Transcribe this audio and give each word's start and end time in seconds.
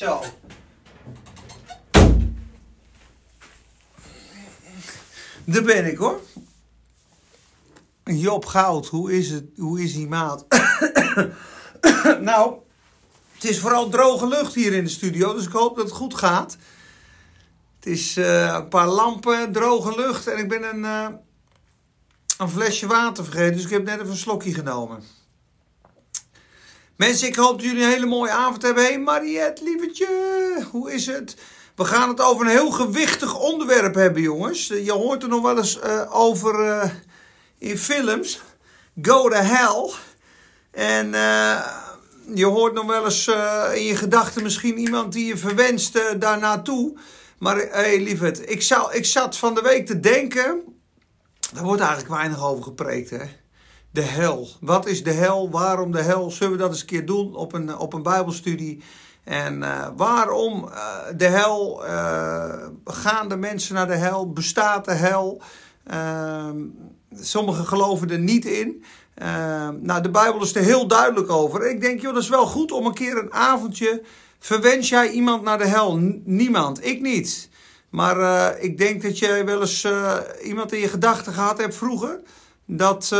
Zo. 0.00 0.20
Daar 5.44 5.62
ben 5.62 5.86
ik 5.86 5.96
hoor. 5.96 6.20
Job 8.04 8.46
Goud, 8.46 8.86
hoe 8.86 9.12
is, 9.12 9.30
het, 9.30 9.44
hoe 9.56 9.82
is 9.82 9.92
die 9.92 10.08
maat? 10.08 10.46
nou, 12.20 12.54
het 13.32 13.44
is 13.44 13.58
vooral 13.58 13.88
droge 13.88 14.28
lucht 14.28 14.54
hier 14.54 14.72
in 14.72 14.84
de 14.84 14.90
studio, 14.90 15.34
dus 15.34 15.46
ik 15.46 15.52
hoop 15.52 15.76
dat 15.76 15.84
het 15.84 15.94
goed 15.94 16.14
gaat. 16.14 16.56
Het 17.76 17.86
is 17.86 18.16
uh, 18.16 18.54
een 18.54 18.68
paar 18.68 18.88
lampen, 18.88 19.52
droge 19.52 19.96
lucht 19.96 20.26
en 20.26 20.38
ik 20.38 20.48
ben 20.48 20.62
een, 20.74 20.82
uh, 20.82 21.08
een 22.38 22.50
flesje 22.50 22.86
water 22.86 23.24
vergeten, 23.24 23.52
dus 23.52 23.64
ik 23.64 23.70
heb 23.70 23.84
net 23.84 23.98
even 23.98 24.10
een 24.10 24.16
slokje 24.16 24.54
genomen. 24.54 25.19
Mensen, 27.00 27.28
ik 27.28 27.36
hoop 27.36 27.58
dat 27.58 27.66
jullie 27.66 27.82
een 27.82 27.90
hele 27.90 28.06
mooie 28.06 28.30
avond 28.30 28.62
hebben. 28.62 28.84
Hey 28.84 28.98
Mariette, 28.98 29.64
lievertje, 29.64 30.06
hoe 30.70 30.92
is 30.92 31.06
het? 31.06 31.36
We 31.74 31.84
gaan 31.84 32.08
het 32.08 32.20
over 32.20 32.46
een 32.46 32.52
heel 32.52 32.70
gewichtig 32.70 33.38
onderwerp 33.38 33.94
hebben, 33.94 34.22
jongens. 34.22 34.66
Je 34.66 34.92
hoort 34.92 35.22
er 35.22 35.28
nog 35.28 35.42
wel 35.42 35.56
eens 35.56 35.78
uh, 35.84 36.16
over 36.16 36.66
uh, 36.66 36.90
in 37.58 37.78
films. 37.78 38.40
Go 39.02 39.28
to 39.28 39.36
hell. 39.36 39.92
En 40.70 41.10
je 42.34 42.46
hoort 42.46 42.74
nog 42.74 42.86
wel 42.86 43.04
eens 43.04 43.26
in 43.74 43.84
je 43.84 43.96
gedachten 43.96 44.42
misschien 44.42 44.78
iemand 44.78 45.12
die 45.12 45.26
je 45.26 45.36
verwenst 45.36 46.00
daar 46.18 46.38
naartoe. 46.38 46.98
Maar 47.38 47.56
hé, 47.56 47.68
hey, 47.70 48.00
lieverd, 48.00 48.50
ik, 48.50 48.68
ik 48.90 49.04
zat 49.04 49.36
van 49.36 49.54
de 49.54 49.62
week 49.62 49.86
te 49.86 50.00
denken. 50.00 50.62
Daar 51.52 51.64
wordt 51.64 51.82
eigenlijk 51.82 52.10
weinig 52.10 52.44
over 52.44 52.62
gepreekt, 52.62 53.10
hè? 53.10 53.24
De 53.92 54.02
hel. 54.02 54.48
Wat 54.60 54.86
is 54.86 55.02
de 55.02 55.12
hel? 55.12 55.50
Waarom 55.50 55.92
de 55.92 56.02
hel? 56.02 56.30
Zullen 56.30 56.52
we 56.52 56.58
dat 56.58 56.70
eens 56.70 56.80
een 56.80 56.86
keer 56.86 57.06
doen 57.06 57.34
op 57.34 57.52
een, 57.52 57.76
op 57.76 57.92
een 57.92 58.02
Bijbelstudie? 58.02 58.82
En 59.24 59.62
uh, 59.62 59.86
waarom 59.96 60.64
uh, 60.64 60.96
de 61.16 61.26
hel? 61.26 61.86
Uh, 61.86 62.66
gaan 62.84 63.28
de 63.28 63.36
mensen 63.36 63.74
naar 63.74 63.86
de 63.86 63.94
hel? 63.94 64.32
Bestaat 64.32 64.84
de 64.84 64.92
hel? 64.92 65.42
Ehm, 65.86 66.56
sommigen 67.14 67.66
geloven 67.66 68.10
er 68.10 68.18
niet 68.18 68.44
in. 68.44 68.84
Ehm, 69.14 69.74
nou, 69.80 70.02
de 70.02 70.10
Bijbel 70.10 70.42
is 70.42 70.54
er 70.54 70.62
heel 70.62 70.86
duidelijk 70.86 71.30
over. 71.30 71.70
Ik 71.70 71.80
denk, 71.80 72.00
joh, 72.00 72.14
dat 72.14 72.22
is 72.22 72.28
wel 72.28 72.46
goed 72.46 72.72
om 72.72 72.86
een 72.86 72.94
keer 72.94 73.18
een 73.18 73.32
avondje. 73.32 74.02
Verwens 74.38 74.88
jij 74.88 75.10
iemand 75.10 75.42
naar 75.42 75.58
de 75.58 75.66
hel? 75.66 75.96
Niemand. 76.24 76.84
Ik 76.84 77.00
niet. 77.00 77.48
Maar 77.88 78.58
ik 78.58 78.78
denk 78.78 79.02
dat 79.02 79.18
jij 79.18 79.44
wel 79.44 79.60
eens 79.60 79.88
iemand 80.42 80.72
in 80.72 80.80
je 80.80 80.88
gedachten 80.88 81.32
gehad 81.32 81.58
hebt 81.58 81.74
vroeger. 81.74 82.20
Dat 82.72 83.12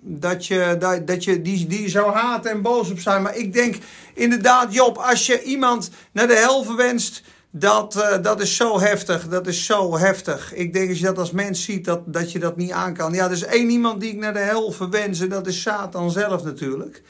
dat 0.00 0.46
je, 0.46 0.76
dat, 0.78 1.06
dat 1.06 1.24
je 1.24 1.42
die, 1.42 1.66
die 1.66 1.88
zou 1.88 2.12
haten 2.12 2.50
en 2.50 2.62
boos 2.62 2.90
op 2.90 3.00
zijn. 3.00 3.22
Maar 3.22 3.36
ik 3.36 3.52
denk 3.52 3.76
inderdaad, 4.14 4.74
Job, 4.74 4.96
als 4.96 5.26
je 5.26 5.42
iemand 5.42 5.90
naar 6.12 6.26
de 6.26 6.36
hel 6.36 6.64
verwenst, 6.64 7.22
dat, 7.50 7.96
uh, 7.96 8.22
dat 8.22 8.40
is 8.40 8.56
zo 8.56 8.80
heftig. 8.80 9.28
Dat 9.28 9.46
is 9.46 9.64
zo 9.64 9.98
heftig. 9.98 10.54
Ik 10.54 10.72
denk 10.72 10.88
als 10.88 10.98
je 10.98 11.04
dat 11.04 11.18
als 11.18 11.30
mens 11.30 11.64
ziet, 11.64 11.84
dat, 11.84 12.00
dat 12.06 12.32
je 12.32 12.38
dat 12.38 12.56
niet 12.56 12.70
aan 12.70 12.94
kan. 12.94 13.12
Ja, 13.12 13.24
er 13.24 13.32
is 13.32 13.44
één 13.44 13.70
iemand 13.70 14.00
die 14.00 14.10
ik 14.10 14.18
naar 14.18 14.32
de 14.32 14.38
hel 14.38 14.72
verwens 14.72 15.20
en 15.20 15.28
dat 15.28 15.46
is 15.46 15.62
Satan 15.62 16.10
zelf 16.10 16.44
natuurlijk. 16.44 17.02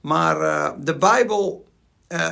Maar 0.00 0.40
uh, 0.40 0.70
de 0.78 0.96
Bijbel 0.96 1.70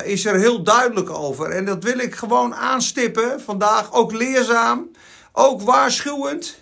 is 0.03 0.25
er 0.25 0.39
heel 0.39 0.63
duidelijk 0.63 1.09
over. 1.09 1.49
En 1.49 1.65
dat 1.65 1.83
wil 1.83 1.99
ik 1.99 2.15
gewoon 2.15 2.55
aanstippen 2.55 3.41
vandaag. 3.41 3.93
Ook 3.93 4.11
leerzaam, 4.11 4.91
ook 5.31 5.61
waarschuwend. 5.61 6.60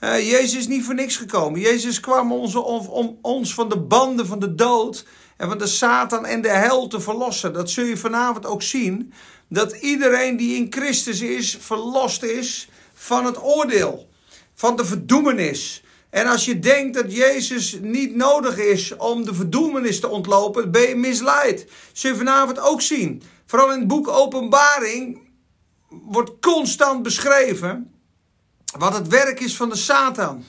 Uh, 0.00 0.30
Jezus 0.30 0.56
is 0.56 0.66
niet 0.66 0.84
voor 0.84 0.94
niks 0.94 1.16
gekomen. 1.16 1.60
Jezus 1.60 2.00
kwam 2.00 2.32
om, 2.32 2.56
om, 2.56 3.18
ons 3.22 3.54
van 3.54 3.68
de 3.68 3.78
banden 3.78 4.26
van 4.26 4.38
de 4.38 4.54
dood 4.54 5.06
en 5.36 5.48
van 5.48 5.58
de 5.58 5.66
Satan 5.66 6.26
en 6.26 6.40
de 6.40 6.48
hel 6.48 6.86
te 6.86 7.00
verlossen. 7.00 7.52
Dat 7.52 7.70
zul 7.70 7.84
je 7.84 7.96
vanavond 7.96 8.46
ook 8.46 8.62
zien. 8.62 9.12
Dat 9.48 9.72
iedereen 9.72 10.36
die 10.36 10.56
in 10.56 10.66
Christus 10.70 11.20
is, 11.20 11.56
verlost 11.60 12.22
is 12.22 12.68
van 12.94 13.24
het 13.24 13.42
oordeel, 13.42 14.08
van 14.54 14.76
de 14.76 14.84
verdoemenis. 14.84 15.82
En 16.10 16.26
als 16.26 16.44
je 16.44 16.58
denkt 16.58 16.94
dat 16.94 17.14
Jezus 17.14 17.78
niet 17.80 18.14
nodig 18.14 18.58
is 18.58 18.96
om 18.96 19.24
de 19.24 19.34
verdoemenis 19.34 20.00
te 20.00 20.08
ontlopen, 20.08 20.70
ben 20.70 20.88
je 20.88 20.96
misleid. 20.96 21.66
Zul 21.92 22.10
je 22.10 22.16
vanavond 22.16 22.60
ook 22.60 22.80
zien. 22.80 23.22
Vooral 23.46 23.72
in 23.72 23.78
het 23.78 23.88
boek 23.88 24.08
Openbaring 24.08 25.20
wordt 25.88 26.30
constant 26.40 27.02
beschreven 27.02 27.97
wat 28.76 28.94
het 28.94 29.08
werk 29.08 29.40
is 29.40 29.56
van 29.56 29.68
de 29.68 29.76
Satan. 29.76 30.44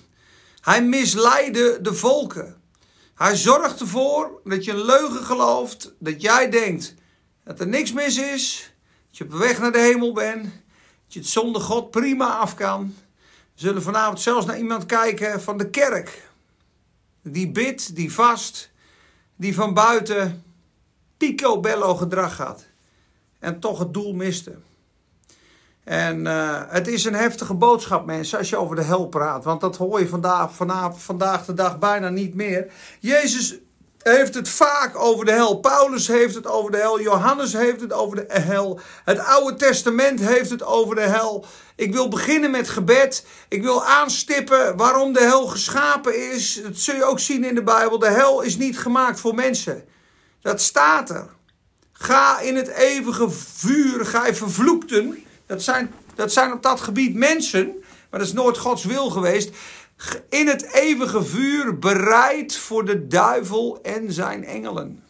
Hij 0.61 0.83
misleidde 0.83 1.79
de 1.81 1.93
volken. 1.93 2.61
Hij 3.15 3.35
zorgt 3.35 3.79
ervoor 3.79 4.41
dat 4.43 4.65
je 4.65 4.71
een 4.71 4.85
leugen 4.85 5.25
gelooft, 5.25 5.93
dat 5.99 6.21
jij 6.21 6.49
denkt 6.49 6.95
dat 7.43 7.59
er 7.59 7.67
niks 7.67 7.91
mis 7.91 8.17
is, 8.17 8.73
dat 9.07 9.17
je 9.17 9.23
op 9.23 9.31
weg 9.31 9.59
naar 9.59 9.71
de 9.71 9.79
hemel 9.79 10.13
bent, 10.13 10.43
dat 10.43 11.13
je 11.13 11.19
het 11.19 11.27
zonder 11.27 11.61
God 11.61 11.91
prima 11.91 12.37
af 12.37 12.55
kan. 12.55 12.95
We 13.53 13.65
zullen 13.65 13.81
vanavond 13.81 14.21
zelfs 14.21 14.45
naar 14.45 14.57
iemand 14.57 14.85
kijken 14.85 15.41
van 15.41 15.57
de 15.57 15.69
kerk. 15.69 16.29
Die 17.21 17.51
bidt, 17.51 17.95
die 17.95 18.13
vast, 18.13 18.69
die 19.35 19.53
van 19.53 19.73
buiten 19.73 20.43
picobello 21.17 21.95
gedrag 21.95 22.37
had. 22.37 22.65
En 23.39 23.59
toch 23.59 23.79
het 23.79 23.93
doel 23.93 24.13
miste. 24.13 24.55
En 25.89 26.25
uh, 26.25 26.61
het 26.67 26.87
is 26.87 27.05
een 27.05 27.15
heftige 27.15 27.53
boodschap, 27.53 28.05
mensen, 28.05 28.37
als 28.37 28.49
je 28.49 28.57
over 28.57 28.75
de 28.75 28.81
hel 28.81 29.07
praat. 29.07 29.43
Want 29.43 29.61
dat 29.61 29.77
hoor 29.77 29.99
je 29.99 30.07
vandaag, 30.07 30.53
vanavond, 30.53 31.01
vandaag 31.01 31.45
de 31.45 31.53
dag 31.53 31.79
bijna 31.79 32.09
niet 32.09 32.33
meer. 32.35 32.71
Jezus 32.99 33.57
heeft 33.97 34.33
het 34.33 34.49
vaak 34.49 34.97
over 34.97 35.25
de 35.25 35.31
hel. 35.31 35.59
Paulus 35.59 36.07
heeft 36.07 36.35
het 36.35 36.47
over 36.47 36.71
de 36.71 36.77
hel. 36.77 37.01
Johannes 37.01 37.53
heeft 37.53 37.81
het 37.81 37.93
over 37.93 38.15
de 38.15 38.25
hel. 38.41 38.79
Het 39.05 39.19
Oude 39.19 39.55
Testament 39.57 40.19
heeft 40.19 40.49
het 40.49 40.63
over 40.63 40.95
de 40.95 41.01
hel. 41.01 41.45
Ik 41.75 41.93
wil 41.93 42.07
beginnen 42.07 42.51
met 42.51 42.69
gebed. 42.69 43.25
Ik 43.47 43.61
wil 43.61 43.85
aanstippen 43.85 44.77
waarom 44.77 45.13
de 45.13 45.23
hel 45.23 45.47
geschapen 45.47 46.31
is. 46.31 46.61
Dat 46.63 46.77
zul 46.77 46.95
je 46.95 47.03
ook 47.03 47.19
zien 47.19 47.43
in 47.43 47.55
de 47.55 47.63
Bijbel. 47.63 47.99
De 47.99 48.09
hel 48.09 48.41
is 48.41 48.57
niet 48.57 48.79
gemaakt 48.79 49.19
voor 49.19 49.35
mensen. 49.35 49.83
Dat 50.41 50.61
staat 50.61 51.09
er. 51.09 51.29
Ga 51.91 52.39
in 52.39 52.55
het 52.55 52.67
eeuwige 52.67 53.29
vuur, 53.29 54.05
ga 54.05 54.25
je 54.25 54.33
vervloekten. 54.33 55.23
Dat 55.49 55.63
zijn, 55.63 55.93
dat 56.15 56.31
zijn 56.31 56.51
op 56.53 56.63
dat 56.63 56.81
gebied 56.81 57.15
mensen, 57.15 57.73
maar 58.09 58.19
dat 58.19 58.27
is 58.27 58.33
nooit 58.33 58.57
Gods 58.57 58.83
wil 58.83 59.09
geweest. 59.09 59.55
In 60.29 60.47
het 60.47 60.73
eeuwige 60.73 61.23
vuur 61.23 61.79
bereid 61.79 62.55
voor 62.55 62.85
de 62.85 63.07
duivel 63.07 63.81
en 63.81 64.13
zijn 64.13 64.45
engelen. 64.45 65.03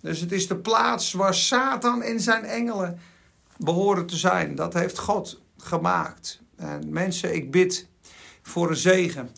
Dus 0.00 0.20
het 0.20 0.32
is 0.32 0.46
de 0.46 0.56
plaats 0.56 1.12
waar 1.12 1.34
Satan 1.34 2.02
en 2.02 2.20
zijn 2.20 2.44
engelen 2.44 3.00
behoren 3.56 4.06
te 4.06 4.16
zijn. 4.16 4.54
Dat 4.54 4.74
heeft 4.74 4.98
God 4.98 5.40
gemaakt. 5.58 6.40
En 6.56 6.92
mensen, 6.92 7.34
ik 7.34 7.50
bid 7.50 7.88
voor 8.42 8.70
een 8.70 8.76
zegen. 8.76 9.30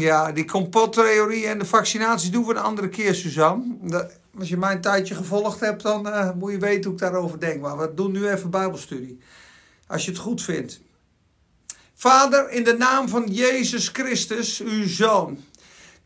Ja, 0.00 0.32
die 0.32 0.44
complottheorie 0.44 1.46
en 1.46 1.58
de 1.58 1.64
vaccinaties 1.64 2.30
doen 2.30 2.44
we 2.44 2.50
een 2.50 2.62
andere 2.62 2.88
keer, 2.88 3.14
Suzanne. 3.14 4.10
Als 4.38 4.48
je 4.48 4.56
mijn 4.56 4.80
tijdje 4.80 5.14
gevolgd 5.14 5.60
hebt, 5.60 5.82
dan 5.82 6.06
uh, 6.06 6.30
moet 6.32 6.50
je 6.50 6.58
weten 6.58 6.84
hoe 6.84 6.92
ik 6.92 6.98
daarover 6.98 7.40
denk. 7.40 7.60
Maar 7.60 7.78
we 7.78 7.94
doen 7.94 8.12
nu 8.12 8.28
even 8.28 8.50
Bijbelstudie. 8.50 9.18
Als 9.86 10.04
je 10.04 10.10
het 10.10 10.20
goed 10.20 10.42
vindt. 10.42 10.80
Vader, 11.94 12.50
in 12.50 12.64
de 12.64 12.76
naam 12.76 13.08
van 13.08 13.26
Jezus 13.26 13.88
Christus, 13.88 14.60
uw 14.60 14.88
Zoon, 14.88 15.38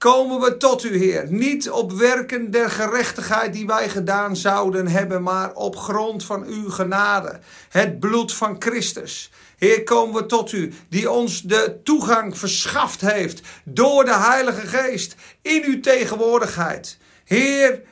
komen 0.02 0.40
we 0.40 0.56
tot 0.56 0.84
u, 0.84 0.96
Heer. 0.96 1.26
Niet 1.28 1.70
op 1.70 1.92
werken 1.92 2.50
der 2.50 2.70
gerechtigheid 2.70 3.52
die 3.52 3.66
wij 3.66 3.88
gedaan 3.88 4.36
zouden 4.36 4.86
hebben, 4.86 5.22
maar 5.22 5.54
op 5.54 5.76
grond 5.76 6.24
van 6.24 6.44
uw 6.44 6.70
genade. 6.70 7.40
Het 7.68 8.00
bloed 8.00 8.34
van 8.34 8.56
Christus. 8.58 9.30
Heer, 9.58 9.82
komen 9.82 10.14
we 10.14 10.26
tot 10.26 10.52
u, 10.52 10.72
die 10.88 11.10
ons 11.10 11.42
de 11.42 11.80
toegang 11.84 12.38
verschaft 12.38 13.00
heeft 13.00 13.40
door 13.64 14.04
de 14.04 14.14
Heilige 14.14 14.66
Geest 14.66 15.14
in 15.42 15.62
uw 15.64 15.80
tegenwoordigheid. 15.80 16.98
Heer, 17.24 17.82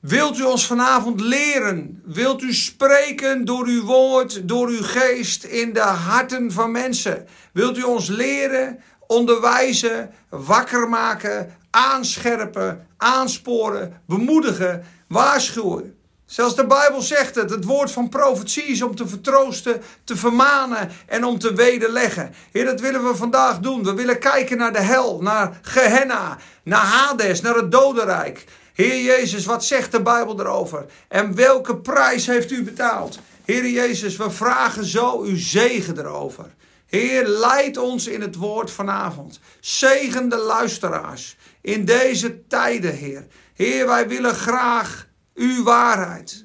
Wilt 0.00 0.38
u 0.38 0.42
ons 0.42 0.66
vanavond 0.66 1.20
leren? 1.20 2.02
Wilt 2.04 2.42
u 2.42 2.54
spreken 2.54 3.44
door 3.44 3.66
uw 3.66 3.84
woord, 3.84 4.48
door 4.48 4.68
uw 4.68 4.82
geest 4.82 5.44
in 5.44 5.72
de 5.72 5.80
harten 5.80 6.52
van 6.52 6.70
mensen? 6.70 7.26
Wilt 7.52 7.78
u 7.78 7.82
ons 7.82 8.08
leren, 8.08 8.78
onderwijzen, 9.08 10.10
wakker 10.28 10.88
maken, 10.88 11.56
aanscherpen, 11.70 12.86
aansporen, 12.96 14.00
bemoedigen, 14.06 14.84
waarschuwen? 15.08 15.96
Zelfs 16.26 16.56
de 16.56 16.66
Bijbel 16.66 17.00
zegt 17.00 17.34
het. 17.34 17.50
Het 17.50 17.64
woord 17.64 17.90
van 17.90 18.08
profetie 18.08 18.64
is 18.64 18.82
om 18.82 18.94
te 18.94 19.08
vertroosten, 19.08 19.82
te 20.04 20.16
vermanen 20.16 20.90
en 21.06 21.24
om 21.24 21.38
te 21.38 21.54
wederleggen. 21.54 22.34
Heer, 22.52 22.64
dat 22.64 22.80
willen 22.80 23.04
we 23.04 23.16
vandaag 23.16 23.58
doen. 23.58 23.84
We 23.84 23.94
willen 23.94 24.18
kijken 24.18 24.56
naar 24.56 24.72
de 24.72 24.80
hel, 24.80 25.20
naar 25.22 25.58
Gehenna, 25.62 26.38
naar 26.62 26.84
Hades, 26.84 27.40
naar 27.40 27.54
het 27.54 27.72
dodenrijk. 27.72 28.44
Heer 28.74 29.02
Jezus, 29.02 29.44
wat 29.44 29.64
zegt 29.64 29.92
de 29.92 30.02
Bijbel 30.02 30.40
erover? 30.40 30.86
En 31.08 31.34
welke 31.34 31.76
prijs 31.76 32.26
heeft 32.26 32.50
u 32.50 32.62
betaald? 32.62 33.18
Heer 33.44 33.68
Jezus, 33.68 34.16
we 34.16 34.30
vragen 34.30 34.84
zo 34.84 35.22
uw 35.22 35.36
zegen 35.36 35.98
erover. 35.98 36.46
Heer, 36.88 37.26
leid 37.26 37.76
ons 37.76 38.06
in 38.06 38.20
het 38.20 38.36
woord 38.36 38.70
vanavond. 38.70 39.40
Zegen 39.60 40.28
de 40.28 40.36
luisteraars 40.36 41.36
in 41.60 41.84
deze 41.84 42.46
tijden, 42.46 42.94
Heer. 42.94 43.26
Heer, 43.54 43.86
wij 43.86 44.08
willen 44.08 44.34
graag 44.34 45.08
uw 45.34 45.62
waarheid. 45.62 46.44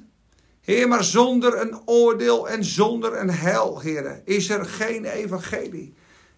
Heer, 0.60 0.88
maar 0.88 1.04
zonder 1.04 1.60
een 1.60 1.80
oordeel 1.84 2.48
en 2.48 2.64
zonder 2.64 3.20
een 3.20 3.30
hel, 3.30 3.80
Heer, 3.80 4.22
is 4.24 4.50
er 4.50 4.64
geen 4.64 5.04
evangelie. 5.04 5.94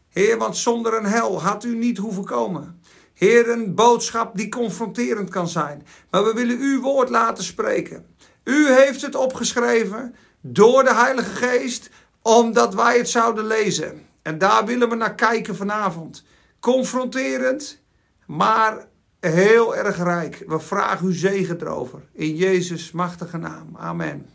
Heer, 0.08 0.38
want 0.38 0.56
zonder 0.56 0.94
een 0.94 1.06
hel 1.06 1.42
had 1.42 1.64
u 1.64 1.76
niet 1.76 1.98
hoeven 1.98 2.24
komen. 2.24 2.80
Heer, 3.14 3.48
een 3.48 3.74
boodschap 3.74 4.36
die 4.36 4.48
confronterend 4.48 5.30
kan 5.30 5.48
zijn. 5.48 5.86
Maar 6.10 6.24
we 6.24 6.32
willen 6.32 6.58
uw 6.58 6.80
woord 6.80 7.08
laten 7.08 7.44
spreken. 7.44 8.06
U 8.44 8.72
heeft 8.72 9.02
het 9.02 9.14
opgeschreven 9.14 10.14
door 10.40 10.84
de 10.84 10.94
Heilige 10.94 11.34
Geest, 11.34 11.90
omdat 12.26 12.74
wij 12.74 12.96
het 12.96 13.08
zouden 13.08 13.46
lezen. 13.46 14.06
En 14.22 14.38
daar 14.38 14.64
willen 14.64 14.88
we 14.88 14.94
naar 14.94 15.14
kijken 15.14 15.56
vanavond. 15.56 16.24
Confronterend, 16.60 17.78
maar 18.26 18.86
heel 19.20 19.76
erg 19.76 19.96
rijk. 19.96 20.44
We 20.46 20.60
vragen 20.60 21.06
uw 21.06 21.12
zegen 21.12 21.60
erover. 21.60 22.02
In 22.12 22.36
Jezus' 22.36 22.90
machtige 22.90 23.36
naam. 23.36 23.76
Amen. 23.76 24.28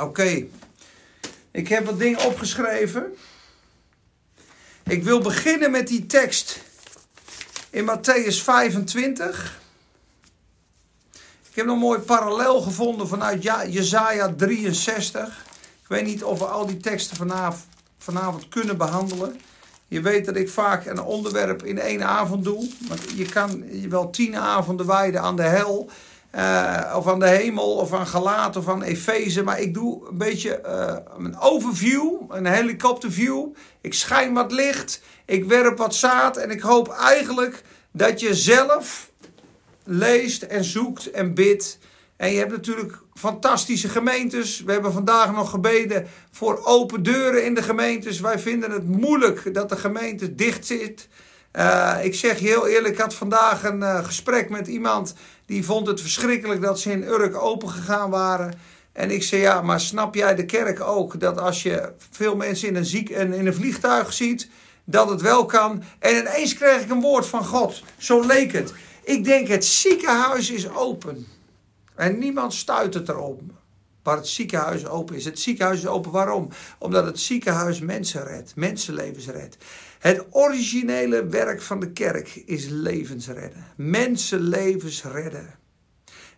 Oké. 0.00 0.46
Ik 1.50 1.68
heb 1.68 1.84
wat 1.84 1.98
dingen 1.98 2.24
opgeschreven. 2.24 3.14
Ik 4.84 5.04
wil 5.04 5.20
beginnen 5.20 5.70
met 5.70 5.88
die 5.88 6.06
tekst 6.06 6.60
in 7.70 7.88
Matthäus 7.90 8.42
25. 8.42 9.60
Ik 11.50 11.56
heb 11.56 11.66
een 11.66 11.78
mooi 11.78 11.98
parallel 11.98 12.60
gevonden 12.60 13.08
vanuit 13.08 13.42
Jezaja 13.42 14.34
63. 14.36 15.45
Ik 15.88 15.92
weet 15.96 16.04
niet 16.04 16.24
of 16.24 16.38
we 16.38 16.44
al 16.44 16.66
die 16.66 16.76
teksten 16.76 17.16
vanavond, 17.16 17.64
vanavond 17.98 18.48
kunnen 18.48 18.76
behandelen. 18.76 19.40
Je 19.88 20.00
weet 20.00 20.24
dat 20.24 20.36
ik 20.36 20.48
vaak 20.48 20.86
een 20.86 21.02
onderwerp 21.02 21.64
in 21.64 21.78
één 21.78 22.02
avond 22.02 22.44
doe. 22.44 22.70
Want 22.88 23.00
je 23.14 23.24
kan 23.24 23.64
wel 23.88 24.10
tien 24.10 24.36
avonden 24.36 24.86
wijden 24.86 25.20
aan 25.20 25.36
de 25.36 25.42
hel. 25.42 25.90
Uh, 26.34 26.94
of 26.96 27.08
aan 27.08 27.18
de 27.18 27.28
hemel, 27.28 27.74
of 27.74 27.92
aan 27.92 28.06
Galaat, 28.06 28.56
of 28.56 28.68
aan 28.68 28.82
Efeze. 28.82 29.42
Maar 29.42 29.60
ik 29.60 29.74
doe 29.74 30.08
een 30.08 30.18
beetje 30.18 30.62
uh, 30.66 31.24
een 31.24 31.38
overview, 31.38 32.12
een 32.28 32.46
helikopterview. 32.46 33.46
Ik 33.80 33.94
schijn 33.94 34.34
wat 34.34 34.52
licht, 34.52 35.00
ik 35.24 35.44
werp 35.44 35.78
wat 35.78 35.94
zaad. 35.94 36.36
En 36.36 36.50
ik 36.50 36.60
hoop 36.60 36.88
eigenlijk 36.88 37.62
dat 37.90 38.20
je 38.20 38.34
zelf 38.34 39.10
leest 39.84 40.42
en 40.42 40.64
zoekt 40.64 41.10
en 41.10 41.34
bidt. 41.34 41.78
En 42.16 42.32
je 42.32 42.38
hebt 42.38 42.50
natuurlijk 42.50 42.98
fantastische 43.18 43.88
gemeentes. 43.88 44.62
We 44.62 44.72
hebben 44.72 44.92
vandaag 44.92 45.32
nog 45.32 45.50
gebeden 45.50 46.06
voor 46.30 46.64
open 46.64 47.02
deuren 47.02 47.44
in 47.44 47.54
de 47.54 47.62
gemeentes. 47.62 48.20
Wij 48.20 48.38
vinden 48.38 48.70
het 48.70 48.88
moeilijk 48.88 49.54
dat 49.54 49.68
de 49.68 49.76
gemeente 49.76 50.34
dicht 50.34 50.66
zit. 50.66 51.08
Uh, 51.52 51.96
ik 52.02 52.14
zeg 52.14 52.38
heel 52.38 52.66
eerlijk, 52.66 52.94
ik 52.94 53.00
had 53.00 53.14
vandaag 53.14 53.64
een 53.64 53.80
uh, 53.80 54.04
gesprek 54.04 54.50
met 54.50 54.66
iemand 54.66 55.14
die 55.46 55.64
vond 55.64 55.86
het 55.86 56.00
verschrikkelijk 56.00 56.62
dat 56.62 56.80
ze 56.80 56.90
in 56.90 57.02
Urk 57.02 57.36
open 57.36 57.70
gegaan 57.70 58.10
waren. 58.10 58.54
En 58.92 59.10
ik 59.10 59.22
zei 59.22 59.40
ja, 59.40 59.62
maar 59.62 59.80
snap 59.80 60.14
jij 60.14 60.34
de 60.34 60.44
kerk 60.44 60.80
ook 60.80 61.20
dat 61.20 61.40
als 61.40 61.62
je 61.62 61.92
veel 62.10 62.36
mensen 62.36 62.68
in 62.68 62.76
een, 62.76 62.84
ziek, 62.84 63.08
in 63.08 63.46
een 63.46 63.54
vliegtuig 63.54 64.12
ziet, 64.12 64.48
dat 64.84 65.08
het 65.08 65.20
wel 65.20 65.46
kan. 65.46 65.82
En 65.98 66.16
ineens 66.16 66.54
kreeg 66.54 66.80
ik 66.80 66.90
een 66.90 67.00
woord 67.00 67.26
van 67.26 67.44
God. 67.44 67.82
Zo 67.96 68.26
leek 68.26 68.52
het. 68.52 68.72
Ik 69.04 69.24
denk 69.24 69.48
het 69.48 69.64
ziekenhuis 69.64 70.50
is 70.50 70.68
open. 70.68 71.26
En 71.96 72.18
niemand 72.18 72.54
stuit 72.54 72.94
het 72.94 73.08
erop. 73.08 73.40
Waar 74.02 74.16
het 74.16 74.26
ziekenhuis 74.26 74.86
open 74.86 75.16
is. 75.16 75.24
Het 75.24 75.40
ziekenhuis 75.40 75.78
is 75.78 75.86
open 75.86 76.10
waarom? 76.10 76.48
Omdat 76.78 77.06
het 77.06 77.20
ziekenhuis 77.20 77.80
mensen 77.80 78.24
redt. 78.24 78.56
Mensenlevens 78.56 79.26
redt. 79.28 79.56
Het 79.98 80.26
originele 80.30 81.26
werk 81.26 81.62
van 81.62 81.80
de 81.80 81.92
kerk 81.92 82.42
is 82.46 82.66
levens 82.68 83.28
redden. 83.28 83.64
Mensenlevens 83.76 85.02
redden. 85.02 85.54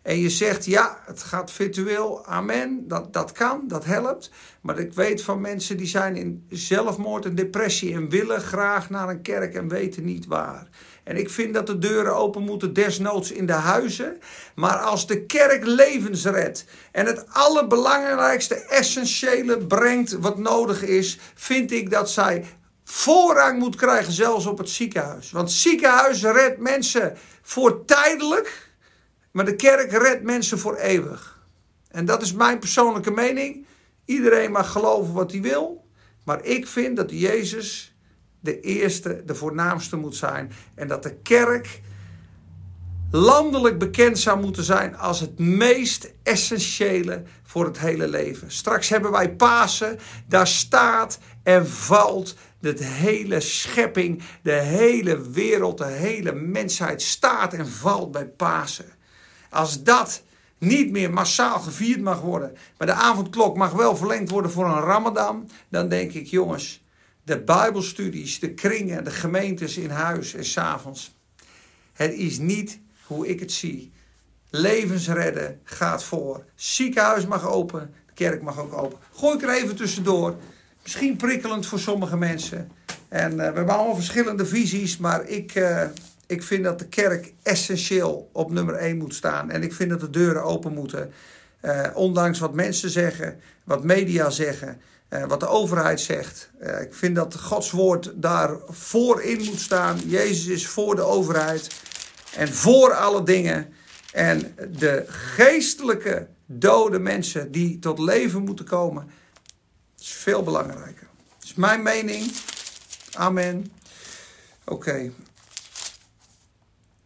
En 0.02 0.18
je 0.18 0.30
zegt, 0.30 0.64
ja, 0.64 0.98
het 1.06 1.22
gaat 1.22 1.50
virtueel, 1.50 2.26
amen, 2.26 2.88
dat, 2.88 3.12
dat 3.12 3.32
kan, 3.32 3.64
dat 3.66 3.84
helpt. 3.84 4.30
Maar 4.60 4.78
ik 4.78 4.92
weet 4.92 5.22
van 5.22 5.40
mensen 5.40 5.76
die 5.76 5.86
zijn 5.86 6.16
in 6.16 6.46
zelfmoord 6.48 7.24
en 7.24 7.34
depressie 7.34 7.94
en 7.94 8.08
willen 8.08 8.40
graag 8.40 8.90
naar 8.90 9.08
een 9.08 9.22
kerk 9.22 9.54
en 9.54 9.68
weten 9.68 10.04
niet 10.04 10.26
waar. 10.26 10.68
En 11.08 11.16
ik 11.16 11.30
vind 11.30 11.54
dat 11.54 11.66
de 11.66 11.78
deuren 11.78 12.16
open 12.16 12.42
moeten, 12.42 12.72
desnoods 12.72 13.32
in 13.32 13.46
de 13.46 13.52
huizen. 13.52 14.18
Maar 14.54 14.76
als 14.76 15.06
de 15.06 15.26
kerk 15.26 15.66
levens 15.66 16.24
redt 16.24 16.64
en 16.92 17.06
het 17.06 17.24
allerbelangrijkste, 17.32 18.54
essentiële 18.54 19.66
brengt 19.66 20.18
wat 20.18 20.38
nodig 20.38 20.82
is, 20.82 21.18
vind 21.34 21.72
ik 21.72 21.90
dat 21.90 22.10
zij 22.10 22.44
voorrang 22.84 23.58
moet 23.58 23.76
krijgen, 23.76 24.12
zelfs 24.12 24.46
op 24.46 24.58
het 24.58 24.70
ziekenhuis. 24.70 25.30
Want 25.30 25.48
het 25.48 25.58
ziekenhuis 25.58 26.22
redt 26.22 26.58
mensen 26.58 27.16
voor 27.42 27.84
tijdelijk, 27.84 28.70
maar 29.30 29.44
de 29.44 29.56
kerk 29.56 29.92
redt 29.92 30.22
mensen 30.22 30.58
voor 30.58 30.76
eeuwig. 30.76 31.46
En 31.90 32.04
dat 32.04 32.22
is 32.22 32.32
mijn 32.32 32.58
persoonlijke 32.58 33.10
mening. 33.10 33.66
Iedereen 34.04 34.52
mag 34.52 34.72
geloven 34.72 35.14
wat 35.14 35.30
hij 35.30 35.40
wil. 35.40 35.86
Maar 36.24 36.44
ik 36.44 36.66
vind 36.66 36.96
dat 36.96 37.10
Jezus 37.10 37.96
de 38.40 38.60
eerste, 38.60 39.22
de 39.26 39.34
voornaamste 39.34 39.96
moet 39.96 40.16
zijn. 40.16 40.52
En 40.74 40.88
dat 40.88 41.02
de 41.02 41.14
kerk 41.14 41.80
landelijk 43.10 43.78
bekend 43.78 44.18
zou 44.18 44.40
moeten 44.40 44.64
zijn 44.64 44.96
als 44.96 45.20
het 45.20 45.38
meest 45.38 46.12
essentiële 46.22 47.22
voor 47.42 47.64
het 47.64 47.78
hele 47.78 48.08
leven. 48.08 48.50
Straks 48.50 48.88
hebben 48.88 49.10
wij 49.10 49.34
Pasen, 49.34 49.98
daar 50.26 50.46
staat 50.46 51.18
en 51.42 51.68
valt 51.68 52.36
de 52.60 52.84
hele 52.84 53.40
schepping, 53.40 54.22
de 54.42 54.52
hele 54.52 55.30
wereld, 55.30 55.78
de 55.78 55.84
hele 55.84 56.32
mensheid 56.32 57.02
staat 57.02 57.52
en 57.52 57.68
valt 57.68 58.12
bij 58.12 58.26
Pasen. 58.26 58.96
Als 59.50 59.82
dat 59.82 60.22
niet 60.58 60.90
meer 60.90 61.12
massaal 61.12 61.60
gevierd 61.60 62.00
mag 62.00 62.20
worden, 62.20 62.56
maar 62.78 62.86
de 62.86 62.92
avondklok 62.92 63.56
mag 63.56 63.72
wel 63.72 63.96
verlengd 63.96 64.30
worden 64.30 64.50
voor 64.50 64.66
een 64.66 64.80
Ramadan, 64.80 65.50
dan 65.68 65.88
denk 65.88 66.12
ik, 66.12 66.26
jongens, 66.26 66.82
de 67.28 67.38
Bijbelstudies, 67.38 68.40
de 68.40 68.54
kringen, 68.54 69.04
de 69.04 69.10
gemeentes 69.10 69.76
in 69.76 69.90
huis 69.90 70.34
en 70.34 70.44
s'avonds. 70.44 71.14
Het 71.92 72.12
is 72.12 72.38
niet 72.38 72.80
hoe 73.06 73.26
ik 73.26 73.40
het 73.40 73.52
zie. 73.52 73.92
Levensredden 74.50 75.60
gaat 75.64 76.04
voor. 76.04 76.44
Ziekenhuis 76.54 77.26
mag 77.26 77.48
open, 77.48 77.94
de 78.06 78.12
kerk 78.12 78.42
mag 78.42 78.58
ook 78.58 78.72
open. 78.72 78.98
Gooi 79.12 79.36
ik 79.36 79.42
er 79.42 79.54
even 79.54 79.76
tussendoor. 79.76 80.36
Misschien 80.82 81.16
prikkelend 81.16 81.66
voor 81.66 81.78
sommige 81.78 82.16
mensen. 82.16 82.70
En 83.08 83.30
uh, 83.30 83.36
we 83.36 83.42
hebben 83.42 83.68
allemaal 83.68 83.94
verschillende 83.94 84.46
visies, 84.46 84.96
maar 84.96 85.26
ik, 85.26 85.54
uh, 85.54 85.84
ik 86.26 86.42
vind 86.42 86.64
dat 86.64 86.78
de 86.78 86.88
kerk 86.88 87.32
essentieel 87.42 88.30
op 88.32 88.50
nummer 88.50 88.74
1 88.74 88.96
moet 88.96 89.14
staan. 89.14 89.50
En 89.50 89.62
ik 89.62 89.72
vind 89.72 89.90
dat 89.90 90.00
de 90.00 90.10
deuren 90.10 90.42
open 90.42 90.72
moeten. 90.72 91.12
Uh, 91.62 91.86
ondanks 91.94 92.38
wat 92.38 92.54
mensen 92.54 92.90
zeggen, 92.90 93.40
wat 93.64 93.84
media 93.84 94.30
zeggen, 94.30 94.80
wat 95.08 95.40
de 95.40 95.46
overheid 95.46 96.00
zegt. 96.00 96.50
ik 96.60 96.94
vind 96.94 97.16
dat 97.16 97.38
Gods 97.38 97.70
woord 97.70 98.12
daar 98.14 98.56
voorin 98.68 99.44
moet 99.44 99.60
staan. 99.60 99.98
Jezus 100.06 100.46
is 100.46 100.66
voor 100.66 100.96
de 100.96 101.02
overheid 101.02 101.68
en 102.34 102.54
voor 102.54 102.92
alle 102.92 103.22
dingen. 103.22 103.72
En 104.12 104.54
de 104.78 105.04
geestelijke 105.08 106.28
dode 106.46 106.98
mensen 106.98 107.52
die 107.52 107.78
tot 107.78 107.98
leven 107.98 108.42
moeten 108.42 108.64
komen, 108.64 109.10
is 109.98 110.12
veel 110.12 110.42
belangrijker. 110.42 111.06
Dat 111.38 111.44
is 111.44 111.54
mijn 111.54 111.82
mening. 111.82 112.32
Amen. 113.12 113.72
Oké. 114.64 115.12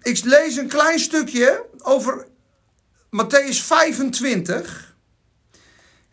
Ik 0.02 0.25
lees 0.25 0.56
een 0.56 0.68
klein 0.68 0.99
stukje 0.99 1.64
over 1.78 2.26
Matthäus 3.11 3.56
25. 3.62 4.97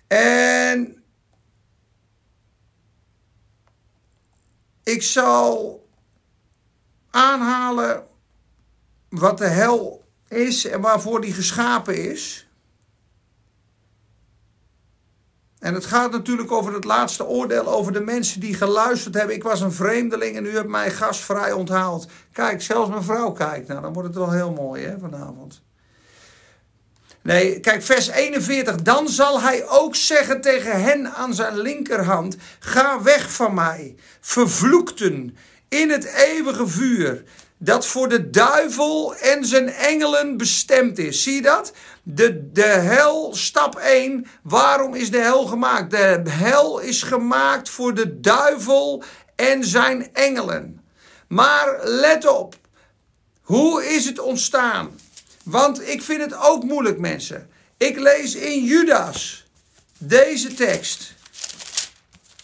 En 0.07 0.98
ik 4.91 5.03
zal 5.03 5.87
aanhalen 7.09 8.07
wat 9.09 9.37
de 9.37 9.47
hel 9.47 10.03
is 10.27 10.65
en 10.65 10.81
waarvoor 10.81 11.21
die 11.21 11.33
geschapen 11.33 12.11
is. 12.11 12.49
En 15.59 15.73
het 15.73 15.85
gaat 15.85 16.11
natuurlijk 16.11 16.51
over 16.51 16.73
het 16.73 16.83
laatste 16.83 17.25
oordeel 17.25 17.67
over 17.67 17.91
de 17.91 17.99
mensen 17.99 18.39
die 18.39 18.53
geluisterd 18.53 19.13
hebben. 19.13 19.35
Ik 19.35 19.43
was 19.43 19.61
een 19.61 19.71
vreemdeling 19.71 20.35
en 20.35 20.45
u 20.45 20.55
hebt 20.55 20.69
mij 20.69 20.91
gastvrij 20.91 21.51
onthaald. 21.51 22.07
Kijk, 22.31 22.61
zelfs 22.61 22.89
mijn 22.89 23.03
vrouw 23.03 23.31
kijkt. 23.31 23.67
Nou, 23.67 23.81
dan 23.81 23.93
wordt 23.93 24.07
het 24.07 24.17
wel 24.17 24.31
heel 24.31 24.51
mooi 24.51 24.83
hè, 24.83 24.99
vanavond. 24.99 25.61
Nee, 27.21 27.59
kijk, 27.59 27.83
vers 27.83 28.07
41. 28.07 28.75
Dan 28.75 29.09
zal 29.09 29.41
hij 29.41 29.67
ook 29.67 29.95
zeggen 29.95 30.41
tegen 30.41 30.83
hen 30.83 31.13
aan 31.13 31.33
zijn 31.33 31.59
linkerhand: 31.59 32.35
Ga 32.59 33.01
weg 33.01 33.31
van 33.31 33.53
mij, 33.53 33.95
vervloekten, 34.21 35.37
in 35.69 35.89
het 35.89 36.05
eeuwige 36.05 36.67
vuur 36.67 37.23
dat 37.61 37.85
voor 37.85 38.09
de 38.09 38.29
duivel 38.29 39.15
en 39.15 39.45
zijn 39.45 39.69
engelen 39.69 40.37
bestemd 40.37 40.97
is. 40.97 41.23
Zie 41.23 41.33
je 41.33 41.41
dat? 41.41 41.73
De, 42.03 42.51
de 42.51 42.61
hel, 42.61 43.35
stap 43.35 43.75
1. 43.75 44.25
Waarom 44.43 44.95
is 44.95 45.11
de 45.11 45.17
hel 45.17 45.45
gemaakt? 45.45 45.91
De 45.91 46.21
hel 46.25 46.79
is 46.79 47.03
gemaakt 47.03 47.69
voor 47.69 47.93
de 47.93 48.19
duivel 48.19 49.03
en 49.35 49.63
zijn 49.63 50.09
engelen. 50.13 50.81
Maar 51.27 51.79
let 51.83 52.27
op. 52.27 52.55
Hoe 53.41 53.85
is 53.85 54.05
het 54.05 54.19
ontstaan? 54.19 54.89
Want 55.49 55.87
ik 55.87 56.01
vind 56.01 56.21
het 56.21 56.35
ook 56.35 56.63
moeilijk, 56.63 56.99
mensen. 56.99 57.49
Ik 57.77 57.99
lees 57.99 58.35
in 58.35 58.63
Judas 58.63 59.47
deze 59.97 60.53
tekst. 60.53 61.13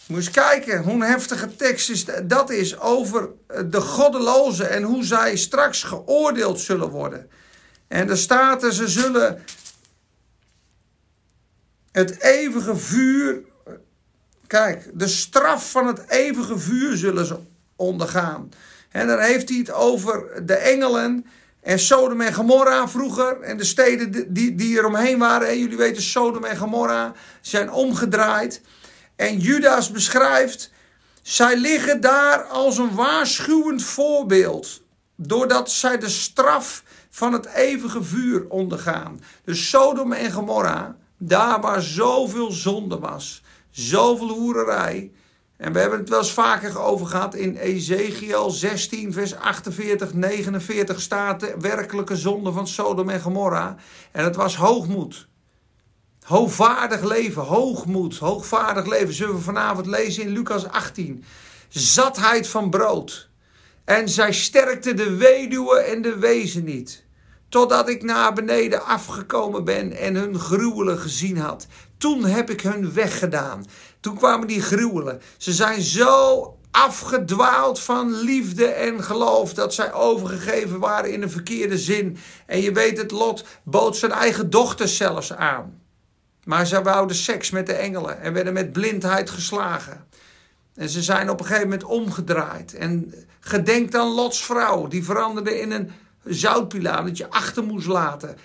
Moet 0.06 0.18
eens 0.18 0.30
kijken 0.30 0.82
hoe 0.82 1.04
heftige 1.04 1.56
tekst 1.56 1.90
is, 1.90 2.04
dat 2.24 2.50
is 2.50 2.78
over 2.78 3.30
de 3.66 3.80
goddelozen 3.80 4.70
en 4.70 4.82
hoe 4.82 5.04
zij 5.04 5.36
straks 5.36 5.82
geoordeeld 5.82 6.60
zullen 6.60 6.90
worden. 6.90 7.30
En 7.88 8.10
er 8.10 8.18
staat 8.18 8.62
er, 8.62 8.72
ze 8.72 8.88
zullen 8.88 9.44
het 11.92 12.20
eeuwige 12.20 12.76
vuur. 12.76 13.42
Kijk, 14.46 14.90
de 14.94 15.08
straf 15.08 15.70
van 15.70 15.86
het 15.86 16.08
eeuwige 16.08 16.58
vuur 16.58 16.96
zullen 16.96 17.26
ze 17.26 17.38
ondergaan. 17.76 18.48
En 18.90 19.06
dan 19.06 19.20
heeft 19.20 19.48
hij 19.48 19.58
het 19.58 19.70
over 19.70 20.46
de 20.46 20.54
engelen 20.54 21.26
en 21.66 21.78
Sodom 21.78 22.20
en 22.20 22.34
Gomorra 22.34 22.88
vroeger. 22.88 23.40
En 23.40 23.56
de 23.56 23.64
steden 23.64 24.32
die, 24.32 24.54
die 24.54 24.78
er 24.78 24.86
omheen 24.86 25.18
waren. 25.18 25.48
En 25.48 25.58
jullie 25.58 25.76
weten, 25.76 26.02
Sodom 26.02 26.44
en 26.44 26.56
Gomorra 26.56 27.12
zijn 27.40 27.70
omgedraaid. 27.70 28.60
En 29.16 29.38
Judas 29.38 29.90
beschrijft, 29.90 30.70
zij 31.22 31.56
liggen 31.56 32.00
daar 32.00 32.42
als 32.42 32.78
een 32.78 32.94
waarschuwend 32.94 33.82
voorbeeld. 33.82 34.82
Doordat 35.16 35.70
zij 35.70 35.98
de 35.98 36.08
straf 36.08 36.82
van 37.10 37.32
het 37.32 37.46
eeuwige 37.46 38.02
vuur 38.02 38.48
ondergaan. 38.48 39.20
Dus 39.44 39.68
Sodom 39.68 40.12
en 40.12 40.32
Gomorra, 40.32 40.96
daar 41.18 41.60
waar 41.60 41.82
zoveel 41.82 42.50
zonde 42.50 42.98
was, 42.98 43.42
zoveel 43.70 44.28
hoererij. 44.28 45.12
En 45.56 45.72
we 45.72 45.78
hebben 45.78 45.98
het 45.98 46.08
wel 46.08 46.18
eens 46.18 46.32
vaker 46.32 46.80
over 46.80 47.06
gehad 47.06 47.34
in 47.34 47.56
Ezekiel 47.56 48.50
16, 48.50 49.12
vers 49.12 49.34
48, 49.34 50.14
49 50.14 51.00
staat 51.00 51.40
de 51.40 51.54
werkelijke 51.60 52.16
zonde 52.16 52.52
van 52.52 52.66
Sodom 52.66 53.08
en 53.08 53.20
Gomorra. 53.20 53.76
En 54.12 54.24
het 54.24 54.36
was 54.36 54.56
hoogmoed. 54.56 55.28
Hoogvaardig 56.22 57.02
leven, 57.02 57.42
hoogmoed, 57.42 58.18
hoogvaardig 58.18 58.86
leven. 58.86 59.14
Zullen 59.14 59.34
we 59.34 59.40
vanavond 59.40 59.86
lezen 59.86 60.22
in 60.22 60.28
Lucas 60.28 60.68
18. 60.68 61.24
Zatheid 61.68 62.48
van 62.48 62.70
brood. 62.70 63.30
En 63.84 64.08
zij 64.08 64.32
sterkte 64.32 64.94
de 64.94 65.16
weduwe 65.16 65.78
en 65.78 66.02
de 66.02 66.18
wezen 66.18 66.64
niet. 66.64 67.04
Totdat 67.48 67.88
ik 67.88 68.02
naar 68.02 68.32
beneden 68.32 68.84
afgekomen 68.84 69.64
ben 69.64 69.92
en 69.92 70.14
hun 70.14 70.38
gruwelen 70.38 70.98
gezien 70.98 71.38
had. 71.38 71.66
Toen 71.98 72.24
heb 72.24 72.50
ik 72.50 72.60
hun 72.60 72.92
weggedaan. 72.92 73.64
Toen 74.06 74.16
kwamen 74.16 74.48
die 74.48 74.62
gruwelen. 74.62 75.20
Ze 75.36 75.52
zijn 75.52 75.82
zo 75.82 76.58
afgedwaald 76.70 77.80
van 77.80 78.20
liefde 78.20 78.66
en 78.66 79.02
geloof 79.02 79.54
dat 79.54 79.74
zij 79.74 79.92
overgegeven 79.92 80.78
waren 80.78 81.12
in 81.12 81.22
een 81.22 81.30
verkeerde 81.30 81.78
zin. 81.78 82.16
En 82.46 82.60
je 82.60 82.72
weet 82.72 82.98
het, 82.98 83.10
Lot 83.10 83.44
bood 83.62 83.96
zijn 83.96 84.12
eigen 84.12 84.50
dochters 84.50 84.96
zelfs 84.96 85.32
aan. 85.32 85.80
Maar 86.44 86.66
zij 86.66 86.82
wouden 86.82 87.16
seks 87.16 87.50
met 87.50 87.66
de 87.66 87.72
engelen 87.72 88.20
en 88.20 88.32
werden 88.32 88.52
met 88.52 88.72
blindheid 88.72 89.30
geslagen. 89.30 90.06
En 90.74 90.88
ze 90.88 91.02
zijn 91.02 91.30
op 91.30 91.40
een 91.40 91.46
gegeven 91.46 91.68
moment 91.68 91.84
omgedraaid. 91.84 92.74
En 92.74 93.14
gedenk 93.40 93.92
dan 93.92 94.14
Lots 94.14 94.44
vrouw, 94.44 94.86
die 94.86 95.04
veranderde 95.04 95.60
in 95.60 95.70
een 95.70 95.92
zoutpilaar 96.24 97.04
dat 97.04 97.16
je 97.16 97.30
achter 97.30 97.64
moest 97.64 97.86
laten. 97.86 98.36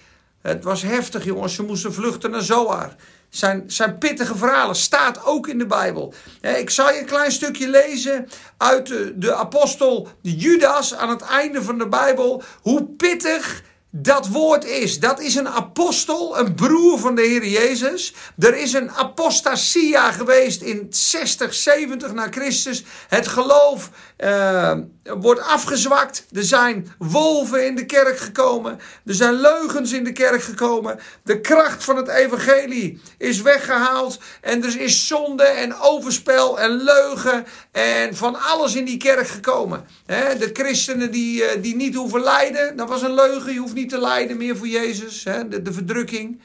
Het 0.41 0.63
was 0.63 0.81
heftig, 0.81 1.25
jongens. 1.25 1.55
Ze 1.55 1.63
moesten 1.63 1.93
vluchten 1.93 2.31
naar 2.31 2.41
Zoar. 2.41 2.95
Zijn, 3.31 3.63
zijn 3.67 3.97
pittige 3.97 4.37
verhalen. 4.37 4.75
Staat 4.75 5.25
ook 5.25 5.47
in 5.47 5.57
de 5.57 5.65
Bijbel. 5.65 6.13
Ik 6.41 6.69
zal 6.69 6.93
je 6.93 6.99
een 6.99 7.05
klein 7.05 7.31
stukje 7.31 7.69
lezen 7.69 8.29
uit 8.57 8.87
de, 8.87 9.13
de 9.15 9.35
apostel 9.35 10.07
Judas 10.21 10.95
aan 10.95 11.09
het 11.09 11.21
einde 11.21 11.63
van 11.63 11.77
de 11.77 11.87
Bijbel. 11.87 12.43
Hoe 12.61 12.85
pittig 12.85 13.63
dat 13.91 14.27
woord 14.27 14.65
is. 14.65 14.99
Dat 14.99 15.19
is 15.19 15.35
een 15.35 15.47
apostel, 15.47 16.39
een 16.39 16.55
broer 16.55 16.99
van 16.99 17.15
de 17.15 17.21
Heer 17.21 17.45
Jezus. 17.45 18.13
Er 18.39 18.57
is 18.57 18.73
een 18.73 18.91
apostasia 18.91 20.11
geweest 20.11 20.61
in 20.61 20.87
60, 20.89 21.53
70 21.53 22.13
na 22.13 22.27
Christus. 22.29 22.83
Het 23.07 23.27
geloof 23.27 23.89
uh, 24.17 24.77
wordt 25.03 25.41
afgezwakt. 25.41 26.25
Er 26.31 26.43
zijn 26.43 26.93
wolven 26.97 27.65
in 27.65 27.75
de 27.75 27.85
kerk 27.85 28.17
gekomen. 28.17 28.79
Er 29.05 29.13
zijn 29.13 29.33
leugens 29.33 29.91
in 29.91 30.03
de 30.03 30.11
kerk 30.11 30.43
gekomen. 30.43 30.99
De 31.23 31.41
kracht 31.41 31.83
van 31.83 31.95
het 31.95 32.07
evangelie 32.07 33.01
is 33.17 33.41
weggehaald. 33.41 34.19
En 34.41 34.63
er 34.63 34.79
is 34.79 35.07
zonde 35.07 35.43
en 35.43 35.79
overspel 35.79 36.59
en 36.59 36.71
leugen 36.71 37.45
en 37.71 38.15
van 38.15 38.41
alles 38.41 38.75
in 38.75 38.85
die 38.85 38.97
kerk 38.97 39.27
gekomen. 39.27 39.85
de 40.05 40.49
christenen 40.53 41.11
die, 41.11 41.43
eh, 41.43 41.61
die 41.61 41.75
niet 41.75 41.95
hoeven 41.95 42.21
lijden, 42.21 42.77
dat 42.77 42.89
was 42.89 43.01
een 43.01 43.13
leugen. 43.13 43.53
Je 43.53 43.59
hoeft 43.59 43.73
niet 43.73 43.80
te 43.85 43.99
lijden 43.99 44.37
meer 44.37 44.57
voor 44.57 44.67
Jezus. 44.67 45.23
de, 45.23 45.61
de 45.61 45.73
verdrukking. 45.73 46.41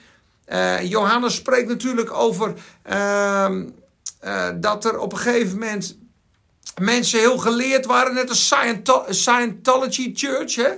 Uh, 0.53 0.83
Johannes 0.83 1.35
spreekt 1.35 1.69
natuurlijk 1.69 2.13
over 2.13 2.55
uh, 2.91 3.55
uh, 4.25 4.49
dat 4.55 4.85
er 4.85 4.99
op 4.99 5.13
een 5.13 5.19
gegeven 5.19 5.59
moment 5.59 5.99
mensen 6.81 7.19
heel 7.19 7.39
geleerd 7.39 7.87
waren, 7.87 8.15
net 8.15 8.29
als 8.29 8.53
Scientology 9.09 10.13
Church. 10.15 10.55
Hè? 10.55 10.71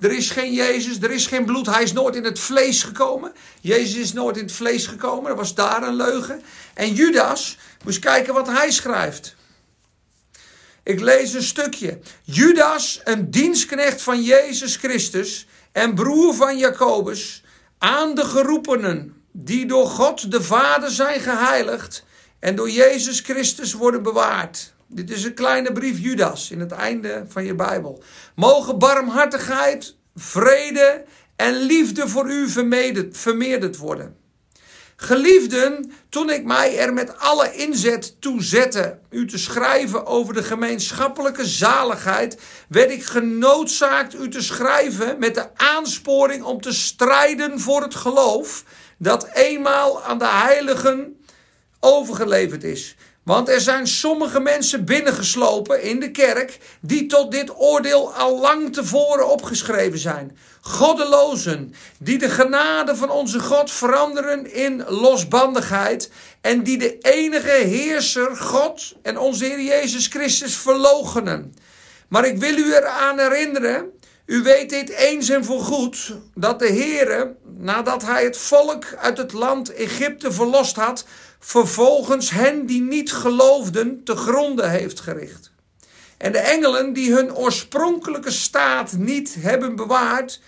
Er 0.00 0.12
is 0.12 0.30
geen 0.30 0.52
Jezus, 0.52 1.02
er 1.02 1.10
is 1.10 1.26
geen 1.26 1.44
bloed. 1.44 1.66
Hij 1.66 1.82
is 1.82 1.92
nooit 1.92 2.16
in 2.16 2.24
het 2.24 2.38
vlees 2.38 2.82
gekomen. 2.82 3.32
Jezus 3.60 3.94
is 3.94 4.12
nooit 4.12 4.36
in 4.36 4.42
het 4.42 4.52
vlees 4.52 4.86
gekomen. 4.86 5.30
Er 5.30 5.36
was 5.36 5.54
daar 5.54 5.82
een 5.82 5.96
leugen. 5.96 6.42
En 6.74 6.92
Judas, 6.92 7.58
moest 7.84 7.98
kijken 7.98 8.34
wat 8.34 8.46
hij 8.46 8.70
schrijft. 8.70 9.35
Ik 10.86 11.00
lees 11.00 11.32
een 11.32 11.42
stukje. 11.42 11.98
Judas, 12.22 13.00
een 13.04 13.30
dienstknecht 13.30 14.02
van 14.02 14.22
Jezus 14.22 14.76
Christus 14.76 15.46
en 15.72 15.94
broer 15.94 16.34
van 16.34 16.58
Jacobus, 16.58 17.42
aan 17.78 18.14
de 18.14 18.24
geroepenen 18.24 19.22
die 19.32 19.66
door 19.66 19.86
God 19.86 20.30
de 20.30 20.42
Vader 20.42 20.90
zijn 20.90 21.20
geheiligd 21.20 22.04
en 22.38 22.56
door 22.56 22.70
Jezus 22.70 23.20
Christus 23.20 23.72
worden 23.72 24.02
bewaard. 24.02 24.74
Dit 24.86 25.10
is 25.10 25.24
een 25.24 25.34
kleine 25.34 25.72
brief 25.72 25.98
Judas 25.98 26.50
in 26.50 26.60
het 26.60 26.72
einde 26.72 27.24
van 27.28 27.44
je 27.44 27.54
Bijbel. 27.54 28.02
Mogen 28.34 28.78
barmhartigheid, 28.78 29.96
vrede 30.14 31.04
en 31.36 31.54
liefde 31.54 32.08
voor 32.08 32.30
u 32.30 32.48
vermeerderd 33.12 33.76
worden. 33.76 34.16
Geliefden, 34.96 35.92
toen 36.08 36.30
ik 36.30 36.44
mij 36.44 36.78
er 36.78 36.92
met 36.92 37.18
alle 37.18 37.54
inzet 37.54 38.20
toe 38.20 38.42
zette 38.42 38.98
u 39.10 39.26
te 39.26 39.38
schrijven 39.38 40.06
over 40.06 40.34
de 40.34 40.42
gemeenschappelijke 40.42 41.46
zaligheid, 41.46 42.40
werd 42.68 42.90
ik 42.90 43.04
genoodzaakt 43.04 44.14
u 44.14 44.28
te 44.28 44.42
schrijven 44.42 45.18
met 45.18 45.34
de 45.34 45.56
aansporing 45.56 46.44
om 46.44 46.60
te 46.60 46.72
strijden 46.72 47.60
voor 47.60 47.82
het 47.82 47.94
geloof 47.94 48.64
dat 48.98 49.28
eenmaal 49.34 50.02
aan 50.02 50.18
de 50.18 50.28
heiligen 50.28 51.20
overgeleverd 51.80 52.64
is. 52.64 52.96
Want 53.26 53.48
er 53.48 53.60
zijn 53.60 53.86
sommige 53.86 54.40
mensen 54.40 54.84
binnengeslopen 54.84 55.82
in 55.82 56.00
de 56.00 56.10
kerk 56.10 56.58
die 56.80 57.06
tot 57.06 57.32
dit 57.32 57.50
oordeel 57.56 58.14
al 58.14 58.40
lang 58.40 58.72
tevoren 58.72 59.28
opgeschreven 59.28 59.98
zijn. 59.98 60.38
Goddelozen 60.60 61.74
die 61.98 62.18
de 62.18 62.30
genade 62.30 62.96
van 62.96 63.10
onze 63.10 63.40
God 63.40 63.70
veranderen 63.70 64.52
in 64.54 64.84
losbandigheid 64.88 66.10
en 66.40 66.62
die 66.62 66.78
de 66.78 66.98
enige 66.98 67.50
heerser 67.50 68.36
God 68.36 68.94
en 69.02 69.18
onze 69.18 69.44
Heer 69.44 69.60
Jezus 69.60 70.06
Christus 70.06 70.56
verloochenen. 70.56 71.54
Maar 72.08 72.26
ik 72.26 72.38
wil 72.38 72.56
u 72.56 72.74
eraan 72.74 73.18
herinneren, 73.18 73.90
u 74.26 74.42
weet 74.42 74.70
dit 74.70 74.90
eens 74.90 75.28
en 75.28 75.44
voorgoed, 75.44 76.12
dat 76.34 76.58
de 76.58 76.68
Heere, 76.68 77.34
nadat 77.58 78.02
hij 78.02 78.24
het 78.24 78.36
volk 78.36 78.84
uit 78.98 79.18
het 79.18 79.32
land 79.32 79.74
Egypte 79.74 80.32
verlost 80.32 80.76
had, 80.76 81.04
vervolgens 81.38 82.30
hen 82.30 82.66
die 82.66 82.82
niet 82.82 83.12
geloofden 83.12 84.04
te 84.04 84.16
gronden 84.16 84.70
heeft 84.70 85.00
gericht. 85.00 85.52
En 86.18 86.32
de 86.32 86.38
engelen 86.38 86.92
die 86.92 87.12
hun 87.12 87.34
oorspronkelijke 87.34 88.30
staat 88.30 88.92
niet 88.92 89.36
hebben 89.38 89.76
bewaard, 89.76 90.40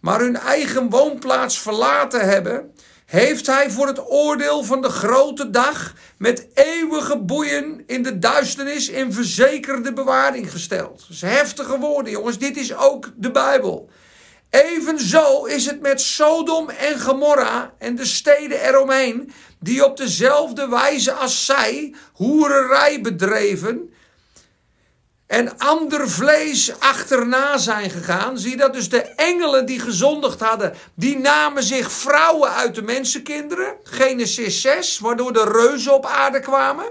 maar 0.00 0.20
hun 0.20 0.36
eigen 0.36 0.90
woonplaats 0.90 1.58
verlaten 1.58 2.28
hebben, 2.28 2.74
heeft 3.06 3.46
hij 3.46 3.70
voor 3.70 3.86
het 3.86 4.10
oordeel 4.10 4.64
van 4.64 4.82
de 4.82 4.88
grote 4.88 5.50
dag 5.50 5.94
met 6.18 6.46
eeuwige 6.54 7.18
boeien 7.18 7.82
in 7.86 8.02
de 8.02 8.18
duisternis 8.18 8.88
in 8.88 9.12
verzekerde 9.12 9.92
bewaring 9.92 10.50
gesteld. 10.50 11.06
Heftige 11.20 11.78
woorden, 11.78 12.12
jongens. 12.12 12.38
Dit 12.38 12.56
is 12.56 12.76
ook 12.76 13.10
de 13.16 13.30
Bijbel. 13.30 13.90
Evenzo 14.50 15.44
is 15.44 15.66
het 15.66 15.80
met 15.80 16.00
Sodom 16.00 16.68
en 16.68 17.00
Gomorra 17.00 17.74
en 17.78 17.94
de 17.94 18.04
steden 18.04 18.60
eromheen, 18.60 19.32
die 19.62 19.84
op 19.84 19.96
dezelfde 19.96 20.68
wijze 20.68 21.12
als 21.12 21.44
zij 21.44 21.94
hoererij 22.12 23.00
bedreven 23.00 23.92
en 25.32 25.58
ander 25.58 26.10
vlees 26.10 26.78
achterna 26.78 27.58
zijn 27.58 27.90
gegaan. 27.90 28.38
Zie 28.38 28.56
dat 28.56 28.72
dus 28.72 28.88
de 28.88 29.00
engelen 29.00 29.66
die 29.66 29.80
gezondigd 29.80 30.40
hadden, 30.40 30.74
die 30.94 31.18
namen 31.18 31.62
zich 31.62 31.92
vrouwen 31.92 32.50
uit 32.50 32.74
de 32.74 32.82
mensenkinderen. 32.82 33.76
Genesis 33.82 34.60
6, 34.60 34.98
waardoor 34.98 35.32
de 35.32 35.44
reuzen 35.44 35.94
op 35.94 36.06
aarde 36.06 36.40
kwamen. 36.40 36.84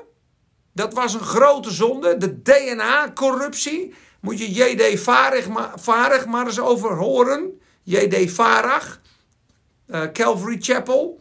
Dat 0.73 0.93
was 0.93 1.13
een 1.13 1.19
grote 1.19 1.71
zonde, 1.71 2.17
de 2.17 2.41
DNA-corruptie. 2.41 3.93
Moet 4.21 4.39
je 4.39 4.51
J.D. 4.51 4.99
Varig 4.99 5.47
Varig 5.75 6.25
maar 6.25 6.45
eens 6.45 6.59
over 6.59 6.95
horen. 6.95 7.61
J.D. 7.83 8.31
Farag, 8.31 8.99
uh, 9.87 10.01
Calvary 10.13 10.57
Chapel. 10.59 11.20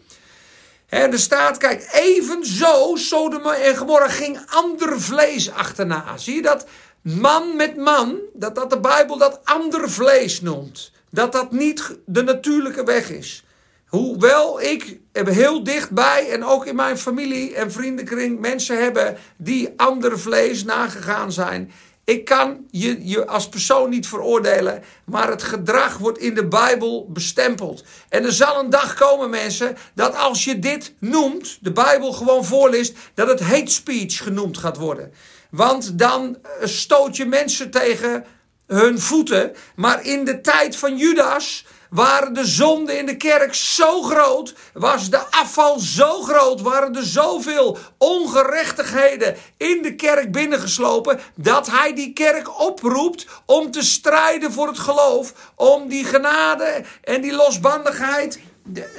En 0.90 1.12
er 1.12 1.18
staat, 1.18 1.56
kijk, 1.56 1.88
evenzo 1.92 2.96
Sodom 2.96 3.46
en 3.46 3.76
Gomorra 3.76 4.08
ging 4.08 4.38
ander 4.46 5.00
vlees 5.00 5.50
achterna. 5.50 6.16
Zie 6.16 6.34
je 6.34 6.42
dat? 6.42 6.66
Man 7.02 7.56
met 7.56 7.76
man, 7.76 8.18
dat, 8.32 8.54
dat 8.54 8.70
de 8.70 8.80
Bijbel 8.80 9.18
dat 9.18 9.40
ander 9.44 9.90
vlees 9.90 10.40
noemt. 10.40 10.92
Dat 11.10 11.32
dat 11.32 11.52
niet 11.52 11.98
de 12.06 12.22
natuurlijke 12.22 12.84
weg 12.84 13.10
is. 13.10 13.44
Hoewel 13.86 14.60
ik 14.60 14.98
heel 15.12 15.64
dichtbij 15.64 16.30
en 16.30 16.44
ook 16.44 16.66
in 16.66 16.76
mijn 16.76 16.98
familie 16.98 17.54
en 17.54 17.72
vriendenkring 17.72 18.40
mensen 18.40 18.82
hebben 18.82 19.16
die 19.36 19.72
ander 19.76 20.18
vlees 20.18 20.64
nagegaan 20.64 21.32
zijn. 21.32 21.72
Ik 22.10 22.24
kan 22.24 22.66
je, 22.70 23.08
je 23.08 23.26
als 23.26 23.48
persoon 23.48 23.90
niet 23.90 24.06
veroordelen, 24.06 24.82
maar 25.04 25.28
het 25.28 25.42
gedrag 25.42 25.98
wordt 25.98 26.18
in 26.18 26.34
de 26.34 26.46
Bijbel 26.46 27.06
bestempeld. 27.08 27.84
En 28.08 28.24
er 28.24 28.32
zal 28.32 28.60
een 28.60 28.70
dag 28.70 28.94
komen, 28.94 29.30
mensen, 29.30 29.76
dat 29.94 30.16
als 30.16 30.44
je 30.44 30.58
dit 30.58 30.94
noemt, 30.98 31.58
de 31.60 31.72
Bijbel 31.72 32.12
gewoon 32.12 32.44
voorleest, 32.44 32.96
dat 33.14 33.28
het 33.28 33.40
hate 33.40 33.70
speech 33.70 34.22
genoemd 34.22 34.58
gaat 34.58 34.76
worden. 34.76 35.12
Want 35.50 35.98
dan 35.98 36.36
eh, 36.42 36.66
stoot 36.66 37.16
je 37.16 37.26
mensen 37.26 37.70
tegen 37.70 38.24
hun 38.66 38.98
voeten. 39.00 39.52
Maar 39.76 40.04
in 40.04 40.24
de 40.24 40.40
tijd 40.40 40.76
van 40.76 40.96
Judas 40.96 41.66
waren 41.90 42.32
de 42.32 42.46
zonden 42.46 42.98
in 42.98 43.06
de 43.06 43.16
kerk 43.16 43.54
zo 43.54 44.02
groot, 44.02 44.54
was 44.72 45.10
de 45.10 45.20
afval 45.30 45.78
zo 45.78 46.22
groot, 46.22 46.60
waren 46.60 46.96
er 46.96 47.04
zoveel 47.04 47.78
ongerechtigheden 47.98 49.36
in 49.56 49.82
de 49.82 49.94
kerk 49.94 50.32
binnengeslopen, 50.32 51.20
dat 51.34 51.70
hij 51.70 51.94
die 51.94 52.12
kerk 52.12 52.60
oproept 52.60 53.26
om 53.46 53.70
te 53.70 53.82
strijden 53.82 54.52
voor 54.52 54.66
het 54.66 54.78
geloof, 54.78 55.32
om 55.54 55.88
die 55.88 56.04
genade 56.04 56.84
en 57.02 57.20
die 57.20 57.32
losbandigheid 57.32 58.40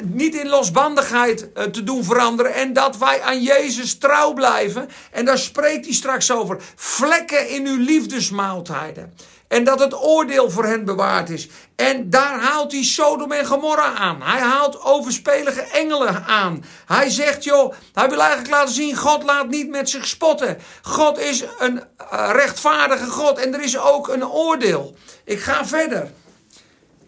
niet 0.04 0.36
in 0.36 0.48
losbandigheid 0.48 1.54
eh, 1.54 1.64
te 1.64 1.84
doen 1.84 2.04
veranderen. 2.04 2.54
En 2.54 2.74
dat 2.74 2.98
wij 2.98 3.22
aan 3.22 3.42
Jezus 3.42 3.98
trouw 3.98 4.34
blijven. 4.34 4.90
En 5.12 5.26
daar 5.26 5.38
spreekt 5.38 5.86
hij 5.86 5.94
straks 5.94 6.32
over. 6.32 6.58
Vlekken 6.76 7.50
in 7.50 7.68
uw 7.68 7.78
liefdesmaaltijden. 7.78 9.14
En 9.52 9.64
dat 9.64 9.80
het 9.80 9.94
oordeel 9.94 10.50
voor 10.50 10.66
hen 10.66 10.86
bewaard 10.86 11.30
is. 11.30 11.48
En 11.76 12.10
daar 12.10 12.40
haalt 12.40 12.72
hij 12.72 12.84
Sodom 12.84 13.32
en 13.32 13.46
Gomorra 13.46 13.94
aan. 13.94 14.22
Hij 14.22 14.40
haalt 14.40 14.82
overspelige 14.82 15.62
engelen 15.62 16.24
aan. 16.24 16.64
Hij 16.86 17.10
zegt, 17.10 17.44
joh, 17.44 17.74
hij 17.94 18.10
wil 18.10 18.20
eigenlijk 18.20 18.50
laten 18.50 18.74
zien: 18.74 18.96
God 18.96 19.24
laat 19.24 19.48
niet 19.48 19.70
met 19.70 19.90
zich 19.90 20.08
spotten. 20.08 20.58
God 20.82 21.20
is 21.20 21.44
een 21.60 21.84
eh, 21.98 22.30
rechtvaardige 22.32 23.06
God 23.06 23.38
en 23.38 23.54
er 23.54 23.62
is 23.62 23.78
ook 23.78 24.08
een 24.08 24.28
oordeel. 24.28 24.96
Ik 25.26 25.40
ga 25.40 25.66
verder. 25.66 26.12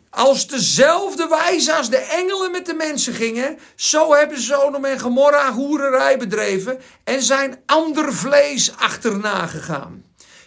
Als 0.09 0.47
dezelfde 0.47 1.27
wijze 1.27 1.73
als 1.73 1.89
de 1.89 1.97
engelen 1.97 2.51
met 2.51 2.65
de 2.65 2.73
mensen 2.73 3.13
gingen, 3.13 3.59
zo 3.75 4.13
hebben 4.13 4.41
Sodom 4.41 4.85
en 4.85 4.99
Gomorra 4.99 5.53
hoererij 5.53 6.17
bedreven 6.17 6.79
en 7.03 7.21
zijn 7.21 7.61
ander 7.65 8.13
vlees 8.13 8.73
achterna 8.77 9.47
gegaan. 9.47 10.03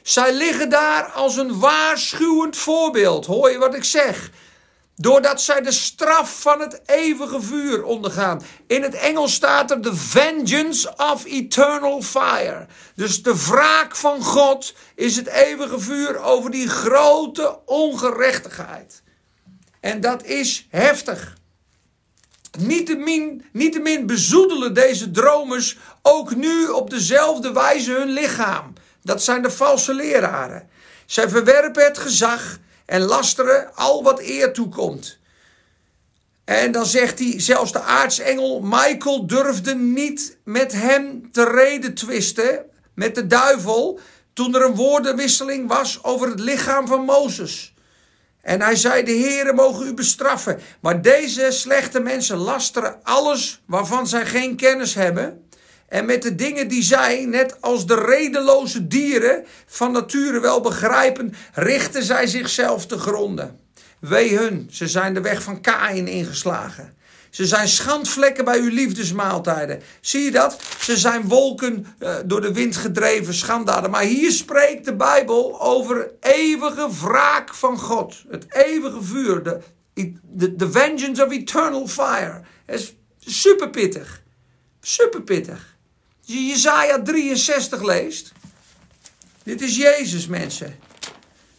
Zij 0.06 0.32
liggen 0.32 0.68
daar 0.68 1.04
als 1.04 1.36
een 1.36 1.58
waarschuwend 1.58 2.56
voorbeeld. 2.56 3.26
Hoor 3.26 3.50
je 3.50 3.58
wat 3.58 3.74
ik 3.74 3.84
zeg? 3.84 4.30
Doordat 4.94 5.40
zij 5.40 5.60
de 5.60 5.72
straf 5.72 6.40
van 6.40 6.60
het 6.60 6.80
eeuwige 6.86 7.40
vuur 7.40 7.84
ondergaan. 7.84 8.42
In 8.66 8.82
het 8.82 8.94
Engels 8.94 9.34
staat 9.34 9.70
er 9.70 9.80
the 9.80 9.96
vengeance 9.96 10.94
of 10.96 11.24
eternal 11.24 12.02
fire. 12.02 12.66
Dus 12.94 13.22
de 13.22 13.44
wraak 13.46 13.96
van 13.96 14.22
God 14.22 14.74
is 14.94 15.16
het 15.16 15.26
eeuwige 15.26 15.80
vuur 15.80 16.18
over 16.18 16.50
die 16.50 16.68
grote 16.68 17.58
ongerechtigheid. 17.64 19.02
En 19.80 20.00
dat 20.00 20.24
is 20.24 20.66
heftig. 20.70 21.36
Niettemin, 22.58 23.44
niettemin 23.52 24.06
bezoedelen 24.06 24.74
deze 24.74 25.10
dromers 25.10 25.76
ook 26.02 26.34
nu 26.34 26.66
op 26.68 26.90
dezelfde 26.90 27.52
wijze 27.52 27.92
hun 27.92 28.08
lichaam. 28.08 28.74
Dat 29.06 29.22
zijn 29.22 29.42
de 29.42 29.50
valse 29.50 29.94
leraren. 29.94 30.68
Zij 31.06 31.28
verwerpen 31.28 31.84
het 31.84 31.98
gezag 31.98 32.58
en 32.86 33.00
lasteren 33.00 33.74
al 33.74 34.02
wat 34.02 34.20
eer 34.20 34.52
toekomt. 34.52 35.18
En 36.44 36.72
dan 36.72 36.86
zegt 36.86 37.18
hij, 37.18 37.40
zelfs 37.40 37.72
de 37.72 37.80
aartsengel 37.80 38.60
Michael 38.60 39.26
durfde 39.26 39.74
niet 39.74 40.36
met 40.44 40.72
hem 40.72 41.32
te 41.32 41.44
reden 41.44 41.94
twisten, 41.94 42.64
met 42.94 43.14
de 43.14 43.26
duivel, 43.26 44.00
toen 44.32 44.54
er 44.54 44.62
een 44.62 44.74
woordenwisseling 44.74 45.68
was 45.68 46.04
over 46.04 46.28
het 46.28 46.40
lichaam 46.40 46.86
van 46.86 47.04
Mozes. 47.04 47.74
En 48.40 48.60
hij 48.60 48.76
zei, 48.76 49.02
de 49.02 49.12
Heere 49.12 49.52
mogen 49.52 49.86
u 49.86 49.94
bestraffen. 49.94 50.60
Maar 50.80 51.02
deze 51.02 51.50
slechte 51.50 52.00
mensen 52.00 52.36
lasteren 52.36 52.98
alles 53.02 53.62
waarvan 53.66 54.06
zij 54.06 54.26
geen 54.26 54.56
kennis 54.56 54.94
hebben. 54.94 55.45
En 55.88 56.04
met 56.04 56.22
de 56.22 56.34
dingen 56.34 56.68
die 56.68 56.82
zij, 56.82 57.24
net 57.24 57.60
als 57.60 57.86
de 57.86 57.94
redeloze 57.94 58.86
dieren 58.86 59.44
van 59.66 59.92
nature 59.92 60.40
wel 60.40 60.60
begrijpen, 60.60 61.34
richten 61.52 62.02
zij 62.02 62.26
zichzelf 62.26 62.86
te 62.86 62.98
gronden. 62.98 63.60
Wee 63.98 64.36
hun, 64.36 64.68
ze 64.70 64.88
zijn 64.88 65.14
de 65.14 65.20
weg 65.20 65.42
van 65.42 65.60
Kain 65.60 66.08
ingeslagen. 66.08 66.94
Ze 67.30 67.46
zijn 67.46 67.68
schandvlekken 67.68 68.44
bij 68.44 68.58
uw 68.58 68.70
liefdesmaaltijden. 68.70 69.82
Zie 70.00 70.22
je 70.22 70.30
dat? 70.30 70.62
Ze 70.80 70.96
zijn 70.96 71.28
wolken 71.28 71.86
uh, 71.98 72.14
door 72.24 72.40
de 72.40 72.52
wind 72.52 72.76
gedreven 72.76 73.34
schandaden. 73.34 73.90
Maar 73.90 74.02
hier 74.02 74.30
spreekt 74.30 74.84
de 74.84 74.94
Bijbel 74.94 75.60
over 75.60 76.10
eeuwige 76.20 76.88
wraak 77.02 77.54
van 77.54 77.78
God. 77.78 78.24
Het 78.28 78.46
eeuwige 78.48 79.02
vuur. 79.02 79.42
De, 79.42 79.60
de, 80.22 80.56
de 80.56 80.70
vengeance 80.70 81.24
of 81.24 81.32
eternal 81.32 81.88
fire. 81.88 82.40
Het 82.66 82.80
is 82.80 82.94
super 83.18 83.70
pittig. 83.70 84.22
Super 84.80 85.22
pittig 85.22 85.75
je 86.26 86.46
Jezaja 86.46 87.02
63 87.02 87.82
leest. 87.82 88.32
Dit 89.42 89.60
is 89.60 89.76
Jezus, 89.76 90.26
mensen. 90.26 90.78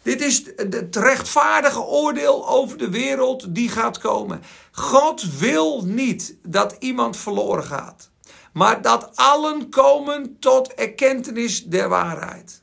Dit 0.02 0.20
is 0.20 0.44
het 0.56 0.96
rechtvaardige 0.96 1.80
oordeel 1.80 2.48
over 2.48 2.78
de 2.78 2.90
wereld 2.90 3.54
die 3.54 3.68
gaat 3.68 3.98
komen. 3.98 4.42
God 4.72 5.38
wil 5.38 5.82
niet 5.84 6.36
dat 6.42 6.76
iemand 6.78 7.16
verloren 7.16 7.64
gaat, 7.64 8.10
maar 8.52 8.82
dat 8.82 9.10
allen 9.14 9.68
komen 9.68 10.36
tot 10.38 10.74
erkentenis 10.74 11.64
der 11.64 11.88
waarheid. 11.88 12.62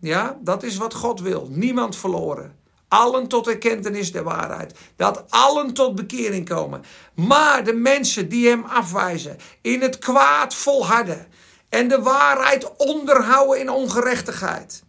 Ja, 0.00 0.38
dat 0.40 0.62
is 0.62 0.76
wat 0.76 0.94
God 0.94 1.20
wil. 1.20 1.48
Niemand 1.50 1.96
verloren. 1.96 2.55
Allen 2.88 3.28
tot 3.28 3.48
erkentenis 3.48 4.12
der 4.12 4.22
waarheid. 4.22 4.74
Dat 4.96 5.24
allen 5.28 5.74
tot 5.74 5.94
bekering 5.94 6.48
komen. 6.48 6.84
Maar 7.14 7.64
de 7.64 7.72
mensen 7.72 8.28
die 8.28 8.48
hem 8.48 8.64
afwijzen, 8.64 9.36
in 9.60 9.82
het 9.82 9.98
kwaad 9.98 10.54
volharden, 10.54 11.26
en 11.68 11.88
de 11.88 12.02
waarheid 12.02 12.76
onderhouden 12.76 13.60
in 13.60 13.70
ongerechtigheid. 13.70 14.84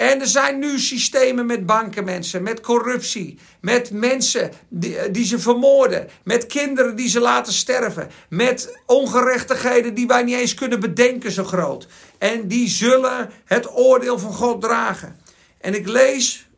En 0.00 0.20
er 0.20 0.26
zijn 0.26 0.58
nu 0.58 0.78
systemen 0.78 1.46
met 1.46 1.66
banken, 1.66 2.04
mensen, 2.04 2.42
met 2.42 2.60
corruptie, 2.60 3.38
met 3.60 3.90
mensen 3.90 4.52
die, 4.68 5.10
die, 5.10 5.24
ze 5.24 5.38
vermoorden, 5.38 6.08
met 6.24 6.46
kinderen 6.46 6.96
die 6.96 7.08
ze 7.08 7.20
laten 7.20 7.52
sterven, 7.52 8.10
met 8.28 8.78
ongerechtigheden 8.86 9.94
die 9.94 10.06
wij 10.06 10.22
niet 10.22 10.36
eens 10.36 10.54
kunnen 10.54 10.80
bedenken 10.80 11.32
zo 11.32 11.44
groot. 11.44 11.86
En 12.18 12.48
die 12.48 12.68
zullen 12.68 13.30
het 13.44 13.76
oordeel 13.76 14.18
van 14.18 14.32
God 14.32 14.60
dragen. 14.60 15.20
En 15.58 15.74
ik 15.74 15.88
lees 15.88 16.49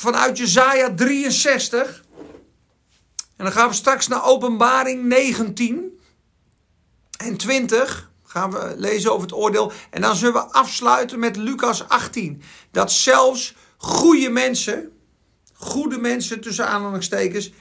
vanuit 0.00 0.38
Jezaja 0.38 0.94
63. 0.94 2.04
En 3.36 3.44
dan 3.44 3.52
gaan 3.52 3.68
we 3.68 3.74
straks 3.74 4.08
naar 4.08 4.24
Openbaring 4.24 5.04
19 5.04 6.00
en 7.16 7.36
20 7.36 8.10
gaan 8.24 8.50
we 8.50 8.74
lezen 8.76 9.10
over 9.12 9.22
het 9.22 9.36
oordeel. 9.36 9.72
En 9.90 10.00
dan 10.00 10.16
zullen 10.16 10.34
we 10.34 10.52
afsluiten 10.52 11.18
met 11.18 11.36
Lucas 11.36 11.88
18. 11.88 12.42
Dat 12.70 12.92
zelfs 12.92 13.54
goede 13.76 14.28
mensen, 14.28 14.92
goede 15.52 15.98
mensen 15.98 16.40
tussen 16.40 16.68
aanhalingstekens, 16.68 17.52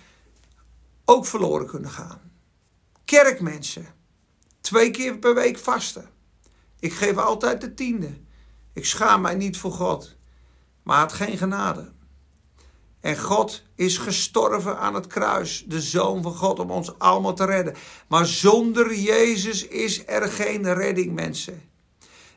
ook 1.05 1.25
verloren 1.25 1.67
kunnen 1.67 1.89
gaan. 1.89 2.21
Kerkmensen, 3.05 3.85
twee 4.61 4.91
keer 4.91 5.17
per 5.17 5.35
week 5.35 5.57
vasten. 5.57 6.09
Ik 6.79 6.93
geef 6.93 7.17
altijd 7.17 7.61
de 7.61 7.73
tiende. 7.73 8.19
Ik 8.73 8.85
schaam 8.85 9.21
mij 9.21 9.35
niet 9.35 9.57
voor 9.57 9.71
God, 9.71 10.15
maar 10.83 10.97
had 10.97 11.13
geen 11.13 11.37
genade. 11.37 11.97
En 13.01 13.17
God 13.17 13.63
is 13.75 13.97
gestorven 13.97 14.77
aan 14.77 14.93
het 14.93 15.07
kruis, 15.07 15.63
de 15.67 15.81
Zoon 15.81 16.21
van 16.21 16.35
God, 16.35 16.59
om 16.59 16.71
ons 16.71 16.99
allemaal 16.99 17.33
te 17.33 17.45
redden. 17.45 17.75
Maar 18.07 18.25
zonder 18.25 18.95
Jezus 18.95 19.67
is 19.67 20.03
er 20.05 20.27
geen 20.27 20.73
redding, 20.73 21.13
mensen. 21.13 21.61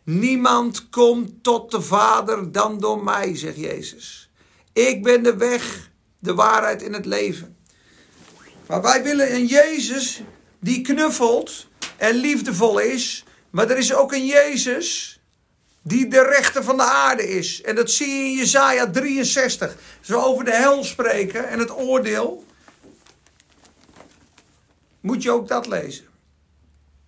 Niemand 0.04 0.88
komt 0.88 1.42
tot 1.42 1.70
de 1.70 1.80
Vader 1.80 2.52
dan 2.52 2.78
door 2.78 3.04
mij, 3.04 3.36
zegt 3.36 3.56
Jezus. 3.56 4.30
Ik 4.72 5.02
ben 5.02 5.22
de 5.22 5.36
weg, 5.36 5.90
de 6.18 6.34
waarheid 6.34 6.82
in 6.82 6.92
het 6.92 7.06
leven. 7.06 7.56
Maar 8.66 8.82
wij 8.82 9.02
willen 9.02 9.34
een 9.34 9.46
Jezus 9.46 10.22
die 10.60 10.80
knuffelt 10.80 11.66
en 11.96 12.14
liefdevol 12.14 12.78
is. 12.78 13.24
Maar 13.50 13.70
er 13.70 13.78
is 13.78 13.94
ook 13.94 14.12
een 14.12 14.26
Jezus 14.26 15.20
die 15.82 16.08
de 16.08 16.22
rechter 16.22 16.64
van 16.64 16.76
de 16.76 16.82
aarde 16.82 17.28
is. 17.28 17.62
En 17.62 17.74
dat 17.74 17.90
zie 17.90 18.08
je 18.08 18.24
in 18.24 18.36
Jesaja 18.36 18.90
63. 18.90 19.76
Zo 20.00 20.20
over 20.20 20.44
de 20.44 20.54
hel 20.54 20.84
spreken 20.84 21.48
en 21.48 21.58
het 21.58 21.70
oordeel. 21.70 22.44
Moet 25.00 25.22
je 25.22 25.30
ook 25.30 25.48
dat 25.48 25.66
lezen. 25.66 26.04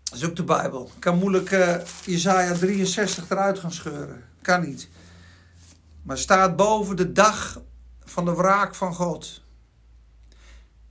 Dat 0.04 0.18
is 0.18 0.24
ook 0.24 0.36
de 0.36 0.44
Bijbel. 0.44 0.90
Kan 0.98 1.18
moeilijk 1.18 1.50
uh, 1.50 1.76
Jezaja 2.04 2.54
63 2.54 3.30
eruit 3.30 3.58
gaan 3.58 3.72
scheuren. 3.72 4.24
Kan 4.42 4.66
niet. 4.66 4.88
Maar 6.02 6.18
staat 6.18 6.56
boven 6.56 6.96
de 6.96 7.12
dag 7.12 7.60
van 8.04 8.24
de 8.24 8.34
wraak 8.34 8.74
van 8.74 8.94
God. 8.94 9.42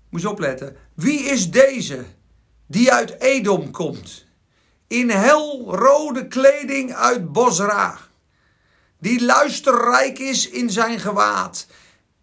Moet 0.10 0.22
je 0.22 0.30
opletten. 0.30 0.76
Wie 0.93 1.19
is 1.19 1.52
deze 1.52 2.06
die 2.65 2.93
uit 2.93 3.19
Edom 3.22 3.72
komt? 3.72 4.23
In 4.88 5.10
helrode 5.10 6.28
kleding 6.28 6.93
uit 6.93 7.32
Bosra. 7.32 7.98
Die 9.00 9.26
luisterrijk 9.26 10.19
is 10.19 10.50
in 10.50 10.69
zijn 10.69 11.00
gewaad. 11.00 11.67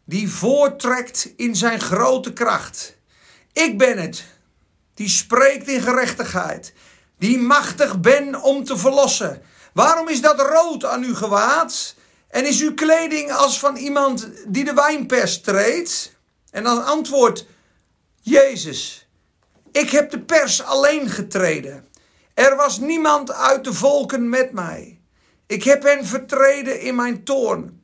Die 0.05 0.31
voortrekt 0.31 1.33
in 1.37 1.57
zijn 1.57 1.81
grote 1.81 2.33
kracht. 2.33 2.97
Ik 3.53 3.79
ben 3.79 3.99
het. 3.99 4.25
Die 4.95 5.09
spreekt 5.09 5.69
in 5.69 5.81
gerechtigheid. 5.81 6.73
Die 7.19 7.39
machtig 7.39 8.01
ben 8.01 8.43
om 8.43 8.65
te 8.65 8.77
verlossen. 8.77 9.43
Waarom 9.73 10.09
is 10.09 10.21
dat 10.21 10.41
rood 10.41 10.85
aan 10.85 11.03
uw 11.03 11.15
gewaad? 11.15 11.95
En 12.29 12.47
is 12.47 12.61
uw 12.61 12.75
kleding 12.75 13.33
als 13.33 13.59
van 13.59 13.77
iemand 13.77 14.29
die 14.47 14.65
de 14.65 14.75
wijnpers 14.75 15.41
treedt? 15.41 16.17
En 16.51 16.63
dan 16.65 16.85
antwoordt 16.85 17.47
Jezus: 18.21 19.09
Ik 19.73 19.91
heb 19.91 20.11
de 20.11 20.21
pers 20.21 20.63
alleen 20.63 21.09
getreden. 21.09 21.89
Er 22.35 22.57
was 22.57 22.79
niemand 22.79 23.33
uit 23.33 23.65
de 23.65 23.73
volken 23.73 24.29
met 24.29 24.53
mij. 24.53 25.01
Ik 25.47 25.65
heb 25.65 25.83
hen 25.83 26.07
vertreden 26.07 26.81
in 26.81 26.95
mijn 26.95 27.25
toorn. 27.25 27.83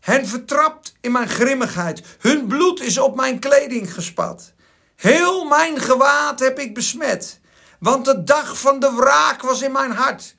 Hen 0.00 0.26
vertrapt 0.26 0.94
in 1.00 1.12
mijn 1.12 1.28
grimmigheid. 1.28 2.02
Hun 2.18 2.46
bloed 2.46 2.80
is 2.80 2.98
op 2.98 3.16
mijn 3.16 3.38
kleding 3.38 3.94
gespat. 3.94 4.52
Heel 4.96 5.44
mijn 5.44 5.80
gewaad 5.80 6.40
heb 6.40 6.58
ik 6.58 6.74
besmet. 6.74 7.40
Want 7.78 8.04
de 8.04 8.24
dag 8.24 8.58
van 8.58 8.80
de 8.80 8.92
wraak 8.92 9.42
was 9.42 9.62
in 9.62 9.72
mijn 9.72 9.90
hart. 9.90 10.36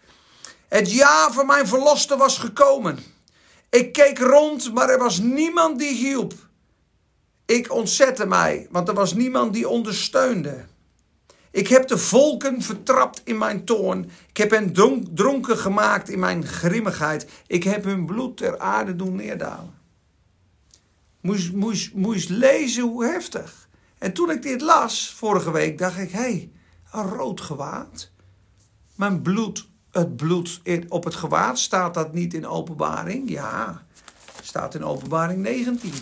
Het 0.67 0.91
jaar 0.91 1.32
van 1.32 1.46
mijn 1.46 1.67
verloste 1.67 2.17
was 2.17 2.38
gekomen. 2.38 3.00
Ik 3.70 3.93
keek 3.93 4.20
rond, 4.20 4.74
maar 4.74 4.89
er 4.89 5.00
was 5.00 5.20
niemand 5.20 5.80
die 5.80 5.96
hielp. 5.96 6.34
Ik 7.46 7.72
ontzette 7.72 8.26
mij, 8.26 8.67
want 8.72 8.88
er 8.88 8.93
was 8.93 9.13
niemand 9.13 9.54
die 9.54 9.67
ondersteunde. 9.70 10.65
Ik 11.58 11.67
heb 11.67 11.88
de 11.88 11.98
volken 11.98 12.62
vertrapt 12.62 13.22
in 13.24 13.38
mijn 13.38 13.65
toorn. 13.65 14.10
Ik 14.30 14.38
heb 14.38 14.52
hen 14.52 14.74
dronken 15.13 15.58
gemaakt 15.58 16.10
in 16.10 16.20
mijn 16.20 16.46
grimmigheid. 16.46 17.28
Ik 17.48 17.63
heb 17.63 17.84
hun 17.84 18.06
bloed 18.06 18.38
ter 18.38 18.60
aarde 18.60 18.96
doen 18.96 19.15
neerdalen. 19.15 19.74
Moest, 21.22 21.52
moest 21.93 22.30
lezen 22.30 22.84
hoe 22.84 23.06
heftig. 23.06 23.67
En 23.98 24.13
toen 24.13 24.30
ik 24.30 24.41
dit 24.41 24.62
las 24.62 25.13
vorige 25.13 25.52
week, 25.52 25.78
dacht 25.78 25.98
ik: 25.98 26.12
hé, 26.12 26.20
hey, 26.20 26.52
een 26.91 27.10
rood 27.10 27.41
gewaad. 27.41 28.12
Mijn 28.96 29.22
bloed 29.22 29.67
het 29.91 30.15
bloed 30.15 30.62
op 30.88 31.04
het 31.04 31.15
gewaad. 31.15 31.60
Staat 31.60 31.93
dat 31.93 32.13
niet 32.13 32.34
in 32.34 32.48
openbaring? 32.48 33.30
Ja, 33.30 33.86
staat 34.41 34.76
in 34.76 34.84
openbaring 34.84 35.41
19. 35.41 35.93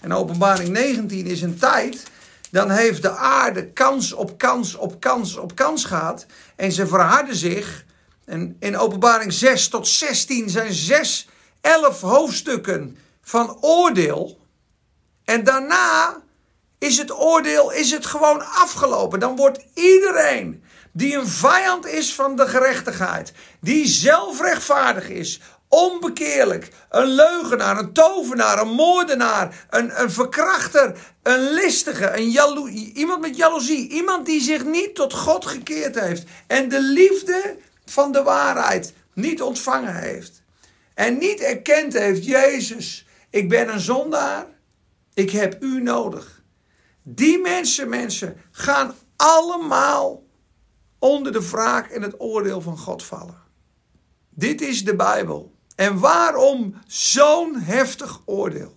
En 0.00 0.12
openbaring 0.12 0.68
19 0.68 1.26
is 1.26 1.42
een 1.42 1.58
tijd, 1.58 2.10
dan 2.50 2.70
heeft 2.70 3.02
de 3.02 3.10
aarde 3.10 3.72
kans 3.72 4.12
op 4.12 4.38
kans 4.38 4.74
op 4.74 5.00
kans 5.00 5.36
op 5.36 5.54
kans 5.54 5.84
gehad. 5.84 6.26
En 6.56 6.72
ze 6.72 6.86
verharden 6.86 7.36
zich. 7.36 7.84
En 8.24 8.56
in 8.60 8.78
openbaring 8.78 9.32
6 9.32 9.68
tot 9.68 9.88
16 9.88 10.50
zijn 10.50 10.72
6, 10.72 11.28
11 11.60 12.00
hoofdstukken 12.00 12.98
van 13.22 13.58
oordeel. 13.60 14.40
En 15.24 15.44
daarna 15.44 16.22
is 16.78 16.98
het 16.98 17.12
oordeel 17.12 17.72
is 17.72 17.90
het 17.90 18.06
gewoon 18.06 18.44
afgelopen. 18.44 19.20
Dan 19.20 19.36
wordt 19.36 19.64
iedereen 19.74 20.64
die 20.92 21.16
een 21.16 21.28
vijand 21.28 21.86
is 21.86 22.14
van 22.14 22.36
de 22.36 22.46
gerechtigheid, 22.48 23.32
die 23.60 23.86
zelfrechtvaardig 23.86 25.08
is, 25.08 25.40
onbekeerlijk, 25.68 26.68
een 26.90 27.06
leugenaar, 27.06 27.78
een 27.78 27.92
tovenaar, 27.92 28.60
een 28.60 28.72
moordenaar, 28.72 29.66
een, 29.70 30.00
een 30.00 30.10
verkrachter, 30.10 31.14
een 31.22 31.50
listige, 31.50 32.16
een 32.16 32.68
iemand 32.96 33.20
met 33.20 33.36
jaloezie, 33.36 33.88
iemand 33.88 34.26
die 34.26 34.40
zich 34.40 34.64
niet 34.64 34.94
tot 34.94 35.12
God 35.12 35.46
gekeerd 35.46 36.00
heeft 36.00 36.24
en 36.46 36.68
de 36.68 36.80
liefde 36.80 37.56
van 37.84 38.12
de 38.12 38.22
waarheid 38.22 38.92
niet 39.12 39.42
ontvangen 39.42 39.94
heeft 39.94 40.44
en 40.96 41.18
niet 41.18 41.40
erkend 41.40 41.92
heeft, 41.92 42.24
Jezus, 42.24 43.06
ik 43.30 43.48
ben 43.48 43.68
een 43.68 43.80
zondaar, 43.80 44.46
ik 45.14 45.30
heb 45.30 45.62
u 45.62 45.82
nodig. 45.82 46.42
Die 47.02 47.38
mensen, 47.38 47.88
mensen, 47.88 48.36
gaan 48.50 48.94
allemaal 49.16 50.22
onder 50.98 51.32
de 51.32 51.48
wraak 51.48 51.90
en 51.90 52.02
het 52.02 52.20
oordeel 52.20 52.60
van 52.60 52.78
God 52.78 53.04
vallen. 53.04 53.42
Dit 54.30 54.60
is 54.60 54.84
de 54.84 54.96
Bijbel. 54.96 55.55
En 55.76 55.98
waarom 55.98 56.74
zo'n 56.86 57.56
heftig 57.60 58.22
oordeel? 58.24 58.76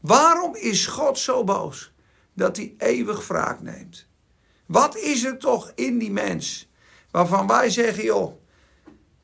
Waarom 0.00 0.54
is 0.54 0.86
God 0.86 1.18
zo 1.18 1.44
boos 1.44 1.92
dat 2.34 2.56
hij 2.56 2.74
eeuwig 2.78 3.26
wraak 3.26 3.60
neemt? 3.60 4.06
Wat 4.66 4.96
is 4.96 5.24
er 5.24 5.38
toch 5.38 5.72
in 5.74 5.98
die 5.98 6.10
mens 6.10 6.68
waarvan 7.10 7.46
wij 7.46 7.70
zeggen, 7.70 8.04
joh, 8.04 8.40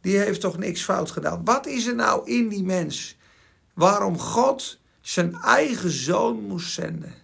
die 0.01 0.19
heeft 0.19 0.41
toch 0.41 0.59
niks 0.59 0.83
fout 0.83 1.11
gedaan? 1.11 1.45
Wat 1.45 1.67
is 1.67 1.87
er 1.87 1.95
nou 1.95 2.31
in 2.31 2.49
die 2.49 2.65
mens 2.65 3.17
waarom 3.75 4.19
God 4.19 4.79
zijn 5.01 5.35
eigen 5.35 5.91
zoon 5.91 6.43
moest 6.43 6.73
zenden 6.73 7.15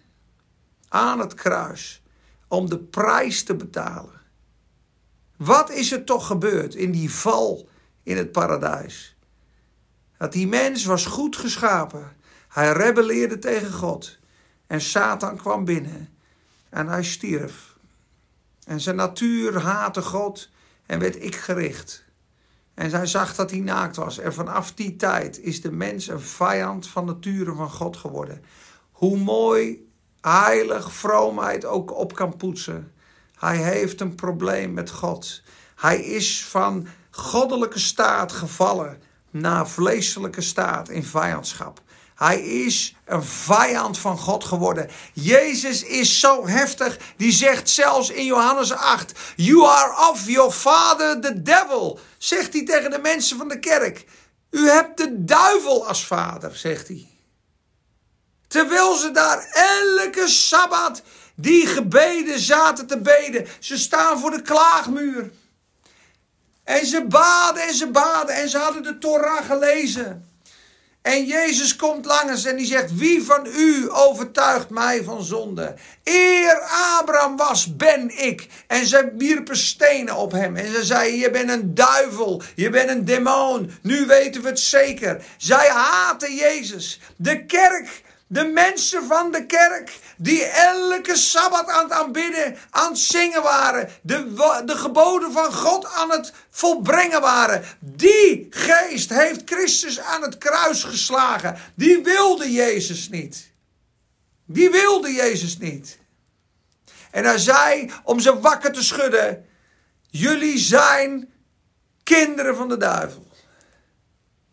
aan 0.87 1.19
het 1.19 1.33
kruis 1.33 2.01
om 2.47 2.69
de 2.69 2.79
prijs 2.79 3.43
te 3.43 3.55
betalen? 3.55 4.21
Wat 5.37 5.71
is 5.71 5.91
er 5.91 6.03
toch 6.03 6.27
gebeurd 6.27 6.75
in 6.75 6.91
die 6.91 7.11
val 7.11 7.69
in 8.03 8.17
het 8.17 8.31
paradijs? 8.31 9.15
Dat 10.21 10.31
die 10.31 10.47
mens 10.47 10.85
was 10.85 11.05
goed 11.05 11.35
geschapen. 11.35 12.15
Hij 12.47 12.71
rebelleerde 12.71 13.39
tegen 13.39 13.73
God. 13.73 14.17
En 14.67 14.81
Satan 14.81 15.37
kwam 15.37 15.65
binnen. 15.65 16.09
En 16.69 16.87
hij 16.87 17.03
stierf. 17.03 17.75
En 18.65 18.79
zijn 18.79 18.95
natuur 18.95 19.61
haatte 19.61 20.01
God 20.01 20.49
en 20.85 20.99
werd 20.99 21.23
ik 21.23 21.35
gericht. 21.35 22.03
En 22.73 22.91
hij 22.91 23.05
zag 23.05 23.35
dat 23.35 23.51
hij 23.51 23.59
naakt 23.59 23.95
was. 23.95 24.17
En 24.17 24.33
vanaf 24.33 24.73
die 24.73 24.95
tijd 24.95 25.39
is 25.39 25.61
de 25.61 25.71
mens 25.71 26.07
een 26.07 26.21
vijand 26.21 26.87
van 26.87 27.05
nature 27.05 27.53
van 27.53 27.69
God 27.69 27.97
geworden. 27.97 28.43
Hoe 28.91 29.17
mooi, 29.17 29.89
heilig, 30.19 30.91
vroomheid 30.91 31.65
ook 31.65 31.95
op 31.97 32.15
kan 32.15 32.37
poetsen. 32.37 32.91
Hij 33.35 33.57
heeft 33.57 34.01
een 34.01 34.15
probleem 34.15 34.73
met 34.73 34.89
God. 34.89 35.41
Hij 35.75 36.01
is 36.01 36.45
van 36.45 36.87
goddelijke 37.09 37.79
staat 37.79 38.31
gevallen 38.31 39.09
naar 39.31 39.69
vleeselijke 39.69 40.41
staat 40.41 40.89
in 40.89 41.03
vijandschap. 41.03 41.81
Hij 42.15 42.41
is 42.41 42.95
een 43.05 43.23
vijand 43.23 43.97
van 43.97 44.17
God 44.17 44.43
geworden. 44.43 44.89
Jezus 45.13 45.83
is 45.83 46.19
zo 46.19 46.47
heftig, 46.47 46.97
die 47.17 47.31
zegt 47.31 47.69
zelfs 47.69 48.09
in 48.09 48.25
Johannes 48.25 48.71
8: 48.71 49.19
You 49.35 49.65
are 49.65 50.09
of 50.11 50.27
your 50.27 50.51
father 50.51 51.21
the 51.21 51.41
devil. 51.41 51.99
Zegt 52.17 52.53
hij 52.53 52.65
tegen 52.65 52.91
de 52.91 52.99
mensen 52.99 53.37
van 53.37 53.47
de 53.47 53.59
kerk. 53.59 54.05
U 54.49 54.69
hebt 54.69 54.97
de 54.97 55.25
duivel 55.25 55.87
als 55.87 56.05
vader, 56.05 56.55
zegt 56.55 56.87
hij. 56.87 57.07
Terwijl 58.47 58.95
ze 58.95 59.11
daar 59.11 59.47
elke 59.53 60.27
sabbat 60.27 61.01
die 61.35 61.67
gebeden 61.67 62.39
zaten 62.39 62.87
te 62.87 62.97
beden. 63.01 63.47
Ze 63.59 63.77
staan 63.77 64.19
voor 64.19 64.31
de 64.31 64.41
klaagmuur. 64.41 65.31
En 66.71 66.85
ze 66.85 67.05
baden 67.05 67.63
en 67.67 67.73
ze 67.73 67.87
baden 67.87 68.35
en 68.35 68.49
ze 68.49 68.57
hadden 68.57 68.83
de 68.83 68.97
Torah 68.97 69.45
gelezen. 69.45 70.29
En 71.01 71.25
Jezus 71.25 71.75
komt 71.75 72.05
langs 72.05 72.45
en 72.45 72.55
die 72.55 72.65
zegt: 72.65 72.95
Wie 72.95 73.23
van 73.23 73.45
u 73.55 73.91
overtuigt 73.91 74.69
mij 74.69 75.03
van 75.03 75.23
zonde? 75.23 75.73
Eer 76.03 76.61
Abraham 76.99 77.37
was, 77.37 77.75
ben 77.75 78.23
ik. 78.25 78.47
En 78.67 78.85
ze 78.85 79.11
wierpen 79.17 79.57
stenen 79.57 80.15
op 80.15 80.31
hem. 80.31 80.55
En 80.55 80.71
ze 80.71 80.83
zeiden: 80.83 81.19
Je 81.19 81.31
bent 81.31 81.49
een 81.49 81.73
duivel, 81.73 82.41
je 82.55 82.69
bent 82.69 82.89
een 82.89 83.05
demon. 83.05 83.71
Nu 83.81 84.05
weten 84.05 84.41
we 84.41 84.47
het 84.47 84.59
zeker. 84.59 85.23
Zij 85.37 85.69
haten 85.69 86.35
Jezus. 86.35 86.99
De 87.15 87.45
kerk 87.45 88.03
de 88.31 88.43
mensen 88.43 89.07
van 89.07 89.31
de 89.31 89.45
kerk, 89.45 89.99
die 90.17 90.43
elke 90.45 91.15
sabbat 91.15 91.67
aan 91.67 91.83
het 91.83 91.91
aanbidden, 91.91 92.57
aan 92.69 92.91
het 92.91 92.99
zingen 92.99 93.43
waren, 93.43 93.89
de, 94.01 94.33
de 94.65 94.77
geboden 94.77 95.31
van 95.31 95.53
God 95.53 95.85
aan 95.85 96.11
het 96.11 96.33
volbrengen 96.49 97.21
waren. 97.21 97.63
Die 97.79 98.47
geest 98.49 99.09
heeft 99.09 99.41
Christus 99.45 99.99
aan 99.99 100.21
het 100.21 100.37
kruis 100.37 100.83
geslagen. 100.83 101.57
Die 101.75 102.03
wilde 102.03 102.51
Jezus 102.51 103.09
niet. 103.09 103.51
Die 104.45 104.69
wilde 104.69 105.13
Jezus 105.13 105.57
niet. 105.57 105.97
En 107.11 107.23
hij 107.23 107.37
zei 107.37 107.91
om 108.03 108.19
ze 108.19 108.39
wakker 108.39 108.71
te 108.71 108.83
schudden: 108.83 109.45
Jullie 110.09 110.57
zijn 110.57 111.33
kinderen 112.03 112.55
van 112.55 112.69
de 112.69 112.77
duivel. 112.77 113.30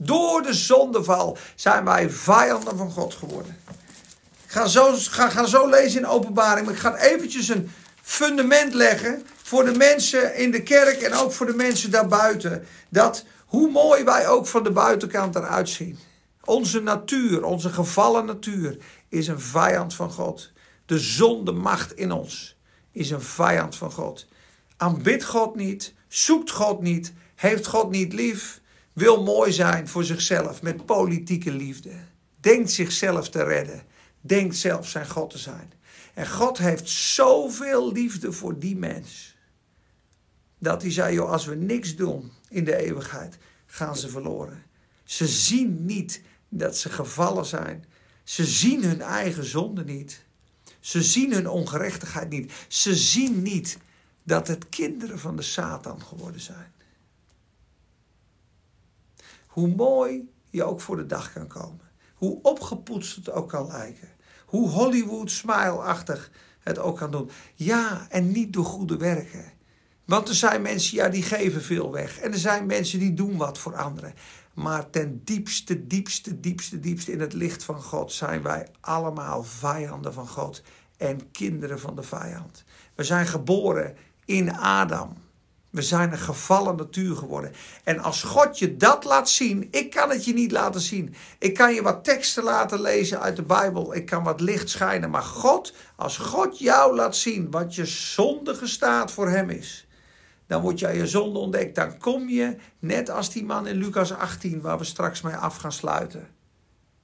Door 0.00 0.42
de 0.42 0.54
zondeval 0.54 1.38
zijn 1.54 1.84
wij 1.84 2.11
vijanden 2.11 2.76
van 2.76 2.90
God 2.90 3.14
geworden. 3.14 3.56
Ik 4.44 4.50
ga 4.50 4.66
zo, 4.66 4.94
ga, 4.96 5.28
ga 5.28 5.46
zo 5.46 5.68
lezen 5.68 6.00
in 6.00 6.06
openbaring, 6.06 6.66
maar 6.66 6.74
ik 6.74 6.80
ga 6.80 6.96
eventjes 6.96 7.48
een 7.48 7.70
fundament 8.02 8.74
leggen 8.74 9.26
voor 9.42 9.64
de 9.64 9.74
mensen 9.74 10.37
in 10.37 10.50
de 10.50 10.62
kerk 10.62 11.00
en 11.00 11.14
ook 11.14 11.32
voor 11.32 11.46
de 11.46 11.54
mensen 11.54 11.90
daarbuiten. 11.90 12.66
Dat 12.88 13.24
hoe 13.46 13.70
mooi 13.70 14.04
wij 14.04 14.28
ook 14.28 14.46
van 14.46 14.62
de 14.62 14.70
buitenkant 14.70 15.34
eruit 15.34 15.68
zien. 15.68 15.98
Onze 16.44 16.80
natuur, 16.80 17.44
onze 17.44 17.68
gevallen 17.68 18.24
natuur, 18.24 18.76
is 19.08 19.28
een 19.28 19.40
vijand 19.40 19.94
van 19.94 20.11
God. 20.11 20.52
De 20.87 20.98
zonde 20.98 21.52
macht 21.52 21.92
in 21.96 22.12
ons 22.12 22.56
is 22.92 23.11
een 23.11 23.22
vijand 23.22 23.76
van 23.76 23.92
God. 23.92 24.26
Aanbid 24.76 25.24
God 25.24 25.56
niet, 25.56 25.94
zoekt 26.08 26.50
God 26.50 26.80
niet, 26.80 27.12
heeft 27.34 27.66
God 27.66 27.90
niet 27.90 28.12
lief, 28.12 28.61
wil 28.98 29.22
mooi 29.22 29.52
zijn 29.52 29.88
voor 29.88 30.04
zichzelf 30.04 30.62
met 30.62 30.87
politieke 30.87 31.52
liefde. 31.52 31.92
Denkt 32.40 32.70
zichzelf 32.70 33.28
te 33.30 33.44
redden, 33.44 33.82
denkt 34.20 34.56
zelf 34.56 34.88
zijn 34.88 35.08
God 35.08 35.30
te 35.30 35.38
zijn. 35.38 35.72
En 36.14 36.28
God 36.28 36.58
heeft 36.58 36.88
zoveel 36.88 37.92
liefde 37.92 38.32
voor 38.32 38.58
die 38.58 38.76
mens. 38.76 39.37
Dat 40.58 40.82
hij 40.82 40.92
zei, 40.92 41.14
joh, 41.14 41.30
als 41.30 41.44
we 41.44 41.54
niks 41.54 41.96
doen 41.96 42.32
in 42.48 42.64
de 42.64 42.76
eeuwigheid, 42.76 43.38
gaan 43.66 43.96
ze 43.96 44.08
verloren. 44.08 44.62
Ze 45.04 45.26
zien 45.26 45.84
niet 45.84 46.22
dat 46.48 46.76
ze 46.76 46.88
gevallen 46.88 47.46
zijn. 47.46 47.84
Ze 48.24 48.44
zien 48.44 48.84
hun 48.84 49.00
eigen 49.00 49.44
zonde 49.44 49.84
niet. 49.84 50.24
Ze 50.80 51.02
zien 51.02 51.32
hun 51.32 51.48
ongerechtigheid 51.48 52.28
niet. 52.28 52.52
Ze 52.68 52.96
zien 52.96 53.42
niet 53.42 53.78
dat 54.22 54.48
het 54.48 54.68
kinderen 54.68 55.18
van 55.18 55.37
de 55.37 55.42
Satan 55.42 56.02
geworden 56.02 56.40
zijn. 56.40 56.72
Hoe 59.58 59.74
mooi 59.74 60.30
je 60.50 60.64
ook 60.64 60.80
voor 60.80 60.96
de 60.96 61.06
dag 61.06 61.32
kan 61.32 61.46
komen. 61.46 61.90
Hoe 62.14 62.38
opgepoetst 62.42 63.16
het 63.16 63.30
ook 63.30 63.48
kan 63.48 63.66
lijken. 63.66 64.08
Hoe 64.46 64.68
Hollywood 64.68 65.30
smile-achtig 65.30 66.30
het 66.60 66.78
ook 66.78 66.96
kan 66.96 67.10
doen. 67.10 67.30
Ja, 67.54 68.06
en 68.08 68.32
niet 68.32 68.52
door 68.52 68.64
goede 68.64 68.96
werken. 68.96 69.52
Want 70.04 70.28
er 70.28 70.34
zijn 70.34 70.62
mensen, 70.62 70.96
ja, 70.96 71.08
die 71.08 71.22
geven 71.22 71.62
veel 71.62 71.92
weg. 71.92 72.18
En 72.18 72.32
er 72.32 72.38
zijn 72.38 72.66
mensen 72.66 72.98
die 72.98 73.14
doen 73.14 73.36
wat 73.36 73.58
voor 73.58 73.76
anderen. 73.76 74.14
Maar 74.54 74.90
ten 74.90 75.20
diepste, 75.24 75.86
diepste, 75.86 76.40
diepste, 76.40 76.80
diepste 76.80 77.12
in 77.12 77.20
het 77.20 77.32
licht 77.32 77.64
van 77.64 77.82
God 77.82 78.12
zijn 78.12 78.42
wij 78.42 78.68
allemaal 78.80 79.44
vijanden 79.44 80.12
van 80.12 80.28
God 80.28 80.62
en 80.96 81.30
kinderen 81.30 81.80
van 81.80 81.96
de 81.96 82.02
vijand. 82.02 82.64
We 82.94 83.04
zijn 83.04 83.26
geboren 83.26 83.96
in 84.24 84.56
Adam. 84.56 85.16
We 85.70 85.83
zijn 85.83 86.12
een 86.12 86.18
gevallen 86.18 86.76
natuur 86.76 87.16
geworden. 87.16 87.52
En 87.85 87.98
als 87.98 88.22
God 88.22 88.59
je 88.59 88.76
dat 88.76 89.04
laat 89.04 89.28
zien, 89.28 89.68
ik 89.70 89.90
kan 89.90 90.11
het 90.11 90.24
je 90.24 90.33
niet 90.33 90.50
laten 90.50 90.81
zien. 90.81 91.14
Ik 91.38 91.54
kan 91.54 91.74
je 91.74 91.83
wat 91.83 92.04
teksten 92.04 92.44
laten 92.44 92.81
lezen 92.81 93.20
uit 93.20 93.37
de 93.37 93.42
Bijbel. 93.42 93.94
Ik 93.94 94.07
kan 94.07 94.22
wat 94.22 94.40
licht 94.40 94.70
schijnen. 94.70 95.11
Maar 95.11 95.22
God, 95.22 95.74
als 95.96 96.16
God 96.16 96.59
jou 96.59 96.94
laat 96.94 97.16
zien 97.16 97.50
wat 97.50 97.74
je 97.74 97.87
zondige 97.87 98.66
staat 98.66 99.12
voor 99.12 99.28
hem 99.28 99.50
is. 99.50 99.87
Dan 100.46 100.62
wordt 100.62 100.78
jij 100.78 100.96
je 100.96 101.07
zonde 101.07 101.38
ontdekt. 101.38 101.74
Dan 101.74 101.98
kom 101.98 102.28
je, 102.28 102.57
net 102.78 103.11
als 103.11 103.33
die 103.33 103.44
man 103.44 103.66
in 103.66 103.76
Lucas 103.76 104.12
18, 104.12 104.61
waar 104.61 104.78
we 104.78 104.85
straks 104.85 105.20
mee 105.20 105.35
af 105.35 105.57
gaan 105.57 105.72
sluiten. 105.72 106.28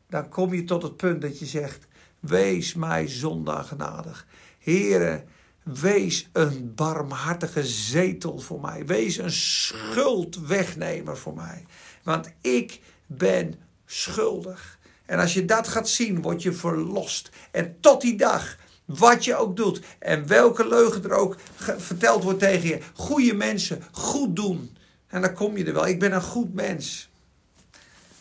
Dan 0.08 0.28
kom 0.28 0.54
je 0.54 0.64
tot 0.64 0.82
het 0.82 0.96
punt 0.96 1.22
dat 1.22 1.38
je 1.38 1.46
zegt, 1.46 1.86
wees 2.20 2.74
mij 2.74 3.08
zondag 3.08 3.68
genadig. 3.68 4.26
Heren, 4.58 5.28
Wees 5.64 6.28
een 6.32 6.74
barmhartige 6.74 7.64
zetel 7.64 8.38
voor 8.38 8.60
mij. 8.60 8.86
Wees 8.86 9.16
een 9.16 9.32
schuldwegnemer 9.32 11.16
voor 11.16 11.34
mij. 11.34 11.64
Want 12.02 12.32
ik 12.40 12.80
ben 13.06 13.54
schuldig. 13.86 14.78
En 15.06 15.18
als 15.18 15.34
je 15.34 15.44
dat 15.44 15.68
gaat 15.68 15.88
zien, 15.88 16.22
word 16.22 16.42
je 16.42 16.52
verlost. 16.52 17.30
En 17.50 17.76
tot 17.80 18.00
die 18.00 18.16
dag, 18.16 18.56
wat 18.84 19.24
je 19.24 19.36
ook 19.36 19.56
doet 19.56 19.80
en 19.98 20.26
welke 20.26 20.68
leugen 20.68 21.04
er 21.04 21.12
ook 21.12 21.36
verteld 21.76 22.22
wordt 22.22 22.38
tegen 22.38 22.68
je. 22.68 22.80
Goede 22.94 23.34
mensen, 23.34 23.82
goed 23.90 24.36
doen. 24.36 24.76
En 25.06 25.20
dan 25.20 25.34
kom 25.34 25.56
je 25.56 25.64
er 25.64 25.72
wel. 25.72 25.86
Ik 25.86 25.98
ben 25.98 26.12
een 26.12 26.22
goed 26.22 26.54
mens. 26.54 27.08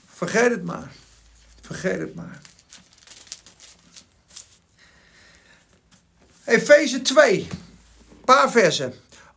Vergeet 0.05 0.51
het 0.51 0.63
maar. 0.63 0.91
Vergeet 1.61 1.99
het 1.99 2.15
maar. 2.15 2.41
Efeze 6.45 7.01
2, 7.01 7.47
paar 8.25 8.51
versen. 8.51 8.93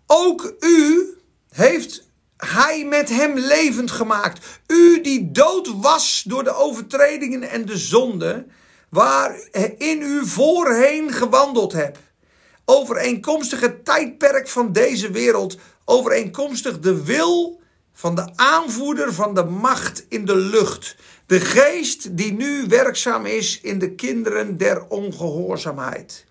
Ook 0.07 0.55
u 0.61 1.07
heeft 1.51 2.09
hij 2.37 2.85
met 2.85 3.09
hem 3.09 3.39
levend 3.39 3.91
gemaakt. 3.91 4.61
U 4.67 5.01
die 5.01 5.31
dood 5.31 5.81
was 5.81 6.25
door 6.27 6.45
de 6.45 6.55
overtredingen 6.55 7.43
en 7.51 7.67
de 7.67 7.77
zonden, 7.77 8.51
waarin 8.89 10.03
u 10.03 10.27
voorheen 10.27 11.13
gewandeld 11.13 11.73
hebt. 11.73 11.99
Overeenkomstig 12.65 13.61
het 13.61 13.85
tijdperk 13.85 14.49
van 14.49 14.73
deze 14.73 15.11
wereld, 15.11 15.59
overeenkomstig 15.85 16.81
de 16.81 17.05
wil 17.05 17.61
van 17.93 18.15
de 18.15 18.37
aanvoerder 18.37 19.15
van 19.15 19.35
de 19.35 19.45
macht 19.45 20.07
in 20.09 20.25
de 20.25 20.37
lucht. 20.37 20.97
De 21.27 21.41
geest 21.41 22.17
die 22.17 22.33
nu 22.33 22.65
werkzaam 22.69 23.27
is 23.27 23.61
in 23.61 23.79
de 23.79 23.95
kinderen 23.95 24.57
der 24.57 24.87
ongehoorzaamheid 24.89 26.26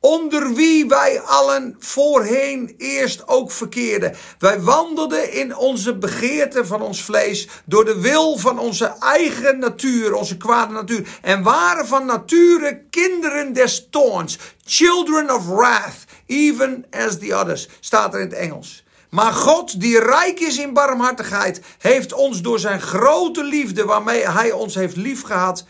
onder 0.00 0.54
wie 0.54 0.86
wij 0.86 1.20
allen 1.20 1.76
voorheen 1.78 2.74
eerst 2.78 3.28
ook 3.28 3.52
verkeerden. 3.52 4.16
Wij 4.38 4.60
wandelden 4.60 5.32
in 5.32 5.56
onze 5.56 5.98
begeerte 5.98 6.66
van 6.66 6.82
ons 6.82 7.02
vlees 7.02 7.48
door 7.64 7.84
de 7.84 8.00
wil 8.00 8.36
van 8.36 8.58
onze 8.58 8.94
eigen 9.00 9.58
natuur, 9.58 10.14
onze 10.14 10.36
kwade 10.36 10.72
natuur, 10.72 11.18
en 11.22 11.42
waren 11.42 11.86
van 11.86 12.06
nature 12.06 12.82
kinderen 12.90 13.52
des 13.52 13.86
toorns, 13.90 14.38
children 14.64 15.34
of 15.34 15.46
wrath, 15.46 16.04
even 16.26 16.84
as 16.90 17.18
the 17.18 17.34
others, 17.34 17.68
staat 17.80 18.14
er 18.14 18.20
in 18.20 18.26
het 18.26 18.36
Engels. 18.36 18.84
Maar 19.10 19.32
God, 19.32 19.80
die 19.80 19.98
rijk 19.98 20.40
is 20.40 20.58
in 20.58 20.72
barmhartigheid, 20.72 21.60
heeft 21.78 22.12
ons 22.12 22.42
door 22.42 22.58
zijn 22.58 22.80
grote 22.80 23.44
liefde 23.44 23.84
waarmee 23.84 24.28
hij 24.28 24.52
ons 24.52 24.74
heeft 24.74 24.96
liefgehad, 24.96 25.64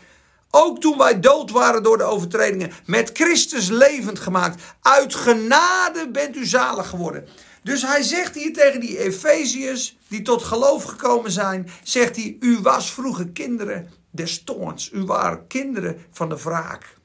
ook 0.51 0.79
toen 0.79 0.97
wij 0.97 1.19
dood 1.19 1.51
waren 1.51 1.83
door 1.83 1.97
de 1.97 2.03
overtredingen, 2.03 2.71
met 2.85 3.09
Christus 3.13 3.69
levend 3.69 4.19
gemaakt. 4.19 4.63
Uit 4.81 5.15
genade 5.15 6.09
bent 6.11 6.35
u 6.35 6.45
zalig 6.45 6.89
geworden. 6.89 7.27
Dus 7.63 7.81
hij 7.81 8.01
zegt 8.01 8.35
hier 8.35 8.53
tegen 8.53 8.79
die 8.79 8.99
Efeziërs, 8.99 9.97
die 10.07 10.21
tot 10.21 10.43
geloof 10.43 10.83
gekomen 10.83 11.31
zijn, 11.31 11.69
zegt 11.83 12.15
hij, 12.15 12.37
u 12.39 12.59
was 12.61 12.91
vroeger 12.91 13.29
kinderen 13.29 13.89
des 14.11 14.43
toorns. 14.43 14.89
U 14.93 15.03
waren 15.03 15.47
kinderen 15.47 16.05
van 16.11 16.29
de 16.29 16.37
wraak. 16.43 16.97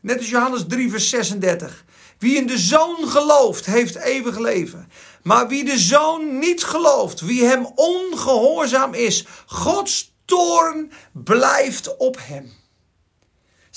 Net 0.00 0.18
als 0.18 0.28
Johannes 0.28 0.64
3 0.68 0.90
vers 0.90 1.08
36. 1.08 1.84
Wie 2.18 2.36
in 2.36 2.46
de 2.46 2.58
Zoon 2.58 3.08
gelooft, 3.08 3.66
heeft 3.66 3.94
eeuwig 3.96 4.38
leven. 4.38 4.88
Maar 5.22 5.48
wie 5.48 5.64
de 5.64 5.78
Zoon 5.78 6.38
niet 6.38 6.64
gelooft, 6.64 7.20
wie 7.20 7.44
hem 7.44 7.66
ongehoorzaam 7.74 8.94
is, 8.94 9.26
Gods 9.46 10.14
toorn 10.24 10.92
blijft 11.12 11.96
op 11.96 12.16
hem. 12.20 12.57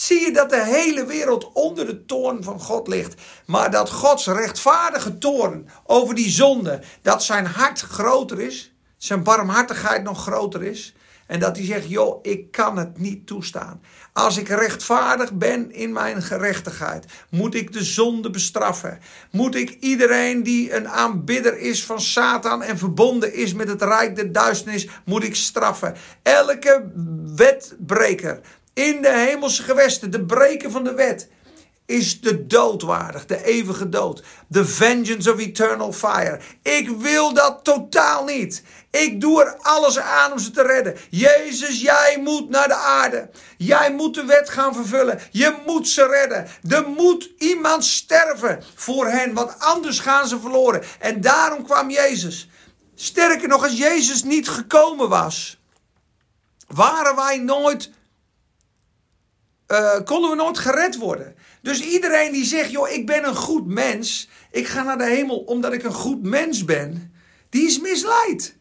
Zie 0.02 0.20
je 0.20 0.32
dat 0.32 0.50
de 0.50 0.64
hele 0.66 1.06
wereld 1.06 1.52
onder 1.54 1.86
de 1.86 2.06
toorn 2.06 2.44
van 2.44 2.60
God 2.60 2.88
ligt. 2.88 3.22
Maar 3.46 3.72
dat 3.72 3.90
Gods 3.90 4.28
rechtvaardige 4.28 5.18
toorn 5.18 5.70
over 5.84 6.16
die 6.16 6.30
zonde, 6.30 6.82
dat 7.02 7.24
zijn 7.24 7.46
hart 7.46 7.80
groter 7.80 8.40
is. 8.40 8.74
Zijn 8.98 9.24
barmhartigheid 9.24 10.04
nog 10.04 10.22
groter 10.22 10.64
is. 10.64 10.96
En 11.28 11.40
dat 11.40 11.58
hij 11.58 11.66
zegt, 11.66 11.90
joh, 11.90 12.20
ik 12.22 12.52
kan 12.52 12.78
het 12.78 13.00
niet 13.00 13.28
toestaan. 13.28 13.82
Als 14.14 14.38
ik 14.38 14.48
rechtvaardig 14.48 15.34
ben 15.34 15.72
in 15.72 15.92
mijn 15.92 16.22
gerechtigheid, 16.22 17.06
moet 17.30 17.56
ik 17.56 17.74
de 17.74 17.84
zonde 17.84 18.30
bestraffen. 18.30 19.00
Moet 19.32 19.56
ik 19.56 19.78
iedereen 19.80 20.44
die 20.44 20.76
een 20.76 20.88
aanbidder 20.90 21.58
is 21.58 21.86
van 21.86 22.02
Satan 22.02 22.64
en 22.64 22.78
verbonden 22.78 23.34
is 23.34 23.54
met 23.54 23.68
het 23.68 23.82
rijk 23.82 24.16
der 24.16 24.32
duisternis, 24.32 24.88
moet 25.06 25.24
ik 25.24 25.36
straffen. 25.36 25.96
Elke 26.22 26.92
wetbreker 27.36 28.40
in 28.74 29.02
de 29.02 29.12
hemelse 29.12 29.64
gewesten, 29.64 30.12
de 30.12 30.26
breken 30.26 30.72
van 30.72 30.84
de 30.84 30.94
wet, 30.94 31.30
is 31.86 32.22
de 32.22 32.48
dood 32.48 32.82
waardig, 32.82 33.26
de 33.26 33.44
eeuwige 33.44 33.90
dood. 33.90 34.24
The 34.52 34.66
vengeance 34.66 35.32
of 35.32 35.40
eternal 35.40 35.94
fire. 35.94 36.40
Ik 36.62 36.90
wil 36.90 37.34
dat 37.34 37.60
totaal 37.64 38.24
niet. 38.24 38.64
Ik 38.92 39.22
doe 39.22 39.44
er 39.44 39.58
alles 39.62 40.00
aan 40.00 40.32
om 40.32 40.40
ze 40.40 40.52
te 40.52 40.62
redden. 40.62 40.96
Jezus, 41.10 41.82
jij 41.82 42.20
moet 42.24 42.50
naar 42.50 42.68
de 42.68 42.76
aarde. 42.76 43.30
Jij 43.58 43.94
moet 43.94 44.14
de 44.14 44.26
wet 44.26 44.50
gaan 44.50 44.76
vervullen. 44.76 45.20
Je 45.32 45.56
moet 45.66 45.88
ze 45.88 46.08
redden. 46.08 46.48
Er 46.70 46.90
moet 46.90 47.30
iemand 47.38 47.86
sterven 47.86 48.64
voor 48.76 49.08
hen, 49.08 49.34
want 49.34 49.60
anders 49.60 50.00
gaan 50.00 50.28
ze 50.28 50.40
verloren. 50.40 50.84
En 51.00 51.22
daarom 51.22 51.64
kwam 51.64 51.90
Jezus. 51.90 52.50
Sterker 52.96 53.48
nog, 53.48 53.64
als 53.64 53.78
Jezus 53.78 54.24
niet 54.24 54.50
gekomen 54.50 55.10
was, 55.10 55.60
waren 56.68 57.16
wij 57.16 57.38
nooit 57.38 57.92
uh, 59.72 60.00
konden 60.06 60.30
we 60.30 60.36
nooit 60.36 60.58
gered 60.58 60.98
worden. 60.98 61.36
Dus 61.62 61.82
iedereen 61.82 62.32
die 62.32 62.46
zegt, 62.46 62.72
joh, 62.72 62.90
ik 62.90 63.06
ben 63.06 63.28
een 63.28 63.36
goed 63.36 63.68
mens, 63.68 64.30
ik 64.52 64.68
ga 64.68 64.84
naar 64.84 64.98
de 64.98 65.10
hemel 65.10 65.38
omdat 65.38 65.74
ik 65.74 65.84
een 65.84 65.94
goed 65.94 66.24
mens 66.24 66.66
ben, 66.66 67.14
die 67.50 67.68
is 67.68 67.80
misleid. 67.80 68.56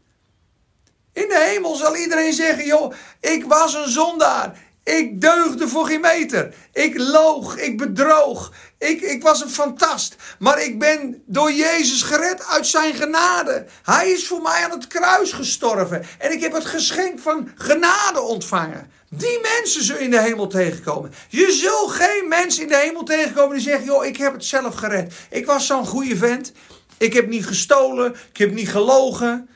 In 1.13 1.29
de 1.29 1.49
hemel 1.53 1.75
zal 1.75 1.97
iedereen 1.97 2.33
zeggen, 2.33 2.67
joh, 2.67 2.93
ik 3.21 3.45
was 3.45 3.75
een 3.75 3.89
zondaar. 3.89 4.69
Ik 4.85 5.21
deugde 5.21 5.69
voor 5.69 5.87
geen 5.87 6.01
meter. 6.01 6.55
Ik 6.73 6.99
loog, 6.99 7.57
ik 7.57 7.79
bedroog. 7.79 8.53
Ik, 8.79 9.01
ik 9.01 9.23
was 9.23 9.43
een 9.43 9.51
fantast. 9.51 10.17
Maar 10.39 10.63
ik 10.63 10.79
ben 10.79 11.23
door 11.27 11.53
Jezus 11.53 12.03
gered 12.03 12.47
uit 12.47 12.67
zijn 12.67 12.95
genade. 12.95 13.67
Hij 13.83 14.11
is 14.11 14.27
voor 14.27 14.43
mij 14.43 14.65
aan 14.65 14.71
het 14.71 14.87
kruis 14.87 15.33
gestorven. 15.33 16.05
En 16.19 16.33
ik 16.33 16.41
heb 16.41 16.53
het 16.53 16.65
geschenk 16.65 17.19
van 17.19 17.51
genade 17.55 18.21
ontvangen. 18.21 18.91
Die 19.13 19.41
mensen 19.41 19.85
zullen 19.85 20.03
in 20.03 20.11
de 20.11 20.21
hemel 20.21 20.47
tegenkomen. 20.47 21.13
Je 21.29 21.53
zult 21.53 21.91
geen 21.91 22.29
mens 22.29 22.59
in 22.59 22.69
de 22.69 22.77
hemel 22.77 23.03
tegenkomen 23.03 23.57
die 23.57 23.65
zegt: 23.65 23.85
Joh, 23.85 24.05
ik 24.05 24.17
heb 24.17 24.33
het 24.33 24.45
zelf 24.45 24.75
gered. 24.75 25.15
Ik 25.31 25.47
was 25.47 25.67
zo'n 25.67 25.87
goede 25.87 26.17
vent. 26.17 26.53
Ik 26.99 27.13
heb 27.13 27.29
niet 27.29 27.47
gestolen. 27.47 28.15
Ik 28.33 28.37
heb 28.37 28.53
niet 28.53 28.69
gelogen. 28.69 29.49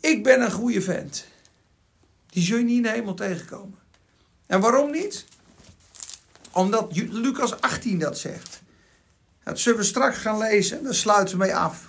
Ik 0.00 0.22
ben 0.22 0.40
een 0.40 0.52
goede 0.52 0.82
vent. 0.82 1.26
Die 2.26 2.42
zul 2.42 2.56
je 2.56 2.64
niet 2.64 2.76
in 2.76 2.82
de 2.82 2.90
hemel 2.90 3.14
tegenkomen. 3.14 3.78
En 4.46 4.60
waarom 4.60 4.90
niet? 4.90 5.24
Omdat 6.52 6.96
Lucas 6.96 7.60
18 7.60 7.98
dat 7.98 8.18
zegt. 8.18 8.60
Dat 9.44 9.58
zullen 9.58 9.78
we 9.78 9.84
straks 9.84 10.18
gaan 10.18 10.38
lezen. 10.38 10.84
Daar 10.84 10.94
sluiten 10.94 11.38
we 11.38 11.44
mee 11.44 11.56
af. 11.56 11.88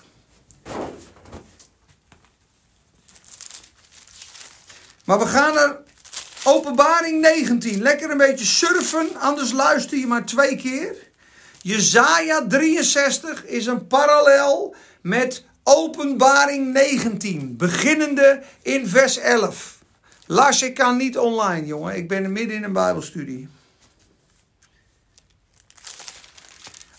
Maar 5.05 5.19
we 5.19 5.25
gaan 5.25 5.57
er 5.57 5.79
Openbaring 6.43 7.21
19. 7.21 7.81
Lekker 7.81 8.09
een 8.09 8.17
beetje 8.17 8.45
surfen, 8.45 9.15
anders 9.19 9.51
luister 9.51 9.97
je 9.97 10.07
maar 10.07 10.25
twee 10.25 10.55
keer. 10.55 10.95
Jezaja 11.61 12.47
63 12.47 13.45
is 13.45 13.65
een 13.65 13.87
parallel 13.87 14.75
met 15.01 15.45
Openbaring 15.63 16.73
19, 16.73 17.57
beginnende 17.57 18.43
in 18.61 18.87
vers 18.87 19.17
11. 19.17 19.79
Lars, 20.25 20.61
ik 20.61 20.73
kan 20.73 20.97
niet 20.97 21.17
online, 21.17 21.65
jongen. 21.65 21.95
Ik 21.95 22.07
ben 22.07 22.31
midden 22.31 22.55
in 22.55 22.63
een 22.63 22.73
Bijbelstudie. 22.73 23.47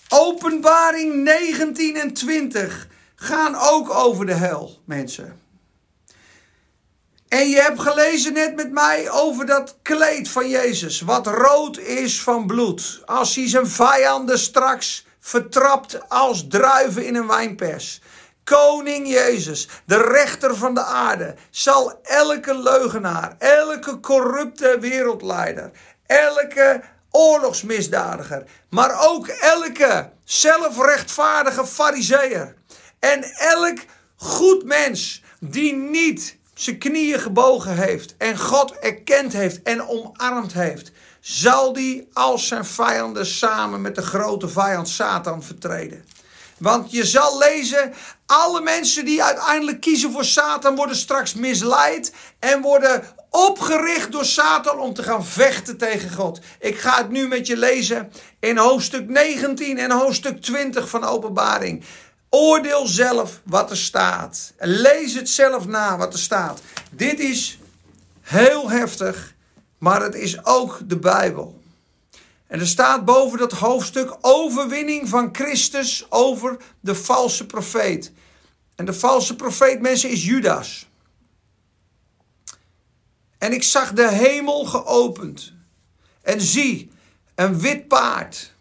Openbaring 0.08 1.14
19 1.14 1.96
en 1.96 2.12
20 2.12 2.88
gaan 3.14 3.54
ook 3.54 3.90
over 3.90 4.26
de 4.26 4.34
hel, 4.34 4.80
mensen. 4.84 5.41
En 7.32 7.48
je 7.48 7.60
hebt 7.60 7.80
gelezen 7.80 8.32
net 8.32 8.54
met 8.54 8.72
mij 8.72 9.10
over 9.10 9.46
dat 9.46 9.76
kleed 9.82 10.28
van 10.28 10.48
Jezus, 10.48 11.00
wat 11.00 11.26
rood 11.26 11.78
is 11.78 12.22
van 12.22 12.46
bloed. 12.46 13.02
Als 13.04 13.34
hij 13.34 13.48
zijn 13.48 13.66
vijanden 13.66 14.38
straks 14.38 15.06
vertrapt 15.20 16.08
als 16.08 16.46
druiven 16.48 17.06
in 17.06 17.14
een 17.14 17.26
wijnpers. 17.26 18.00
Koning 18.44 19.08
Jezus, 19.08 19.68
de 19.86 19.96
rechter 19.96 20.56
van 20.56 20.74
de 20.74 20.82
aarde, 20.84 21.34
zal 21.50 22.00
elke 22.02 22.58
leugenaar, 22.58 23.36
elke 23.38 24.00
corrupte 24.00 24.76
wereldleider, 24.80 25.70
elke 26.06 26.82
oorlogsmisdadiger, 27.10 28.44
maar 28.70 29.08
ook 29.08 29.26
elke 29.26 30.10
zelfrechtvaardige 30.24 31.66
fariseer 31.66 32.54
en 32.98 33.22
elk 33.38 33.78
goed 34.16 34.64
mens 34.64 35.22
die 35.40 35.74
niet 35.74 36.40
zijn 36.62 36.78
knieën 36.78 37.20
gebogen 37.20 37.76
heeft 37.76 38.14
en 38.16 38.38
God 38.38 38.78
erkend 38.78 39.32
heeft 39.32 39.62
en 39.62 39.88
omarmd 39.88 40.52
heeft, 40.52 40.92
zal 41.20 41.72
die 41.72 42.08
als 42.12 42.46
zijn 42.46 42.64
vijanden 42.64 43.26
samen 43.26 43.80
met 43.80 43.94
de 43.94 44.02
grote 44.02 44.48
vijand 44.48 44.88
Satan 44.88 45.42
vertreden. 45.42 46.04
Want 46.58 46.90
je 46.90 47.04
zal 47.04 47.38
lezen, 47.38 47.92
alle 48.26 48.60
mensen 48.60 49.04
die 49.04 49.22
uiteindelijk 49.22 49.80
kiezen 49.80 50.12
voor 50.12 50.24
Satan 50.24 50.76
worden 50.76 50.96
straks 50.96 51.34
misleid 51.34 52.12
en 52.38 52.60
worden 52.60 53.02
opgericht 53.30 54.12
door 54.12 54.24
Satan 54.24 54.78
om 54.78 54.94
te 54.94 55.02
gaan 55.02 55.24
vechten 55.24 55.76
tegen 55.76 56.12
God. 56.12 56.40
Ik 56.60 56.78
ga 56.78 56.96
het 56.96 57.10
nu 57.10 57.28
met 57.28 57.46
je 57.46 57.56
lezen 57.56 58.12
in 58.40 58.56
hoofdstuk 58.56 59.08
19 59.08 59.78
en 59.78 59.90
hoofdstuk 59.90 60.42
20 60.42 60.88
van 60.88 61.04
Openbaring. 61.04 61.84
Oordeel 62.34 62.86
zelf 62.86 63.40
wat 63.44 63.70
er 63.70 63.76
staat. 63.76 64.52
Lees 64.58 65.14
het 65.14 65.28
zelf 65.28 65.66
na 65.66 65.96
wat 65.96 66.12
er 66.12 66.18
staat. 66.18 66.60
Dit 66.90 67.20
is 67.20 67.58
heel 68.20 68.70
heftig, 68.70 69.34
maar 69.78 70.02
het 70.02 70.14
is 70.14 70.44
ook 70.44 70.80
de 70.84 70.98
Bijbel. 70.98 71.60
En 72.46 72.60
er 72.60 72.66
staat 72.66 73.04
boven 73.04 73.38
dat 73.38 73.52
hoofdstuk 73.52 74.16
overwinning 74.20 75.08
van 75.08 75.28
Christus 75.32 76.06
over 76.08 76.56
de 76.80 76.94
valse 76.94 77.46
profeet. 77.46 78.12
En 78.74 78.84
de 78.84 78.92
valse 78.92 79.36
profeet, 79.36 79.80
mensen, 79.80 80.10
is 80.10 80.24
Judas. 80.24 80.88
En 83.38 83.52
ik 83.52 83.62
zag 83.62 83.92
de 83.92 84.08
hemel 84.08 84.64
geopend. 84.64 85.52
En 86.22 86.40
zie, 86.40 86.90
een 87.34 87.60
wit 87.60 87.88
paard. 87.88 88.52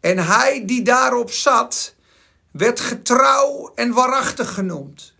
En 0.00 0.18
hij 0.18 0.64
die 0.64 0.82
daarop 0.82 1.30
zat, 1.30 1.93
werd 2.54 2.80
getrouw 2.80 3.72
en 3.74 3.92
waarachtig 3.92 4.54
genoemd. 4.54 5.14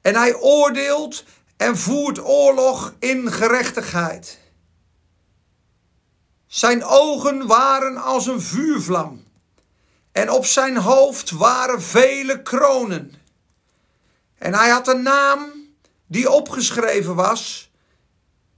En 0.00 0.14
hij 0.14 0.34
oordeelt 0.34 1.24
en 1.56 1.76
voert 1.76 2.24
oorlog 2.24 2.94
in 2.98 3.32
gerechtigheid. 3.32 4.38
Zijn 6.46 6.84
ogen 6.84 7.46
waren 7.46 7.96
als 7.96 8.26
een 8.26 8.40
vuurvlam. 8.40 9.24
En 10.12 10.30
op 10.30 10.44
zijn 10.44 10.76
hoofd 10.76 11.30
waren 11.30 11.82
vele 11.82 12.42
kronen. 12.42 13.14
En 14.38 14.54
hij 14.54 14.68
had 14.68 14.88
een 14.88 15.02
naam 15.02 15.52
die 16.06 16.30
opgeschreven 16.30 17.14
was, 17.14 17.70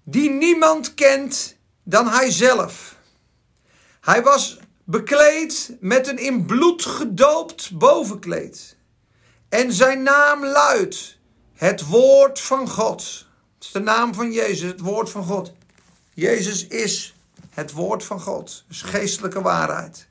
die 0.03 0.31
niemand 0.31 0.95
kent 0.95 1.57
dan 1.83 2.09
hij 2.09 2.31
zelf. 2.31 2.97
Hij 4.01 4.23
was 4.23 4.59
bekleed 4.93 5.77
met 5.81 6.09
een 6.09 6.19
in 6.19 6.47
bloed 6.47 6.85
gedoopt 6.85 7.79
bovenkleed. 7.79 8.77
En 9.49 9.73
zijn 9.73 10.03
naam 10.03 10.45
luidt 10.45 11.19
het 11.55 11.87
woord 11.87 12.41
van 12.41 12.69
God. 12.69 13.27
Het 13.55 13.65
is 13.65 13.71
de 13.71 13.81
naam 13.81 14.15
van 14.15 14.33
Jezus, 14.33 14.71
het 14.71 14.81
woord 14.81 15.11
van 15.11 15.25
God. 15.25 15.53
Jezus 16.15 16.67
is 16.67 17.15
het 17.51 17.73
woord 17.73 18.05
van 18.05 18.21
God, 18.21 18.65
dus 18.69 18.83
geestelijke 18.83 19.43
waarheid. 19.43 20.09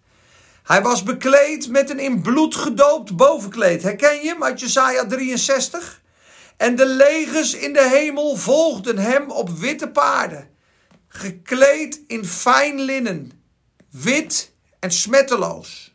Hij 0.63 0.81
was 0.81 1.03
bekleed 1.03 1.69
met 1.69 1.89
een 1.89 1.99
in 1.99 2.21
bloed 2.21 2.55
gedoopt 2.55 3.15
bovenkleed. 3.15 3.83
Herken 3.83 4.21
je 4.21 4.27
hem 4.27 4.43
uit 4.43 4.59
Jesaja 4.59 5.05
63? 5.05 6.01
En 6.57 6.75
de 6.75 6.85
legers 6.85 7.53
in 7.53 7.73
de 7.73 7.89
hemel 7.89 8.35
volgden 8.35 8.97
hem 8.97 9.31
op 9.31 9.49
witte 9.49 9.89
paarden, 9.89 10.49
gekleed 11.07 12.01
in 12.07 12.25
fijn 12.25 12.79
linnen, 12.79 13.31
wit 13.89 14.50
en 14.81 14.91
smetteloos. 14.91 15.93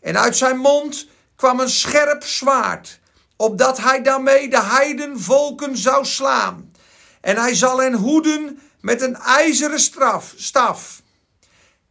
En 0.00 0.18
uit 0.18 0.36
zijn 0.36 0.58
mond 0.58 1.06
kwam 1.36 1.60
een 1.60 1.70
scherp 1.70 2.24
zwaard, 2.24 3.00
opdat 3.36 3.78
hij 3.78 4.02
daarmee 4.02 4.48
de 4.48 4.62
heidenvolken 4.62 5.76
zou 5.76 6.04
slaan. 6.04 6.72
En 7.20 7.36
hij 7.36 7.54
zal 7.54 7.78
hen 7.78 7.94
hoeden 7.94 8.60
met 8.80 9.02
een 9.02 9.16
ijzeren 9.16 9.80
straf, 9.80 10.34
staf. 10.36 11.02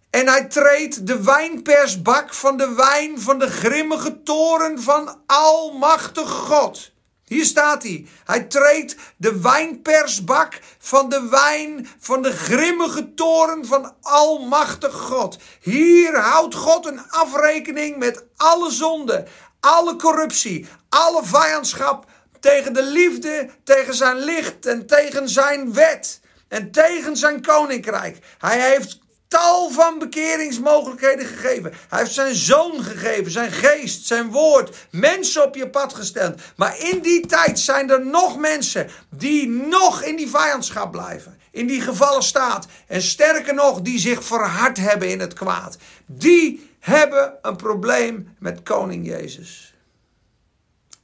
En 0.09 0.27
hij 0.27 0.45
treedt 0.45 1.07
de 1.07 1.23
wijnpersbak 1.23 2.33
van 2.33 2.57
de 2.57 2.73
wijn 2.73 3.21
van 3.21 3.39
de 3.39 3.49
grimmige 3.49 4.23
toren 4.23 4.81
van 4.81 5.21
Almachtig 5.25 6.29
God. 6.29 6.91
Hier 7.27 7.45
staat 7.45 7.83
hij. 7.83 8.07
Hij 8.25 8.43
treedt 8.43 8.95
de 9.17 9.41
wijnpersbak 9.41 10.59
van 10.79 11.09
de 11.09 11.27
wijn 11.29 11.89
van 11.99 12.21
de 12.21 12.31
grimmige 12.31 13.13
toren 13.13 13.65
van 13.65 13.93
Almachtig 14.01 14.93
God. 14.93 15.37
Hier 15.61 16.17
houdt 16.17 16.55
God 16.55 16.85
een 16.85 17.01
afrekening 17.09 17.97
met 17.97 18.23
alle 18.35 18.71
zonde, 18.71 19.25
alle 19.59 19.95
corruptie, 19.95 20.67
alle 20.89 21.21
vijandschap 21.23 22.05
tegen 22.39 22.73
de 22.73 22.83
liefde, 22.83 23.49
tegen 23.63 23.95
zijn 23.95 24.17
licht 24.17 24.65
en 24.65 24.85
tegen 24.85 25.29
zijn 25.29 25.73
wet 25.73 26.19
en 26.47 26.71
tegen 26.71 27.17
zijn 27.17 27.41
koninkrijk. 27.41 28.17
Hij 28.37 28.71
heeft 28.71 28.99
tal 29.27 29.69
van 29.69 29.99
bekeringsmogelijkheden 29.99 31.25
gegeven. 31.25 31.73
Hij 31.89 31.99
heeft 31.99 32.13
zijn 32.13 32.35
zoon 32.35 32.83
gegeven, 32.83 33.31
zijn 33.31 33.51
geest, 33.51 34.05
zijn 34.05 34.31
woord, 34.31 34.87
mensen 34.91 35.43
op 35.43 35.55
je 35.55 35.69
pad 35.69 35.93
gesteld. 35.93 36.41
Maar 36.55 36.79
in 36.79 36.99
die 36.99 37.25
tijd 37.25 37.59
zijn 37.59 37.89
er 37.89 38.05
nog 38.05 38.37
mensen 38.37 38.89
die 39.09 39.47
nog 39.49 40.01
in 40.01 40.15
die 40.15 40.29
vijandschap 40.29 40.91
blijven. 40.91 41.39
In 41.51 41.67
die 41.67 41.81
gevallen 41.81 42.23
staat. 42.23 42.67
En 42.87 43.01
sterker 43.01 43.53
nog, 43.53 43.81
die 43.81 43.99
zich 43.99 44.23
verhard 44.23 44.77
hebben 44.77 45.09
in 45.09 45.19
het 45.19 45.33
kwaad. 45.33 45.77
Die 46.05 46.75
hebben 46.79 47.37
een 47.41 47.55
probleem 47.55 48.35
met 48.39 48.63
koning 48.63 49.07
Jezus. 49.07 49.75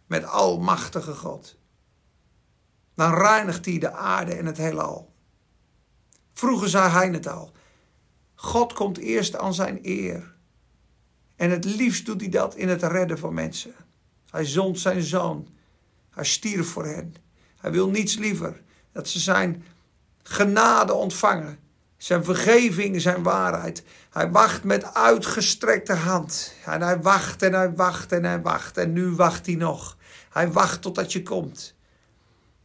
Met 0.08 0.26
almachtige 0.26 1.14
God. 1.14 1.56
Dan 2.96 3.14
reinigt 3.14 3.66
hij 3.66 3.78
de 3.78 3.92
aarde 3.92 4.34
en 4.34 4.46
het 4.46 4.58
heelal. 4.58 5.12
Vroeger 6.34 6.70
zei 6.70 6.90
hij 6.90 7.10
het 7.10 7.28
al. 7.28 7.52
God 8.44 8.74
komt 8.74 8.98
eerst 8.98 9.38
aan 9.38 9.54
zijn 9.54 9.80
eer. 9.82 10.34
En 11.36 11.52
het 11.52 11.66
liefst 11.66 12.06
doet 12.06 12.22
hij 12.22 12.30
dat 12.30 12.56
in 12.56 12.70
het 12.70 12.84
redden 12.84 13.18
van 13.18 13.34
mensen. 13.34 13.74
Hij 14.30 14.46
zond 14.46 14.80
zijn 14.80 15.02
zoon. 15.02 15.48
Hij 16.10 16.26
stierf 16.26 16.68
voor 16.68 16.86
hen. 16.86 17.16
Hij 17.58 17.72
wil 17.72 17.90
niets 17.90 18.18
liever 18.18 18.62
dat 18.92 19.08
ze 19.08 19.20
zijn 19.20 19.64
genade 20.24 20.94
ontvangen. 20.94 21.60
Zijn 21.98 22.24
vergeving, 22.24 23.02
zijn 23.02 23.24
waarheid. 23.24 23.84
Hij 24.10 24.32
wacht 24.32 24.64
met 24.64 24.94
uitgestrekte 24.94 25.94
hand. 25.94 26.54
En 26.66 26.82
hij 26.82 27.02
wacht 27.02 27.42
en 27.42 27.54
hij 27.54 27.74
wacht 27.74 28.12
en 28.12 28.24
hij 28.24 28.42
wacht. 28.42 28.78
En 28.78 28.94
nu 28.94 29.10
wacht 29.10 29.46
hij 29.46 29.56
nog. 29.56 29.98
Hij 30.30 30.52
wacht 30.52 30.82
totdat 30.82 31.14
je 31.14 31.24
komt. 31.24 31.76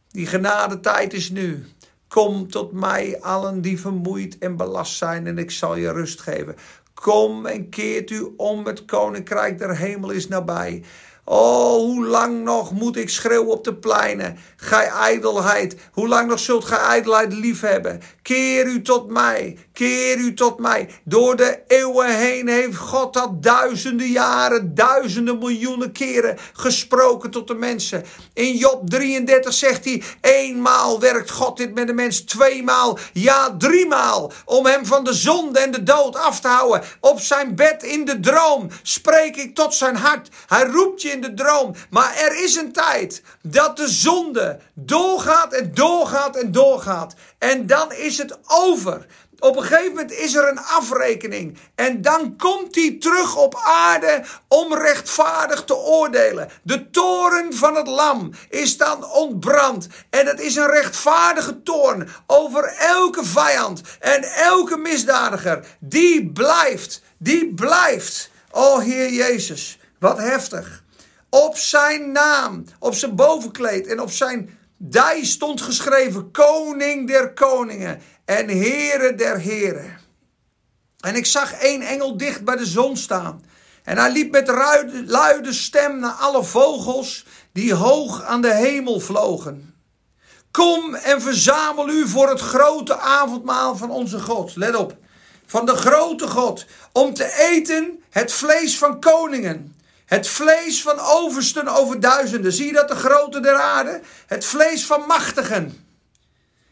Die 0.09 0.27
genadetijd 0.27 1.13
is 1.13 1.29
nu. 1.29 1.67
Kom 2.09 2.47
tot 2.47 2.71
mij, 2.71 3.21
allen 3.21 3.61
die 3.61 3.79
vermoeid 3.79 4.37
en 4.37 4.57
belast 4.57 4.97
zijn, 4.97 5.27
en 5.27 5.37
ik 5.37 5.51
zal 5.51 5.75
je 5.75 5.91
rust 5.91 6.21
geven. 6.21 6.55
Kom 6.93 7.45
en 7.45 7.69
keert 7.69 8.09
u 8.09 8.33
om, 8.37 8.65
het 8.65 8.85
koninkrijk 8.85 9.57
der 9.57 9.77
hemel 9.77 10.09
is 10.09 10.27
nabij. 10.27 10.83
Oh, 11.31 11.75
hoe 11.75 12.05
lang 12.05 12.43
nog 12.43 12.71
moet 12.71 12.97
ik 12.97 13.09
schreeuwen 13.09 13.51
op 13.51 13.63
de 13.63 13.75
pleinen? 13.75 14.37
Gij 14.55 14.87
ijdelheid, 14.87 15.75
hoe 15.91 16.07
lang 16.07 16.29
nog 16.29 16.39
zult 16.39 16.65
gij 16.65 16.77
ijdelheid 16.77 17.33
liefhebben? 17.33 18.01
Keer 18.21 18.65
u 18.65 18.81
tot 18.81 19.09
mij, 19.09 19.57
keer 19.73 20.17
u 20.17 20.33
tot 20.33 20.59
mij. 20.59 20.89
Door 21.03 21.35
de 21.35 21.59
eeuwen 21.67 22.17
heen 22.17 22.47
heeft 22.47 22.77
God 22.77 23.13
dat 23.13 23.43
duizenden 23.43 24.07
jaren, 24.07 24.75
duizenden 24.75 25.37
miljoenen 25.37 25.91
keren 25.91 26.37
gesproken 26.53 27.31
tot 27.31 27.47
de 27.47 27.55
mensen. 27.55 28.03
In 28.33 28.55
Job 28.55 28.89
33 28.89 29.53
zegt 29.53 29.85
hij, 29.85 30.03
eenmaal 30.21 30.99
werkt 30.99 31.31
God 31.31 31.57
dit 31.57 31.73
met 31.73 31.87
de 31.87 31.93
mens, 31.93 32.21
tweemaal, 32.21 32.97
ja 33.13 33.55
driemaal, 33.57 34.31
om 34.45 34.65
hem 34.65 34.85
van 34.85 35.03
de 35.03 35.13
zonde 35.13 35.59
en 35.59 35.71
de 35.71 35.83
dood 35.83 36.15
af 36.15 36.39
te 36.39 36.47
houden. 36.47 36.83
Op 36.99 37.19
zijn 37.19 37.55
bed 37.55 37.83
in 37.83 38.05
de 38.05 38.19
droom 38.19 38.67
spreek 38.83 39.35
ik 39.35 39.55
tot 39.55 39.73
zijn 39.73 39.95
hart. 39.95 40.29
Hij 40.47 40.65
roept 40.65 41.01
je 41.01 41.18
de 41.21 41.33
droom. 41.33 41.75
Maar 41.89 42.15
er 42.15 42.43
is 42.43 42.55
een 42.55 42.71
tijd 42.71 43.21
dat 43.41 43.77
de 43.77 43.87
zonde 43.87 44.59
doorgaat 44.73 45.53
en 45.53 45.73
doorgaat 45.73 46.35
en 46.35 46.51
doorgaat. 46.51 47.13
En 47.37 47.67
dan 47.67 47.91
is 47.91 48.17
het 48.17 48.37
over. 48.47 49.05
Op 49.39 49.57
een 49.57 49.63
gegeven 49.63 49.89
moment 49.89 50.11
is 50.11 50.35
er 50.35 50.49
een 50.49 50.59
afrekening. 50.59 51.57
En 51.75 52.01
dan 52.01 52.37
komt 52.37 52.75
hij 52.75 52.97
terug 52.99 53.35
op 53.35 53.61
aarde 53.63 54.23
om 54.47 54.73
rechtvaardig 54.73 55.63
te 55.63 55.75
oordelen. 55.75 56.49
De 56.63 56.89
toren 56.89 57.53
van 57.53 57.75
het 57.75 57.87
lam 57.87 58.31
is 58.49 58.77
dan 58.77 59.11
ontbrand. 59.11 59.87
En 60.09 60.25
het 60.25 60.39
is 60.39 60.55
een 60.55 60.69
rechtvaardige 60.71 61.63
toorn 61.63 62.09
over 62.27 62.63
elke 62.77 63.25
vijand 63.25 63.81
en 63.99 64.23
elke 64.23 64.77
misdadiger. 64.77 65.65
Die 65.79 66.31
blijft, 66.31 67.01
die 67.17 67.53
blijft. 67.53 68.29
O 68.51 68.79
Heer 68.79 69.09
Jezus, 69.09 69.79
wat 69.99 70.17
heftig. 70.17 70.83
Op 71.29 71.57
zijn 71.57 72.11
naam, 72.11 72.63
op 72.79 72.93
zijn 72.93 73.15
bovenkleed 73.15 73.87
en 73.87 73.99
op 73.99 74.11
zijn 74.11 74.57
dij 74.77 75.25
stond 75.25 75.61
geschreven: 75.61 76.31
Koning 76.31 77.07
der 77.07 77.33
koningen 77.33 78.01
en 78.25 78.47
Heere 78.47 79.15
der 79.15 79.39
heren. 79.39 79.97
En 80.99 81.15
ik 81.15 81.25
zag 81.25 81.53
één 81.53 81.81
engel 81.81 82.17
dicht 82.17 82.43
bij 82.43 82.55
de 82.55 82.65
zon 82.65 82.97
staan. 82.97 83.43
En 83.83 83.97
hij 83.97 84.11
liep 84.11 84.31
met 84.31 84.47
luide, 84.47 85.03
luide 85.05 85.53
stem 85.53 85.99
naar 85.99 86.11
alle 86.11 86.43
vogels 86.43 87.25
die 87.53 87.73
hoog 87.73 88.23
aan 88.23 88.41
de 88.41 88.53
hemel 88.53 88.99
vlogen. 88.99 89.73
Kom 90.51 90.95
en 90.95 91.21
verzamel 91.21 91.89
u 91.89 92.07
voor 92.07 92.29
het 92.29 92.39
grote 92.39 92.97
avondmaal 92.97 93.77
van 93.77 93.91
onze 93.91 94.19
God. 94.19 94.55
Let 94.55 94.75
op. 94.75 94.97
Van 95.45 95.65
de 95.65 95.75
grote 95.75 96.27
God. 96.27 96.65
Om 96.91 97.13
te 97.13 97.35
eten 97.37 98.03
het 98.09 98.31
vlees 98.31 98.77
van 98.77 98.99
koningen 98.99 99.75
het 100.09 100.27
vlees 100.27 100.81
van 100.81 100.99
oversten 100.99 101.67
over 101.67 101.99
duizenden. 101.99 102.53
Zie 102.53 102.65
je 102.65 102.73
dat 102.73 102.87
de 102.87 102.95
grote 102.95 103.39
der 103.39 103.55
aarde? 103.55 104.01
Het 104.27 104.45
vlees 104.45 104.85
van 104.85 105.05
machtigen. 105.07 105.87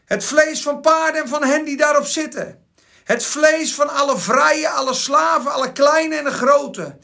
Het 0.04 0.24
vlees 0.24 0.62
van 0.62 0.80
paarden 0.80 1.22
en 1.22 1.28
van 1.28 1.44
hen 1.44 1.64
die 1.64 1.76
daarop 1.76 2.06
zitten. 2.06 2.66
Het 3.04 3.24
vlees 3.24 3.74
van 3.74 3.88
alle 3.88 4.18
vrije, 4.18 4.68
alle 4.68 4.94
slaven, 4.94 5.52
alle 5.52 5.72
kleine 5.72 6.16
en 6.16 6.24
de 6.24 6.30
grote. 6.30 6.98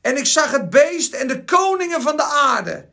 En 0.00 0.16
ik 0.16 0.26
zag 0.26 0.50
het 0.50 0.70
beest 0.70 1.14
en 1.14 1.26
de 1.26 1.44
koningen 1.44 2.02
van 2.02 2.16
de 2.16 2.22
aarde. 2.22 2.88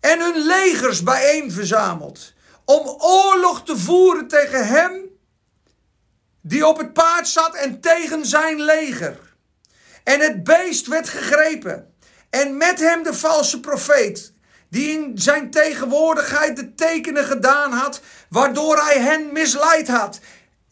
En 0.00 0.20
hun 0.20 0.46
legers 0.46 1.02
bijeen 1.02 1.52
verzameld. 1.52 2.32
Om 2.64 2.88
oorlog 2.98 3.64
te 3.64 3.78
voeren 3.78 4.28
tegen 4.28 4.66
hem 4.66 4.92
die 6.40 6.66
op 6.66 6.78
het 6.78 6.92
paard 6.92 7.28
zat 7.28 7.54
en 7.54 7.80
tegen 7.80 8.26
zijn 8.26 8.60
leger. 8.60 9.29
En 10.10 10.20
het 10.20 10.44
beest 10.44 10.86
werd 10.86 11.08
gegrepen. 11.08 11.94
En 12.30 12.56
met 12.56 12.78
hem 12.78 13.02
de 13.02 13.14
valse 13.14 13.60
profeet, 13.60 14.32
die 14.70 14.90
in 14.90 15.12
zijn 15.14 15.50
tegenwoordigheid 15.50 16.56
de 16.56 16.74
tekenen 16.74 17.24
gedaan 17.24 17.72
had, 17.72 18.00
waardoor 18.28 18.76
hij 18.76 19.00
hen 19.00 19.32
misleid 19.32 19.88
had. 19.88 20.20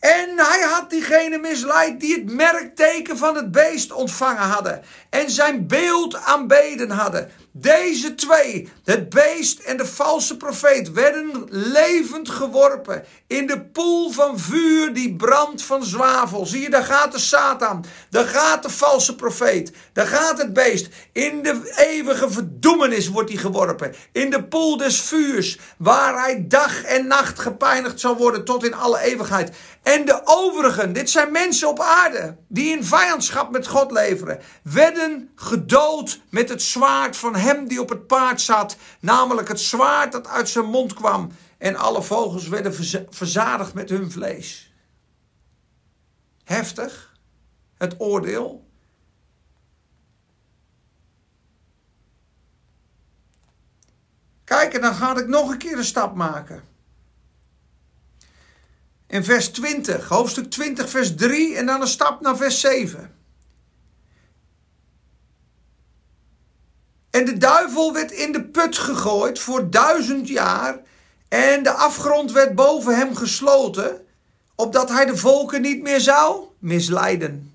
En 0.01 0.29
hij 0.37 0.61
had 0.61 0.91
diegene 0.91 1.39
misleid 1.39 2.01
die 2.01 2.15
het 2.15 2.33
merkteken 2.33 3.19
van 3.19 3.37
het 3.37 3.51
beest 3.51 3.93
ontvangen 3.93 4.43
hadden 4.43 4.83
en 5.11 5.31
zijn 5.31 5.67
beeld 5.67 6.17
aanbeden 6.17 6.91
hadden. 6.91 7.31
Deze 7.61 8.15
twee, 8.15 8.69
het 8.85 9.09
beest 9.09 9.59
en 9.59 9.77
de 9.77 9.87
valse 9.87 10.37
profeet, 10.37 10.93
werden 10.93 11.47
levend 11.49 12.29
geworpen 12.29 13.05
in 13.27 13.47
de 13.47 13.61
poel 13.61 14.11
van 14.11 14.39
vuur 14.39 14.93
die 14.93 15.17
brandt 15.17 15.63
van 15.63 15.85
zwavel. 15.85 16.47
Zie 16.47 16.61
je, 16.61 16.71
daar 16.71 16.85
gaat 16.85 17.13
de 17.13 17.19
Satan, 17.19 17.85
daar 18.11 18.27
gaat 18.27 18.63
de 18.63 18.71
valse 18.71 19.15
profeet, 19.15 19.73
daar 19.93 20.07
gaat 20.07 20.39
het 20.39 20.53
beest. 20.53 20.89
In 21.13 21.43
de 21.43 21.73
eeuwige 21.77 22.31
verdoemenis 22.31 23.09
wordt 23.09 23.31
hij 23.31 23.39
geworpen. 23.39 23.95
In 24.13 24.31
de 24.31 24.45
poel 24.45 24.77
des 24.77 25.01
vuurs, 25.01 25.59
waar 25.79 26.23
hij 26.23 26.45
dag 26.49 26.83
en 26.83 27.07
nacht 27.07 27.39
gepijnigd 27.39 28.01
zal 28.01 28.17
worden 28.17 28.45
tot 28.45 28.65
in 28.65 28.75
alle 28.75 29.01
eeuwigheid. 29.01 29.57
En 29.83 30.05
de 30.05 30.21
overigen, 30.25 30.93
dit 30.93 31.11
zijn 31.11 31.33
mensen 31.33 31.69
op 31.69 31.81
aarde 31.81 32.37
die 32.49 32.77
in 32.77 32.85
vijandschap 32.85 33.51
met 33.51 33.67
God 33.67 33.91
leveren, 33.91 34.41
werden 34.63 35.31
gedood 35.35 36.21
met 36.31 36.49
het 36.49 36.63
zwaard 36.63 37.17
van 37.17 37.35
hem 37.49 37.69
die 37.69 37.81
op 37.81 37.89
het 37.89 38.07
paard 38.07 38.41
zat, 38.41 38.77
namelijk 39.01 39.49
het 39.49 39.61
zwaard 39.61 40.13
dat 40.13 40.27
uit 40.27 40.49
zijn 40.49 40.65
mond 40.65 40.93
kwam. 40.93 41.33
En 41.59 41.77
alle 41.77 42.03
vogels 42.03 42.49
werden 42.49 42.75
verzadigd 43.11 43.75
met 43.75 43.89
hun 43.89 44.11
vlees. 44.11 44.73
Heftig, 46.45 47.17
het 47.75 47.95
oordeel. 47.99 48.67
Kijk, 54.45 54.75
en 54.75 54.81
dan 54.81 54.95
ga 54.95 55.17
ik 55.17 55.27
nog 55.27 55.51
een 55.51 55.59
keer 55.59 55.79
een 55.79 55.85
stap 55.85 56.15
maken. 56.15 56.63
In 59.07 59.25
vers 59.25 59.49
20, 59.49 60.09
hoofdstuk 60.09 60.51
20, 60.51 60.91
vers 60.91 61.15
3 61.15 61.57
en 61.57 61.67
dan 61.67 61.81
een 61.81 61.87
stap 61.87 62.21
naar 62.21 62.37
vers 62.37 62.61
7. 62.61 63.18
En 67.11 67.25
de 67.25 67.39
duivel 67.39 67.93
werd 67.93 68.11
in 68.11 68.33
de 68.33 68.45
put 68.45 68.79
gegooid 68.79 69.39
voor 69.39 69.71
duizend 69.71 70.29
jaar. 70.29 70.79
En 71.29 71.63
de 71.63 71.73
afgrond 71.73 72.33
werd 72.33 72.55
boven 72.55 72.97
hem 72.97 73.17
gesloten, 73.17 74.07
opdat 74.55 74.89
hij 74.89 75.05
de 75.05 75.17
volken 75.17 75.63
niet 75.63 75.83
meer 75.83 76.01
zou 76.01 76.45
misleiden. 76.59 77.55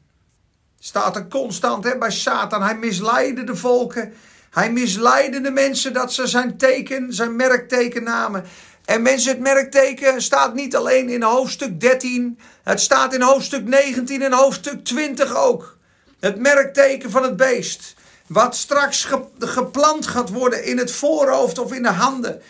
Staat 0.80 1.16
er 1.16 1.28
constant 1.28 1.84
hè, 1.84 1.98
bij 1.98 2.12
Satan. 2.12 2.62
Hij 2.62 2.76
misleidde 2.76 3.44
de 3.44 3.56
volken. 3.56 4.14
Hij 4.50 4.72
misleidde 4.72 5.42
de 5.42 5.52
mensen 5.52 5.94
dat 5.94 6.14
ze 6.14 6.28
zijn 6.28 6.58
teken, 6.58 7.14
zijn 7.14 7.36
merkteken 7.36 8.04
namen. 8.04 8.46
En 8.86 9.02
mensen, 9.02 9.32
het 9.32 9.40
merkteken 9.40 10.22
staat 10.22 10.54
niet 10.54 10.76
alleen 10.76 11.10
in 11.10 11.24
hoofdstuk 11.24 11.80
13. 11.80 12.40
Het 12.64 12.80
staat 12.80 13.14
in 13.14 13.22
hoofdstuk 13.22 13.68
19 13.68 14.22
en 14.22 14.34
hoofdstuk 14.34 14.84
20 14.84 15.36
ook. 15.36 15.78
Het 16.20 16.38
merkteken 16.40 17.12
van 17.12 17.24
het 17.24 17.36
beest. 17.36 17.96
Wat 18.28 18.56
straks 18.56 19.08
geplant 19.40 20.08
gaat 20.08 20.30
worden 20.30 20.64
in 20.64 20.78
het 20.78 20.92
voorhoofd 20.92 21.58
of 21.58 21.74
in 21.74 21.84
de 21.84 21.90
handen. 21.90 22.42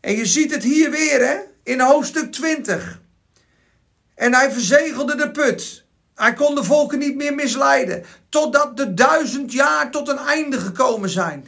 En 0.00 0.16
je 0.16 0.26
ziet 0.26 0.54
het 0.54 0.62
hier 0.62 0.90
weer, 0.90 1.26
hè? 1.26 1.36
In 1.62 1.80
hoofdstuk 1.80 2.32
20. 2.32 3.00
En 4.14 4.34
hij 4.34 4.52
verzegelde 4.52 5.16
de 5.16 5.30
put. 5.30 5.84
Hij 6.14 6.34
kon 6.34 6.54
de 6.54 6.64
volken 6.64 6.98
niet 6.98 7.16
meer 7.16 7.34
misleiden. 7.34 8.04
Totdat 8.28 8.76
de 8.76 8.94
duizend 8.94 9.52
jaar 9.52 9.90
tot 9.90 10.08
een 10.08 10.18
einde 10.18 10.58
gekomen 10.58 11.08
zijn. 11.08 11.46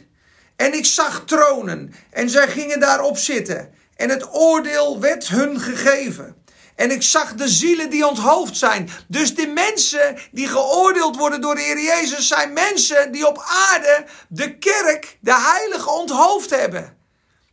En 0.55 0.73
ik 0.73 0.85
zag 0.85 1.23
tronen. 1.25 1.93
En 2.09 2.29
zij 2.29 2.47
gingen 2.47 2.79
daarop 2.79 3.17
zitten. 3.17 3.73
En 3.95 4.09
het 4.09 4.33
oordeel 4.33 4.99
werd 4.99 5.27
hun 5.27 5.59
gegeven. 5.59 6.42
En 6.75 6.91
ik 6.91 7.03
zag 7.03 7.33
de 7.33 7.47
zielen 7.47 7.89
die 7.89 8.07
onthoofd 8.07 8.57
zijn. 8.57 8.89
Dus 9.07 9.35
de 9.35 9.47
mensen 9.47 10.17
die 10.31 10.47
geoordeeld 10.47 11.17
worden 11.17 11.41
door 11.41 11.55
de 11.55 11.61
Heer 11.61 11.81
Jezus 11.81 12.27
zijn 12.27 12.53
mensen 12.53 13.11
die 13.11 13.27
op 13.27 13.43
aarde 13.47 14.05
de 14.27 14.57
kerk, 14.57 15.17
de 15.19 15.35
heilige, 15.35 15.89
onthoofd 15.89 16.49
hebben. 16.49 16.97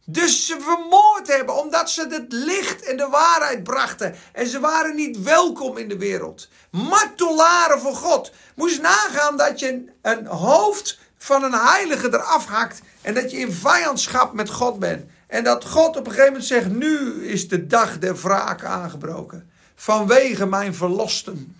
Dus 0.04 0.46
ze 0.46 0.56
vermoord 0.60 1.26
hebben 1.26 1.54
omdat 1.56 1.90
ze 1.90 2.06
het 2.08 2.32
licht 2.32 2.82
en 2.84 2.96
de 2.96 3.08
waarheid 3.08 3.62
brachten. 3.62 4.14
En 4.32 4.46
ze 4.46 4.60
waren 4.60 4.94
niet 4.94 5.22
welkom 5.22 5.76
in 5.76 5.88
de 5.88 5.98
wereld. 5.98 6.48
Martelaren 6.70 7.80
voor 7.80 7.94
God. 7.94 8.32
Moest 8.54 8.80
nagaan 8.80 9.36
dat 9.36 9.58
je 9.58 9.84
een 10.02 10.26
hoofd 10.26 10.98
van 11.18 11.42
een 11.42 11.54
heilige 11.54 12.06
eraf 12.06 12.46
hakt. 12.46 12.80
En 13.02 13.14
dat 13.14 13.30
je 13.30 13.36
in 13.36 13.52
vijandschap 13.52 14.32
met 14.32 14.50
God 14.50 14.78
bent. 14.78 15.04
En 15.30 15.44
dat 15.44 15.64
God 15.64 15.96
op 15.96 16.06
een 16.06 16.12
gegeven 16.12 16.26
moment 16.26 16.44
zegt: 16.44 16.70
Nu 16.70 17.24
is 17.26 17.48
de 17.48 17.66
dag 17.66 17.98
der 17.98 18.16
wraak 18.16 18.64
aangebroken. 18.64 19.50
Vanwege 19.74 20.46
mijn 20.46 20.74
verlosten. 20.74 21.56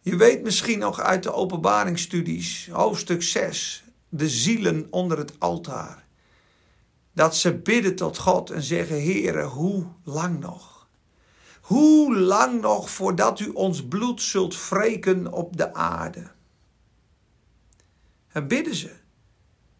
Je 0.00 0.16
weet 0.16 0.42
misschien 0.42 0.78
nog 0.78 1.00
uit 1.00 1.22
de 1.22 1.32
openbaringsstudies, 1.32 2.68
hoofdstuk 2.72 3.22
6, 3.22 3.84
de 4.08 4.28
zielen 4.28 4.86
onder 4.90 5.18
het 5.18 5.40
altaar. 5.40 6.04
Dat 7.12 7.36
ze 7.36 7.54
bidden 7.54 7.96
tot 7.96 8.18
God 8.18 8.50
en 8.50 8.62
zeggen: 8.62 9.02
Heere, 9.02 9.44
hoe 9.44 9.86
lang 10.04 10.40
nog? 10.40 10.88
Hoe 11.60 12.16
lang 12.16 12.60
nog 12.60 12.90
voordat 12.90 13.40
u 13.40 13.48
ons 13.48 13.86
bloed 13.86 14.22
zult 14.22 14.68
wreken 14.68 15.32
op 15.32 15.56
de 15.56 15.74
aarde? 15.74 16.30
En 18.28 18.48
bidden 18.48 18.74
ze. 18.74 19.04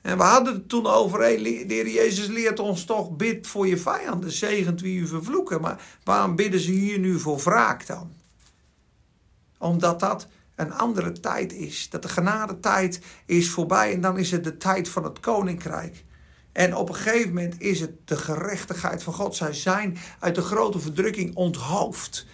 En 0.07 0.17
we 0.19 0.23
hadden 0.23 0.55
het 0.55 0.69
toen 0.69 0.87
over, 0.87 1.21
hey, 1.21 1.37
de 1.67 1.93
Jezus 1.93 2.27
leert 2.27 2.59
ons 2.59 2.85
toch, 2.85 3.17
bid 3.17 3.47
voor 3.47 3.67
je 3.67 3.79
vijanden, 3.79 4.33
zegent 4.33 4.81
wie 4.81 5.01
u 5.01 5.07
vervloeken. 5.07 5.61
Maar 5.61 5.83
waarom 6.05 6.37
bidden 6.37 6.61
ze 6.61 6.71
hier 6.71 6.99
nu 6.99 7.19
voor 7.19 7.39
wraak 7.39 7.87
dan? 7.87 8.13
Omdat 9.59 10.01
dat 10.01 10.29
een 10.55 10.73
andere 10.73 11.13
tijd 11.13 11.53
is. 11.53 11.91
Dat 11.91 12.03
de 12.03 12.09
genadetijd 12.09 13.01
is 13.25 13.51
voorbij 13.51 13.93
en 13.93 14.01
dan 14.01 14.19
is 14.19 14.31
het 14.31 14.45
de 14.45 14.57
tijd 14.57 14.89
van 14.89 15.05
het 15.05 15.21
koninkrijk. 15.21 16.05
En 16.53 16.77
op 16.77 16.89
een 16.89 16.95
gegeven 16.95 17.29
moment 17.29 17.61
is 17.61 17.81
het 17.81 17.93
de 18.05 18.17
gerechtigheid 18.17 19.03
van 19.03 19.13
God. 19.13 19.37
Zij 19.37 19.53
zijn 19.53 19.99
uit 20.19 20.35
de 20.35 20.43
grote 20.43 20.79
verdrukking 20.79 21.35
onthoofd. 21.35 22.27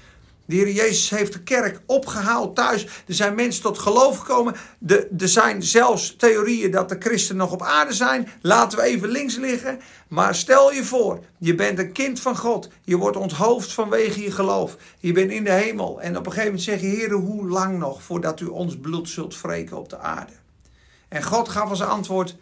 De 0.44 0.54
Heer 0.54 0.70
Jezus 0.70 1.10
heeft 1.10 1.32
de 1.32 1.42
kerk 1.42 1.80
opgehaald 1.86 2.56
thuis. 2.56 2.84
Er 2.84 3.14
zijn 3.14 3.34
mensen 3.34 3.62
tot 3.62 3.78
geloof 3.78 4.18
gekomen. 4.18 4.54
De, 4.78 5.08
er 5.18 5.28
zijn 5.28 5.62
zelfs 5.62 6.16
theorieën 6.16 6.70
dat 6.70 6.88
de 6.88 6.96
christenen 6.98 7.42
nog 7.42 7.52
op 7.52 7.62
aarde 7.62 7.92
zijn. 7.92 8.28
Laten 8.40 8.78
we 8.78 8.84
even 8.84 9.08
links 9.08 9.36
liggen. 9.36 9.80
Maar 10.08 10.34
stel 10.34 10.72
je 10.72 10.84
voor, 10.84 11.24
je 11.38 11.54
bent 11.54 11.78
een 11.78 11.92
kind 11.92 12.20
van 12.20 12.36
God. 12.36 12.68
Je 12.84 12.96
wordt 12.96 13.16
onthoofd 13.16 13.72
vanwege 13.72 14.22
je 14.22 14.30
geloof. 14.30 14.76
Je 14.98 15.12
bent 15.12 15.30
in 15.30 15.44
de 15.44 15.52
hemel. 15.52 16.00
En 16.00 16.16
op 16.16 16.26
een 16.26 16.32
gegeven 16.32 16.44
moment 16.44 16.62
zeg 16.62 16.80
je, 16.80 16.86
Heer, 16.86 17.12
hoe 17.12 17.48
lang 17.48 17.78
nog 17.78 18.02
voordat 18.02 18.40
u 18.40 18.46
ons 18.46 18.76
bloed 18.76 19.08
zult 19.08 19.40
wreken 19.40 19.78
op 19.78 19.88
de 19.88 19.98
aarde? 19.98 20.32
En 21.08 21.22
God 21.22 21.48
gaf 21.48 21.70
als 21.70 21.82
antwoord, 21.82 22.36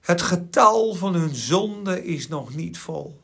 het 0.00 0.22
getal 0.22 0.94
van 0.94 1.14
hun 1.14 1.34
zonde 1.34 2.04
is 2.04 2.28
nog 2.28 2.54
niet 2.54 2.78
vol. 2.78 3.20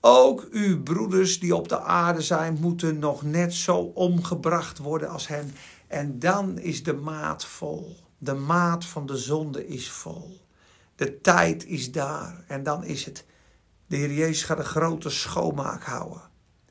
Ook 0.00 0.48
uw 0.50 0.82
broeders 0.82 1.40
die 1.40 1.56
op 1.56 1.68
de 1.68 1.80
aarde 1.80 2.20
zijn, 2.20 2.58
moeten 2.60 2.98
nog 2.98 3.22
net 3.22 3.54
zo 3.54 3.76
omgebracht 3.76 4.78
worden 4.78 5.08
als 5.08 5.28
hen. 5.28 5.54
En 5.86 6.18
dan 6.18 6.58
is 6.58 6.82
de 6.82 6.92
maat 6.92 7.44
vol. 7.44 7.96
De 8.18 8.34
maat 8.34 8.84
van 8.84 9.06
de 9.06 9.16
zonde 9.16 9.66
is 9.66 9.90
vol. 9.90 10.40
De 10.96 11.20
tijd 11.20 11.66
is 11.66 11.92
daar. 11.92 12.44
En 12.48 12.62
dan 12.62 12.84
is 12.84 13.04
het. 13.04 13.24
De 13.86 13.96
Heer 13.96 14.12
Jezus 14.12 14.42
gaat 14.42 14.58
een 14.58 14.64
grote 14.64 15.10
schoonmaak 15.10 15.84
houden 15.84 16.22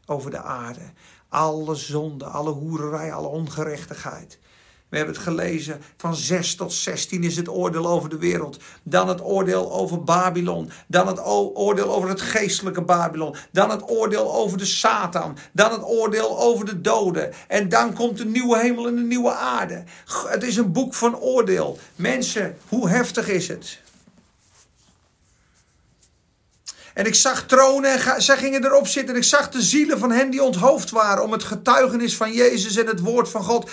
over 0.05 0.31
de 0.31 0.41
aarde. 0.41 0.91
Alle 1.27 1.75
zonde, 1.75 2.25
alle 2.25 2.51
hoererij, 2.51 3.13
alle 3.13 3.27
ongerechtigheid. 3.27 4.39
We 4.89 4.97
hebben 4.97 5.15
het 5.15 5.23
gelezen, 5.23 5.81
van 5.97 6.15
6 6.15 6.55
tot 6.55 6.73
16 6.73 7.23
is 7.23 7.35
het 7.35 7.49
oordeel 7.49 7.87
over 7.87 8.09
de 8.09 8.17
wereld. 8.17 8.59
Dan 8.83 9.07
het 9.07 9.21
oordeel 9.21 9.73
over 9.73 10.03
Babylon. 10.03 10.71
Dan 10.87 11.07
het 11.07 11.19
oordeel 11.53 11.93
over 11.93 12.09
het 12.09 12.21
geestelijke 12.21 12.81
Babylon. 12.81 13.35
Dan 13.51 13.69
het 13.69 13.89
oordeel 13.89 14.33
over 14.33 14.57
de 14.57 14.65
Satan. 14.65 15.37
Dan 15.51 15.71
het 15.71 15.83
oordeel 15.83 16.39
over 16.39 16.65
de 16.65 16.81
doden. 16.81 17.33
En 17.47 17.69
dan 17.69 17.93
komt 17.93 18.17
de 18.17 18.25
nieuwe 18.25 18.59
hemel 18.59 18.87
en 18.87 18.95
de 18.95 19.01
nieuwe 19.01 19.33
aarde. 19.33 19.83
Het 20.27 20.43
is 20.43 20.57
een 20.57 20.71
boek 20.71 20.93
van 20.93 21.17
oordeel. 21.17 21.79
Mensen, 21.95 22.57
hoe 22.67 22.89
heftig 22.89 23.27
is 23.27 23.47
het? 23.47 23.79
En 26.93 27.05
ik 27.05 27.15
zag 27.15 27.45
tronen 27.45 27.91
en 27.91 28.21
zij 28.21 28.37
gingen 28.37 28.65
erop 28.65 28.87
zitten. 28.87 29.13
En 29.13 29.21
ik 29.21 29.27
zag 29.27 29.49
de 29.49 29.61
zielen 29.61 29.99
van 29.99 30.11
hen 30.11 30.29
die 30.29 30.43
onthoofd 30.43 30.89
waren 30.89 31.23
om 31.23 31.31
het 31.31 31.43
getuigenis 31.43 32.15
van 32.15 32.33
Jezus 32.33 32.75
en 32.75 32.87
het 32.87 32.99
woord 32.99 33.29
van 33.29 33.43
God 33.43 33.69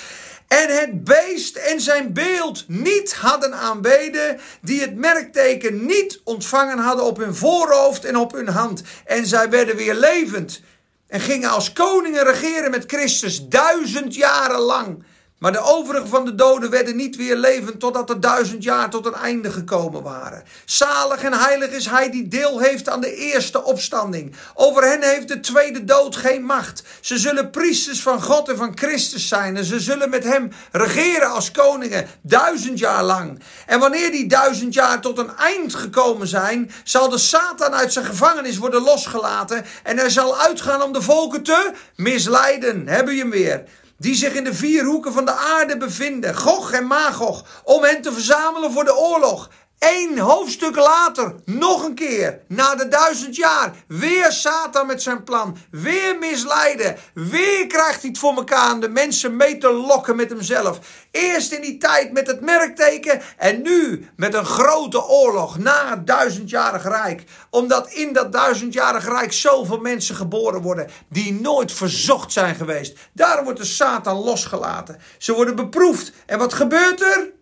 en 0.48 0.76
het 0.78 1.04
beest 1.04 1.56
en 1.56 1.80
zijn 1.80 2.12
beeld 2.12 2.64
niet 2.68 3.14
hadden 3.14 3.54
aanbeden, 3.54 4.40
die 4.60 4.80
het 4.80 4.96
merkteken 4.96 5.86
niet 5.86 6.20
ontvangen 6.24 6.78
hadden 6.78 7.04
op 7.04 7.16
hun 7.16 7.34
voorhoofd 7.34 8.04
en 8.04 8.16
op 8.16 8.32
hun 8.32 8.48
hand. 8.48 8.82
En 9.04 9.26
zij 9.26 9.50
werden 9.50 9.76
weer 9.76 9.94
levend 9.94 10.60
en 11.08 11.20
gingen 11.20 11.50
als 11.50 11.72
koningen 11.72 12.24
regeren 12.24 12.70
met 12.70 12.84
Christus 12.86 13.48
duizend 13.48 14.14
jaren 14.14 14.60
lang. 14.60 15.04
Maar 15.38 15.52
de 15.52 15.60
overige 15.60 16.06
van 16.06 16.24
de 16.24 16.34
doden 16.34 16.70
werden 16.70 16.96
niet 16.96 17.16
weer 17.16 17.36
levend 17.36 17.80
totdat 17.80 18.06
de 18.06 18.18
duizend 18.18 18.62
jaar 18.62 18.90
tot 18.90 19.06
een 19.06 19.14
einde 19.14 19.50
gekomen 19.50 20.02
waren. 20.02 20.42
Zalig 20.64 21.22
en 21.22 21.32
heilig 21.32 21.70
is 21.70 21.86
hij 21.86 22.10
die 22.10 22.28
deel 22.28 22.58
heeft 22.58 22.88
aan 22.88 23.00
de 23.00 23.14
eerste 23.14 23.64
opstanding. 23.64 24.36
Over 24.54 24.82
hen 24.84 25.02
heeft 25.02 25.28
de 25.28 25.40
tweede 25.40 25.84
dood 25.84 26.16
geen 26.16 26.44
macht. 26.44 26.82
Ze 27.00 27.18
zullen 27.18 27.50
priesters 27.50 28.02
van 28.02 28.22
God 28.22 28.48
en 28.48 28.56
van 28.56 28.72
Christus 28.74 29.28
zijn 29.28 29.56
en 29.56 29.64
ze 29.64 29.80
zullen 29.80 30.10
met 30.10 30.24
hem 30.24 30.52
regeren 30.72 31.30
als 31.30 31.50
koningen 31.50 32.06
duizend 32.20 32.78
jaar 32.78 33.04
lang. 33.04 33.42
En 33.66 33.80
wanneer 33.80 34.10
die 34.10 34.26
duizend 34.26 34.74
jaar 34.74 35.00
tot 35.00 35.18
een 35.18 35.36
eind 35.36 35.74
gekomen 35.74 36.26
zijn, 36.26 36.70
zal 36.84 37.08
de 37.08 37.18
Satan 37.18 37.74
uit 37.74 37.92
zijn 37.92 38.04
gevangenis 38.04 38.56
worden 38.56 38.82
losgelaten 38.82 39.64
en 39.82 39.98
hij 39.98 40.10
zal 40.10 40.38
uitgaan 40.38 40.82
om 40.82 40.92
de 40.92 41.02
volken 41.02 41.42
te 41.42 41.72
misleiden. 41.96 42.88
Hebben 42.88 43.14
je 43.14 43.20
hem 43.20 43.30
weer 43.30 43.64
die 43.98 44.14
zich 44.14 44.34
in 44.34 44.44
de 44.44 44.54
vier 44.54 44.84
hoeken 44.84 45.12
van 45.12 45.24
de 45.24 45.32
aarde 45.32 45.76
bevinden, 45.76 46.36
Gog 46.36 46.72
en 46.72 46.86
Magog, 46.86 47.62
om 47.64 47.82
hen 47.82 48.02
te 48.02 48.12
verzamelen 48.12 48.72
voor 48.72 48.84
de 48.84 48.96
oorlog. 48.96 49.50
Eén 49.78 50.18
hoofdstuk 50.18 50.76
later, 50.76 51.34
nog 51.44 51.84
een 51.84 51.94
keer, 51.94 52.40
na 52.48 52.74
de 52.74 52.88
duizend 52.88 53.36
jaar, 53.36 53.74
weer 53.88 54.32
Satan 54.32 54.86
met 54.86 55.02
zijn 55.02 55.24
plan. 55.24 55.56
Weer 55.70 56.18
misleiden. 56.18 56.96
Weer 57.14 57.66
krijgt 57.66 58.00
hij 58.00 58.10
het 58.10 58.18
voor 58.18 58.36
elkaar 58.36 58.72
om 58.72 58.80
de 58.80 58.88
mensen 58.88 59.36
mee 59.36 59.58
te 59.58 59.72
lokken 59.72 60.16
met 60.16 60.28
hemzelf. 60.28 60.78
Eerst 61.10 61.52
in 61.52 61.60
die 61.60 61.78
tijd 61.78 62.12
met 62.12 62.26
het 62.26 62.40
merkteken 62.40 63.22
en 63.36 63.62
nu 63.62 64.08
met 64.16 64.34
een 64.34 64.44
grote 64.44 65.04
oorlog 65.04 65.58
na 65.58 65.90
het 65.90 66.06
duizendjarig 66.06 66.82
rijk. 66.82 67.24
Omdat 67.50 67.90
in 67.90 68.12
dat 68.12 68.32
duizendjarig 68.32 69.04
rijk 69.04 69.32
zoveel 69.32 69.78
mensen 69.78 70.14
geboren 70.14 70.62
worden 70.62 70.90
die 71.08 71.40
nooit 71.40 71.72
verzocht 71.72 72.32
zijn 72.32 72.54
geweest. 72.54 72.98
Daarom 73.12 73.44
wordt 73.44 73.60
de 73.60 73.66
Satan 73.66 74.16
losgelaten. 74.16 75.00
Ze 75.18 75.32
worden 75.32 75.56
beproefd. 75.56 76.12
En 76.26 76.38
wat 76.38 76.54
gebeurt 76.54 77.00
er? 77.00 77.34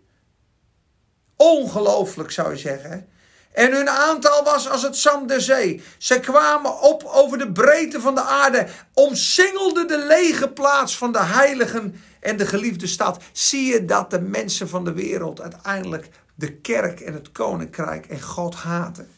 Ongelooflijk 1.37 2.31
zou 2.31 2.51
je 2.51 2.59
zeggen. 2.59 3.09
En 3.53 3.73
hun 3.73 3.89
aantal 3.91 4.45
was 4.45 4.69
als 4.69 4.83
het 4.83 4.97
zand 4.97 5.29
der 5.29 5.41
zee. 5.41 5.83
Ze 5.99 6.21
kwamen 6.21 6.81
op 6.81 7.05
over 7.05 7.39
de 7.39 7.53
breedte 7.53 8.01
van 8.01 8.15
de 8.15 8.23
aarde, 8.23 8.67
omsingelden 8.95 9.87
de 9.87 9.99
lege 9.99 10.49
plaats 10.49 10.97
van 10.97 11.13
de 11.13 11.23
heiligen 11.23 12.01
en 12.21 12.37
de 12.37 12.47
geliefde 12.47 12.87
stad. 12.87 13.23
Zie 13.33 13.73
je 13.73 13.85
dat 13.85 14.11
de 14.11 14.21
mensen 14.21 14.69
van 14.69 14.85
de 14.85 14.93
wereld 14.93 15.41
uiteindelijk 15.41 16.09
de 16.35 16.53
kerk 16.53 17.01
en 17.01 17.15
het 17.15 17.33
koninkrijk 17.33 18.07
en 18.07 18.23
God 18.23 18.55
haten. 18.55 19.09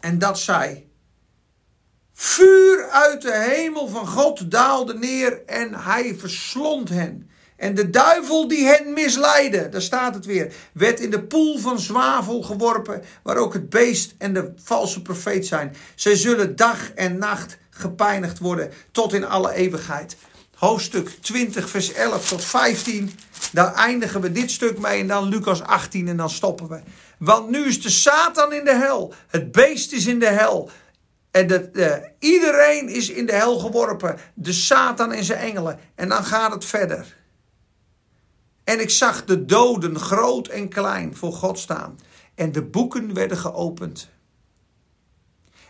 En 0.00 0.18
dat 0.18 0.38
zij. 0.38 0.86
Vuur 2.12 2.88
uit 2.90 3.22
de 3.22 3.34
hemel 3.34 3.88
van 3.88 4.06
God 4.06 4.50
daalde 4.50 4.94
neer 4.94 5.44
en 5.46 5.74
hij 5.74 6.14
verslond 6.14 6.88
hen. 6.88 7.30
En 7.56 7.74
de 7.74 7.90
duivel 7.90 8.48
die 8.48 8.64
hen 8.64 8.92
misleidde, 8.92 9.68
daar 9.68 9.82
staat 9.82 10.14
het 10.14 10.24
weer, 10.24 10.52
werd 10.72 11.00
in 11.00 11.10
de 11.10 11.22
poel 11.22 11.58
van 11.58 11.78
zwavel 11.78 12.42
geworpen, 12.42 13.02
waar 13.22 13.36
ook 13.36 13.52
het 13.52 13.70
beest 13.70 14.14
en 14.18 14.34
de 14.34 14.52
valse 14.62 15.02
profeet 15.02 15.46
zijn. 15.46 15.76
Zij 15.94 16.16
zullen 16.16 16.56
dag 16.56 16.90
en 16.90 17.18
nacht 17.18 17.58
gepijnigd 17.70 18.38
worden 18.38 18.70
tot 18.92 19.12
in 19.12 19.24
alle 19.24 19.52
eeuwigheid. 19.52 20.16
Hoofdstuk 20.54 21.08
20, 21.20 21.68
vers 21.68 21.92
11 21.92 22.28
tot 22.28 22.44
15. 22.44 23.10
Daar 23.52 23.74
eindigen 23.74 24.20
we 24.20 24.32
dit 24.32 24.50
stuk 24.50 24.78
mee 24.78 25.00
en 25.00 25.06
dan 25.06 25.28
Lucas 25.28 25.62
18 25.62 26.08
en 26.08 26.16
dan 26.16 26.30
stoppen 26.30 26.68
we. 26.68 26.80
Want 27.18 27.50
nu 27.50 27.64
is 27.64 27.82
de 27.82 27.90
Satan 27.90 28.52
in 28.52 28.64
de 28.64 28.74
hel, 28.74 29.14
het 29.28 29.52
beest 29.52 29.92
is 29.92 30.06
in 30.06 30.18
de 30.18 30.30
hel. 30.30 30.70
En 31.30 31.46
de, 31.46 31.70
de, 31.70 32.10
iedereen 32.18 32.88
is 32.88 33.10
in 33.10 33.26
de 33.26 33.32
hel 33.32 33.58
geworpen. 33.58 34.16
De 34.34 34.52
Satan 34.52 35.12
en 35.12 35.24
zijn 35.24 35.38
engelen. 35.38 35.78
En 35.94 36.08
dan 36.08 36.24
gaat 36.24 36.52
het 36.52 36.64
verder. 36.64 37.16
En 38.64 38.80
ik 38.80 38.90
zag 38.90 39.24
de 39.24 39.44
doden, 39.44 39.98
groot 39.98 40.48
en 40.48 40.68
klein, 40.68 41.16
voor 41.16 41.32
God 41.32 41.58
staan. 41.58 41.98
En 42.34 42.52
de 42.52 42.62
boeken 42.62 43.14
werden 43.14 43.36
geopend. 43.36 44.08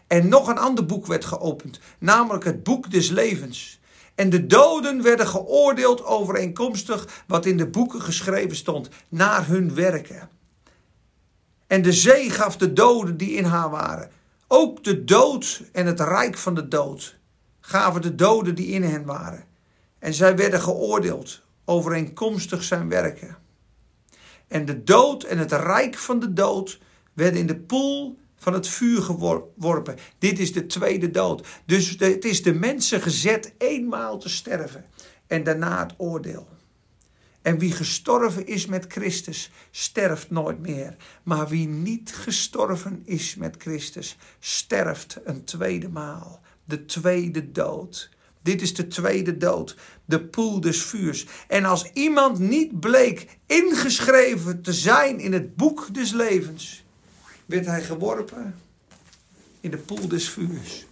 En 0.07 0.28
nog 0.28 0.49
een 0.49 0.59
ander 0.59 0.86
boek 0.86 1.07
werd 1.07 1.24
geopend, 1.24 1.80
namelijk 1.99 2.45
het 2.45 2.62
boek 2.62 2.90
des 2.90 3.11
levens. 3.11 3.80
En 4.14 4.30
de 4.30 4.47
doden 4.47 5.03
werden 5.03 5.26
geoordeeld 5.26 6.05
overeenkomstig 6.05 7.22
wat 7.26 7.47
in 7.47 7.57
de 7.57 7.66
boeken 7.66 8.03
geschreven 8.03 8.57
stond, 8.57 8.88
naar 9.09 9.47
hun 9.47 9.74
werken. 9.74 10.28
En 11.66 11.82
de 11.82 11.92
zee 11.92 12.30
gaf 12.30 12.57
de 12.57 12.72
doden 12.72 13.16
die 13.16 13.30
in 13.30 13.45
haar 13.45 13.70
waren. 13.70 14.11
Ook 14.49 14.84
de 14.84 15.05
dood 15.05 15.62
en 15.72 15.86
het 15.86 16.01
rijk 16.01 16.38
van 16.38 16.55
de 16.55 16.68
dood 16.68 17.16
gaven 17.66 18.03
de 18.03 18.14
doden 18.14 18.55
die 18.55 18.66
in 18.66 18.82
hen 18.82 19.05
waren. 19.05 19.45
En 19.99 20.14
zij 20.14 20.36
werden 20.36 20.61
geoordeeld 20.61 21.42
overeenkomstig 21.65 22.62
zijn 22.62 22.89
werken. 22.89 23.37
En 24.49 24.65
de 24.65 24.83
dood 24.83 25.23
en 25.23 25.39
het 25.39 25.53
rijk 25.53 25.97
van 25.97 26.19
de 26.19 26.33
dood 26.33 26.79
werden 27.12 27.41
in 27.41 27.47
de 27.47 27.57
poel 27.57 28.19
van 28.37 28.53
het 28.53 28.69
vuur 28.69 29.03
geworpen. 29.03 29.97
Dit 30.19 30.39
is 30.39 30.53
de 30.53 30.67
tweede 30.67 31.11
dood. 31.11 31.47
Dus 31.65 31.97
het 31.99 32.25
is 32.25 32.43
de 32.43 32.55
mensen 32.55 33.01
gezet 33.01 33.55
eenmaal 33.59 34.19
te 34.19 34.29
sterven 34.29 34.85
en 35.27 35.43
daarna 35.43 35.83
het 35.83 35.95
oordeel. 35.97 36.49
En 37.43 37.59
wie 37.59 37.73
gestorven 37.73 38.47
is 38.47 38.67
met 38.67 38.85
Christus, 38.89 39.51
sterft 39.71 40.31
nooit 40.31 40.59
meer. 40.59 40.97
Maar 41.23 41.49
wie 41.49 41.69
niet 41.69 42.15
gestorven 42.15 43.03
is 43.05 43.35
met 43.35 43.57
Christus, 43.59 44.17
sterft 44.39 45.21
een 45.25 45.45
tweede 45.45 45.89
maal. 45.89 46.41
De 46.65 46.85
tweede 46.85 47.53
dood. 47.53 48.11
Dit 48.45 48.62
is 48.62 48.74
de 48.74 48.86
tweede 48.86 49.36
dood, 49.36 49.76
de 50.05 50.24
poel 50.24 50.61
des 50.61 50.82
vuurs. 50.82 51.26
En 51.49 51.64
als 51.64 51.90
iemand 51.92 52.38
niet 52.38 52.80
bleek 52.80 53.38
ingeschreven 53.47 54.62
te 54.62 54.72
zijn 54.72 55.20
in 55.20 55.32
het 55.32 55.57
boek 55.57 55.95
des 55.95 56.12
levens, 56.12 56.84
werd 57.47 57.66
hij 57.66 57.82
geworpen 57.82 58.55
in 59.61 59.70
de 59.70 59.76
poel 59.76 60.09
des 60.09 60.28
vuurs. 60.28 60.86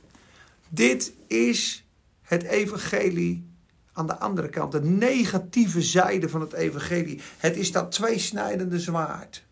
Dit 0.68 1.12
is 1.26 1.84
het 2.22 2.42
evangelie 2.42 3.46
aan 3.92 4.06
de 4.06 4.18
andere 4.18 4.48
kant, 4.48 4.72
de 4.72 4.82
negatieve 4.82 5.82
zijde 5.82 6.28
van 6.28 6.40
het 6.40 6.52
evangelie. 6.52 7.20
Het 7.38 7.56
is 7.56 7.72
dat 7.72 7.92
tweesnijdende 7.92 8.80
zwaard. 8.80 9.44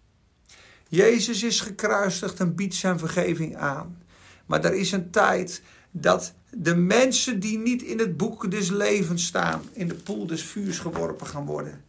Jezus 0.89 1.43
is 1.43 1.61
gekruisigd 1.61 2.41
en 2.41 2.55
biedt 2.55 2.75
zijn 2.75 2.99
vergeving 2.99 3.57
aan. 3.57 4.03
Maar 4.47 4.65
er 4.65 4.75
is 4.75 4.93
een 4.93 5.11
tijd 5.11 5.63
dat 5.91 6.35
de 6.51 6.75
mensen 6.75 7.41
die 7.41 7.59
niet 7.59 7.83
in 7.83 7.99
het 7.99 8.17
boek 8.17 8.51
des 8.51 8.71
levens 8.71 9.27
staan, 9.27 9.63
in 9.73 9.89
de 9.89 9.95
poel 9.95 10.27
des 10.27 10.43
vuurs 10.43 10.79
geworpen 10.79 11.27
gaan 11.27 11.47
worden. 11.47 11.85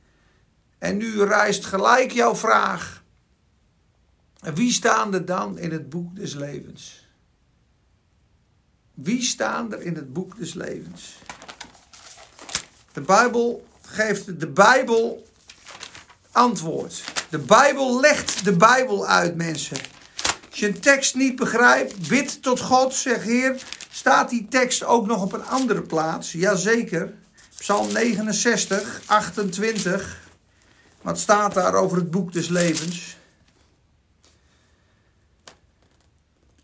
En 0.78 0.98
nu 0.98 1.24
rijst 1.24 1.66
gelijk 1.66 2.12
jouw 2.12 2.36
vraag. 2.36 3.04
Wie 4.54 4.72
staan 4.72 5.14
er 5.14 5.26
dan 5.26 5.58
in 5.58 5.72
het 5.72 5.90
boek 5.90 6.16
des 6.16 6.34
levens? 6.34 7.08
Wie 8.94 9.22
staan 9.22 9.74
er 9.74 9.82
in 9.82 9.96
het 9.96 10.14
boek 10.14 10.38
des 10.38 10.54
levens? 10.54 11.18
De 12.94 13.02
Bijbel 13.02 13.68
geeft 13.82 14.40
de 14.40 14.48
Bijbel 14.48 15.28
antwoord. 16.32 17.04
De 17.30 17.40
Bijbel 17.40 18.00
legt 18.00 18.44
de 18.44 18.58
Bijbel 18.58 19.08
uit, 19.08 19.36
mensen. 19.36 19.78
Als 20.50 20.60
je 20.60 20.68
een 20.68 20.80
tekst 20.80 21.16
niet 21.16 21.36
begrijpt, 21.36 22.08
bid 22.08 22.42
tot 22.42 22.60
God. 22.60 22.94
Zeg, 22.94 23.24
Heer, 23.24 23.64
staat 24.02 24.30
die 24.30 24.48
tekst 24.50 24.84
ook 24.84 25.08
nog 25.08 25.22
op 25.22 25.34
een 25.34 25.46
andere 25.46 25.82
plaats? 25.82 26.32
Jazeker. 26.32 27.14
Psalm 27.58 27.92
69, 27.92 29.02
28. 29.06 30.20
Wat 31.02 31.20
staat 31.20 31.54
daar 31.54 31.74
over 31.74 31.98
het 31.98 32.12
boek 32.12 32.34
des 32.34 32.48
levens? 32.48 33.18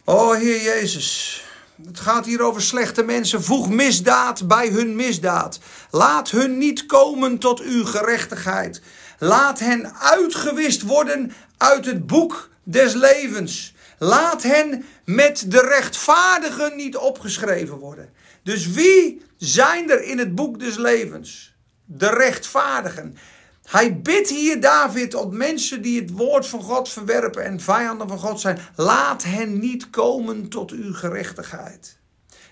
O 0.03 0.31
Heer 0.31 0.61
Jezus, 0.61 1.43
het 1.85 1.99
gaat 1.99 2.25
hier 2.25 2.41
over 2.41 2.61
slechte 2.61 3.03
mensen. 3.03 3.43
Voeg 3.43 3.69
misdaad 3.69 4.47
bij 4.47 4.67
hun 4.67 4.95
misdaad. 4.95 5.59
Laat 5.91 6.29
hun 6.29 6.57
niet 6.57 6.85
komen 6.85 7.37
tot 7.37 7.59
uw 7.59 7.85
gerechtigheid. 7.85 8.81
Laat 9.19 9.59
hen 9.59 9.95
uitgewist 9.95 10.81
worden 10.81 11.33
uit 11.57 11.85
het 11.85 12.07
boek 12.07 12.49
des 12.63 12.93
levens. 12.93 13.75
Laat 13.97 14.43
hen 14.43 14.85
met 15.05 15.51
de 15.51 15.59
rechtvaardigen 15.59 16.75
niet 16.75 16.97
opgeschreven 16.97 17.77
worden. 17.77 18.09
Dus 18.43 18.67
wie 18.67 19.21
zijn 19.37 19.89
er 19.89 20.03
in 20.03 20.17
het 20.17 20.35
boek 20.35 20.59
des 20.59 20.77
levens? 20.77 21.55
De 21.85 22.09
rechtvaardigen. 22.09 23.17
Hij 23.63 24.01
bidt 24.01 24.29
hier 24.29 24.61
David 24.61 25.13
op 25.13 25.33
mensen 25.33 25.81
die 25.81 26.01
het 26.01 26.11
woord 26.11 26.47
van 26.47 26.61
God 26.61 26.89
verwerpen 26.89 27.43
en 27.43 27.59
vijanden 27.59 28.07
van 28.07 28.19
God 28.19 28.39
zijn. 28.39 28.59
Laat 28.75 29.23
hen 29.23 29.59
niet 29.59 29.89
komen 29.89 30.47
tot 30.47 30.71
uw 30.71 30.93
gerechtigheid. 30.93 31.97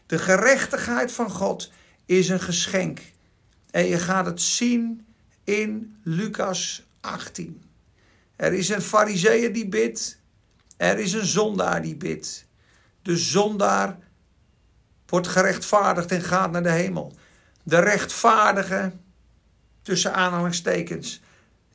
De 0.05 0.19
gerechtigheid 0.19 1.11
van 1.11 1.29
God 1.29 1.71
is 2.05 2.29
een 2.29 2.39
geschenk. 2.39 2.99
En 3.71 3.85
je 3.85 3.99
gaat 3.99 4.25
het 4.25 4.41
zien 4.41 5.05
in 5.43 5.95
Lucas 6.03 6.83
18. 7.01 7.63
Er 8.35 8.53
is 8.53 8.69
een 8.69 8.81
fariseeër 8.81 9.53
die 9.53 9.67
bidt. 9.67 10.19
Er 10.78 10.99
is 10.99 11.13
een 11.13 11.26
zondaar 11.26 11.82
die 11.82 11.95
bidt. 11.95 12.45
De 13.01 13.17
zondaar 13.17 13.97
wordt 15.05 15.28
gerechtvaardigd 15.28 16.11
en 16.11 16.21
gaat 16.21 16.51
naar 16.51 16.63
de 16.63 16.71
hemel. 16.71 17.13
De 17.63 17.80
rechtvaardige 17.80 18.91
tussen 19.82 20.13
aanhalingstekens, 20.13 21.21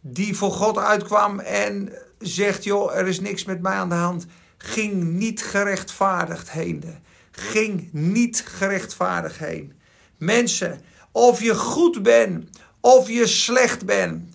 die 0.01 0.37
voor 0.37 0.53
God 0.53 0.79
uitkwam 0.79 1.41
en 1.41 1.93
zegt: 2.19 2.65
joh, 2.65 2.97
er 2.97 3.07
is 3.07 3.21
niks 3.21 3.45
met 3.45 3.63
mij 3.63 3.73
aan 3.73 3.89
de 3.89 3.95
hand, 3.95 4.27
ging 4.57 5.03
niet 5.03 5.43
gerechtvaardigd 5.43 6.51
heen. 6.51 6.85
Ging 7.31 7.89
niet 7.93 8.45
gerechtvaardigd 8.47 9.39
heen. 9.39 9.73
Mensen, 10.17 10.81
of 11.13 11.43
je 11.43 11.55
goed 11.55 12.03
bent 12.03 12.49
of 12.81 13.09
je 13.09 13.27
slecht 13.27 13.85
bent, 13.85 14.35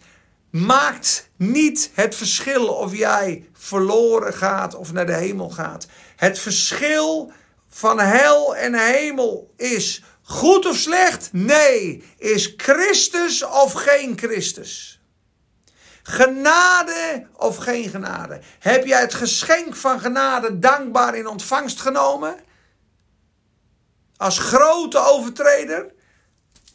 maakt 0.50 1.25
niet 1.38 1.92
het 1.94 2.16
verschil 2.16 2.68
of 2.68 2.96
jij 2.96 3.50
verloren 3.54 4.34
gaat 4.34 4.76
of 4.76 4.94
naar 4.94 5.06
de 5.06 5.16
hemel 5.16 5.50
gaat. 5.50 5.88
Het 6.16 6.40
verschil 6.40 7.32
van 7.70 8.00
hel 8.00 8.56
en 8.56 8.74
hemel 8.74 9.54
is 9.58 10.04
Goed 10.28 10.66
of 10.66 10.78
slecht? 10.78 11.30
Nee. 11.34 12.04
Is 12.18 12.54
Christus 12.58 13.44
of 13.44 13.74
geen 13.74 14.18
Christus? 14.18 15.02
Genade 16.04 17.28
of 17.34 17.58
geen 17.58 17.90
genade? 17.90 18.40
Heb 18.60 18.86
jij 18.86 19.02
het 19.02 19.14
geschenk 19.14 19.76
van 19.76 20.00
genade 20.00 20.60
dankbaar 20.60 21.16
in 21.16 21.28
ontvangst 21.28 21.82
genomen? 21.82 22.36
Als 24.18 24.40
grote 24.40 24.98
overtreder 24.98 25.94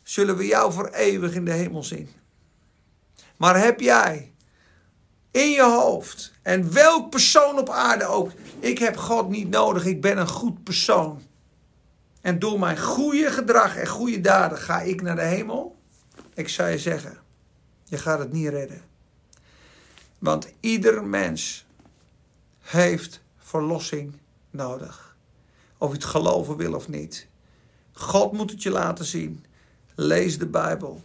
zullen 0.02 0.36
we 0.36 0.46
jou 0.46 0.72
voor 0.72 0.88
eeuwig 0.88 1.34
in 1.34 1.44
de 1.44 1.52
hemel 1.52 1.82
zien. 1.82 2.10
Maar 3.36 3.58
heb 3.58 3.80
jij 3.80 4.29
in 5.30 5.50
je 5.50 5.62
hoofd, 5.62 6.32
en 6.42 6.72
welk 6.72 7.10
persoon 7.10 7.58
op 7.58 7.68
aarde 7.68 8.04
ook, 8.04 8.30
ik 8.58 8.78
heb 8.78 8.96
God 8.96 9.28
niet 9.28 9.50
nodig, 9.50 9.84
ik 9.84 10.00
ben 10.00 10.18
een 10.18 10.28
goed 10.28 10.64
persoon. 10.64 11.22
En 12.20 12.38
door 12.38 12.58
mijn 12.58 12.78
goede 12.78 13.30
gedrag 13.30 13.76
en 13.76 13.86
goede 13.86 14.20
daden 14.20 14.58
ga 14.58 14.80
ik 14.80 15.02
naar 15.02 15.16
de 15.16 15.22
hemel. 15.22 15.76
Ik 16.34 16.48
zou 16.48 16.70
je 16.70 16.78
zeggen, 16.78 17.18
je 17.84 17.98
gaat 17.98 18.18
het 18.18 18.32
niet 18.32 18.48
redden. 18.48 18.82
Want 20.18 20.52
ieder 20.60 21.04
mens 21.04 21.66
heeft 22.58 23.20
verlossing 23.38 24.14
nodig. 24.50 25.16
Of 25.78 25.88
je 25.88 25.94
het 25.94 26.04
geloven 26.04 26.56
wil 26.56 26.74
of 26.74 26.88
niet. 26.88 27.26
God 27.92 28.32
moet 28.32 28.50
het 28.50 28.62
je 28.62 28.70
laten 28.70 29.04
zien. 29.04 29.44
Lees 29.94 30.38
de 30.38 30.46
Bijbel. 30.46 31.02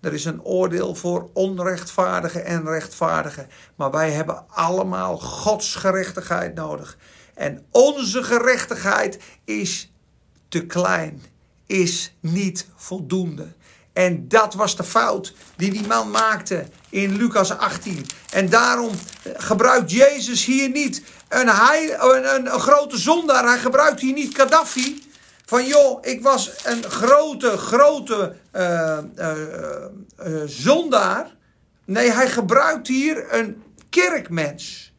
Er 0.00 0.12
is 0.12 0.24
een 0.24 0.42
oordeel 0.42 0.94
voor 0.94 1.30
onrechtvaardigen 1.32 2.44
en 2.44 2.64
rechtvaardigen. 2.64 3.48
Maar 3.76 3.90
wij 3.90 4.10
hebben 4.10 4.44
allemaal 4.48 5.18
Gods 5.18 5.74
gerechtigheid 5.74 6.54
nodig. 6.54 6.96
En 7.34 7.66
onze 7.70 8.22
gerechtigheid 8.22 9.18
is 9.44 9.92
te 10.48 10.66
klein, 10.66 11.22
is 11.66 12.14
niet 12.20 12.66
voldoende. 12.76 13.46
En 13.92 14.28
dat 14.28 14.54
was 14.54 14.76
de 14.76 14.84
fout 14.84 15.34
die 15.56 15.70
die 15.70 15.86
man 15.86 16.10
maakte 16.10 16.66
in 16.88 17.16
Lucas 17.16 17.50
18. 17.50 18.06
En 18.32 18.48
daarom 18.48 18.90
gebruikt 19.36 19.90
Jezus 19.90 20.44
hier 20.44 20.70
niet 20.70 21.02
een, 21.28 21.48
een, 21.48 22.52
een, 22.54 22.60
grote 22.60 22.98
zondaar. 22.98 23.44
Hij 23.44 23.58
gebruikt 23.58 24.00
hier 24.00 24.12
niet 24.12 24.36
Gaddafi. 24.36 25.07
Van 25.48 25.66
joh, 25.66 25.98
ik 26.00 26.22
was 26.22 26.64
een 26.64 26.82
grote, 26.82 27.56
grote 27.56 28.36
uh, 28.52 28.98
uh, 29.18 30.42
zondaar. 30.46 31.36
Nee, 31.84 32.12
hij 32.12 32.28
gebruikt 32.28 32.88
hier 32.88 33.34
een 33.34 33.62
kerkmens. 33.88 34.92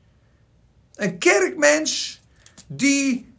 Een 0.96 1.18
kerkmens 1.18 2.22
die 2.68 3.34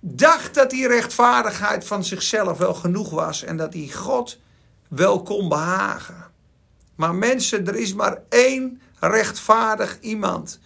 dacht 0.00 0.54
dat 0.54 0.70
die 0.70 0.86
rechtvaardigheid 0.86 1.84
van 1.84 2.04
zichzelf 2.04 2.58
wel 2.58 2.74
genoeg 2.74 3.10
was 3.10 3.42
en 3.42 3.56
dat 3.56 3.72
hij 3.72 3.88
God 3.92 4.38
wel 4.88 5.22
kon 5.22 5.48
behagen. 5.48 6.30
Maar 6.94 7.14
mensen, 7.14 7.66
er 7.66 7.76
is 7.76 7.94
maar 7.94 8.18
één 8.28 8.80
rechtvaardig 9.00 9.98
iemand 10.00 10.58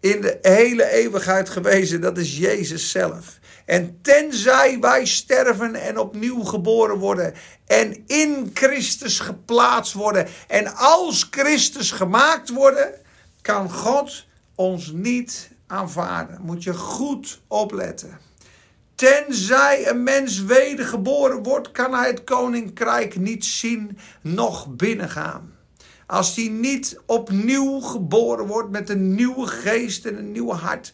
in 0.00 0.20
de 0.20 0.38
hele 0.42 0.90
eeuwigheid 0.90 1.50
gewezen, 1.50 2.00
dat 2.00 2.18
is 2.18 2.38
Jezus 2.38 2.90
zelf. 2.90 3.38
En 3.66 3.98
tenzij 4.02 4.78
wij 4.80 5.06
sterven 5.06 5.74
en 5.74 5.98
opnieuw 5.98 6.42
geboren 6.42 6.98
worden 6.98 7.34
en 7.66 8.02
in 8.06 8.50
Christus 8.54 9.20
geplaatst 9.20 9.92
worden 9.92 10.26
en 10.48 10.74
als 10.74 11.28
Christus 11.30 11.90
gemaakt 11.90 12.50
worden, 12.50 12.94
kan 13.40 13.70
God 13.70 14.26
ons 14.54 14.92
niet 14.92 15.50
aanvaarden. 15.66 16.38
Moet 16.42 16.62
je 16.62 16.74
goed 16.74 17.40
opletten. 17.48 18.18
Tenzij 18.94 19.88
een 19.88 20.02
mens 20.02 20.42
wedergeboren 20.42 21.42
wordt, 21.42 21.70
kan 21.70 21.94
hij 21.94 22.06
het 22.06 22.24
koninkrijk 22.24 23.16
niet 23.16 23.44
zien, 23.44 23.98
noch 24.20 24.68
binnengaan. 24.68 25.52
als 26.06 26.36
hij 26.36 26.48
niet 26.48 27.00
opnieuw 27.06 27.80
geboren 27.80 28.46
wordt 28.46 28.70
met 28.70 28.88
een 28.88 29.14
nieuwe 29.14 29.46
geest 29.46 30.06
en 30.06 30.18
een 30.18 30.32
nieuw 30.32 30.52
hart. 30.52 30.92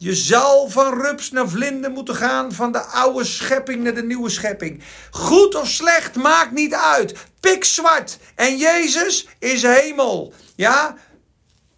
Je 0.00 0.14
zal 0.14 0.68
van 0.68 1.00
rups 1.00 1.30
naar 1.30 1.48
vlinder 1.48 1.90
moeten 1.90 2.14
gaan, 2.14 2.52
van 2.52 2.72
de 2.72 2.80
oude 2.80 3.24
schepping 3.24 3.82
naar 3.82 3.94
de 3.94 4.02
nieuwe 4.02 4.30
schepping. 4.30 4.82
Goed 5.10 5.54
of 5.54 5.68
slecht 5.68 6.16
maakt 6.16 6.52
niet 6.52 6.74
uit. 6.74 7.14
Pik 7.40 7.64
zwart. 7.64 8.18
En 8.34 8.56
Jezus 8.56 9.28
is 9.38 9.62
hemel. 9.62 10.32
Ja, 10.56 10.96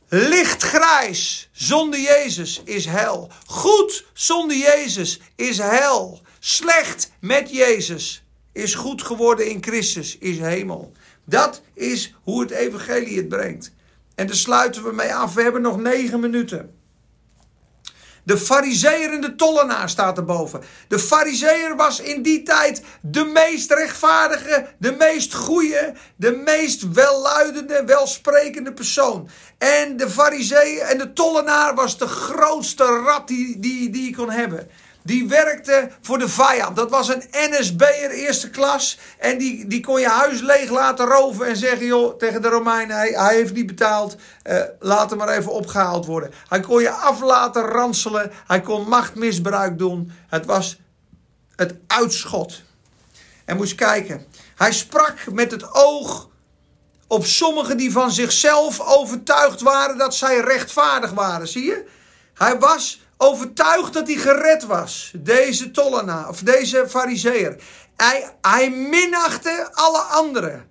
lichtgrijs 0.09 1.49
zonder 1.53 2.01
Jezus 2.01 2.61
is 2.65 2.87
hel. 2.87 3.31
Goed 3.47 4.05
zonder 4.13 4.57
Jezus 4.57 5.21
is 5.37 5.59
hel. 5.59 6.21
Slecht 6.39 7.11
met 7.21 7.51
Jezus 7.51 8.25
is 8.53 8.75
goed 8.75 9.03
geworden 9.03 9.51
in 9.51 9.63
Christus, 9.63 10.19
is 10.19 10.39
hemel. 10.39 10.93
Dat 11.25 11.63
is 11.75 12.15
hoe 12.23 12.41
het 12.41 12.51
evangelie 12.51 13.17
het 13.17 13.29
brengt. 13.29 13.73
En 14.15 14.27
daar 14.27 14.37
sluiten 14.37 14.83
we 14.83 14.93
mee 14.93 15.15
af. 15.15 15.35
We 15.35 15.43
hebben 15.43 15.63
nog 15.63 15.77
negen 15.81 16.21
minuten. 16.21 16.80
De 18.25 18.39
fariseer 18.39 19.13
en 19.13 19.21
de 19.21 19.35
tollenaar 19.35 19.89
staat 19.89 20.19
erboven. 20.19 20.63
De 20.89 20.99
fariseer 20.99 21.77
was 21.77 22.01
in 22.01 22.23
die 22.23 22.43
tijd 22.43 22.83
de 23.01 23.25
meest 23.25 23.73
rechtvaardige, 23.73 24.67
de 24.79 24.93
meest 24.93 25.35
goede, 25.35 25.93
de 26.17 26.33
meest 26.33 26.93
welluidende, 26.93 27.85
welsprekende 27.85 28.73
persoon. 28.73 29.29
En 29.59 29.97
de 29.97 30.11
fariseer 30.11 30.83
en 30.83 30.99
de 30.99 31.13
tollenaar 31.13 31.75
was 31.75 31.99
de 31.99 32.07
grootste 32.07 32.85
rat 32.85 33.29
die, 33.29 33.59
die, 33.59 33.91
die 33.91 34.17
kon 34.17 34.31
hebben. 34.31 34.71
Die 35.03 35.29
werkte 35.29 35.91
voor 36.01 36.19
de 36.19 36.29
vijand. 36.29 36.77
Dat 36.77 36.91
was 36.91 37.09
een 37.09 37.23
NSB'er 37.33 38.11
eerste 38.11 38.51
klas. 38.51 38.99
En 39.19 39.39
die, 39.39 39.67
die 39.67 39.81
kon 39.81 40.01
je 40.01 40.09
huis 40.09 40.41
leeg 40.41 40.71
laten 40.71 41.07
roven 41.07 41.47
en 41.47 41.57
zeggen 41.57 41.87
joh, 41.87 42.17
tegen 42.17 42.43
de 42.43 42.49
Romeinen: 42.49 42.97
hij, 42.97 43.11
hij 43.11 43.35
heeft 43.35 43.55
niet 43.55 43.67
betaald. 43.67 44.17
Uh, 44.45 44.63
laat 44.79 45.11
hem 45.11 45.19
maar 45.19 45.29
even 45.29 45.53
opgehaald 45.53 46.07
worden. 46.07 46.31
Hij 46.49 46.61
kon 46.61 46.81
je 46.81 46.91
af 46.91 47.21
laten 47.21 47.63
ranselen. 47.63 48.31
Hij 48.47 48.61
kon 48.61 48.89
machtmisbruik 48.89 49.79
doen. 49.79 50.13
Het 50.29 50.47
was 50.47 50.79
het 51.57 51.75
uitschot. 51.87 52.63
En 53.45 53.57
moest 53.57 53.75
kijken. 53.75 54.27
Hij 54.57 54.73
sprak 54.73 55.17
met 55.33 55.51
het 55.51 55.75
oog 55.75 56.29
op 57.07 57.25
sommigen 57.25 57.77
die 57.77 57.93
van 57.93 58.11
zichzelf 58.11 58.81
overtuigd 58.81 59.61
waren 59.61 59.99
dat 59.99 60.15
zij 60.15 60.41
rechtvaardig 60.41 61.11
waren. 61.11 61.49
Zie 61.49 61.65
je? 61.65 61.85
Hij 62.35 62.59
was 62.59 63.00
overtuigd 63.23 63.93
dat 63.93 64.07
hij 64.07 64.17
gered 64.17 64.65
was. 64.65 65.13
Deze 65.17 65.71
tollenaar, 65.71 66.29
of 66.29 66.41
deze 66.41 66.87
fariseer. 66.89 67.57
Hij, 67.97 68.35
hij 68.41 68.71
minachtte 68.71 69.69
alle 69.73 69.99
anderen. 69.99 70.69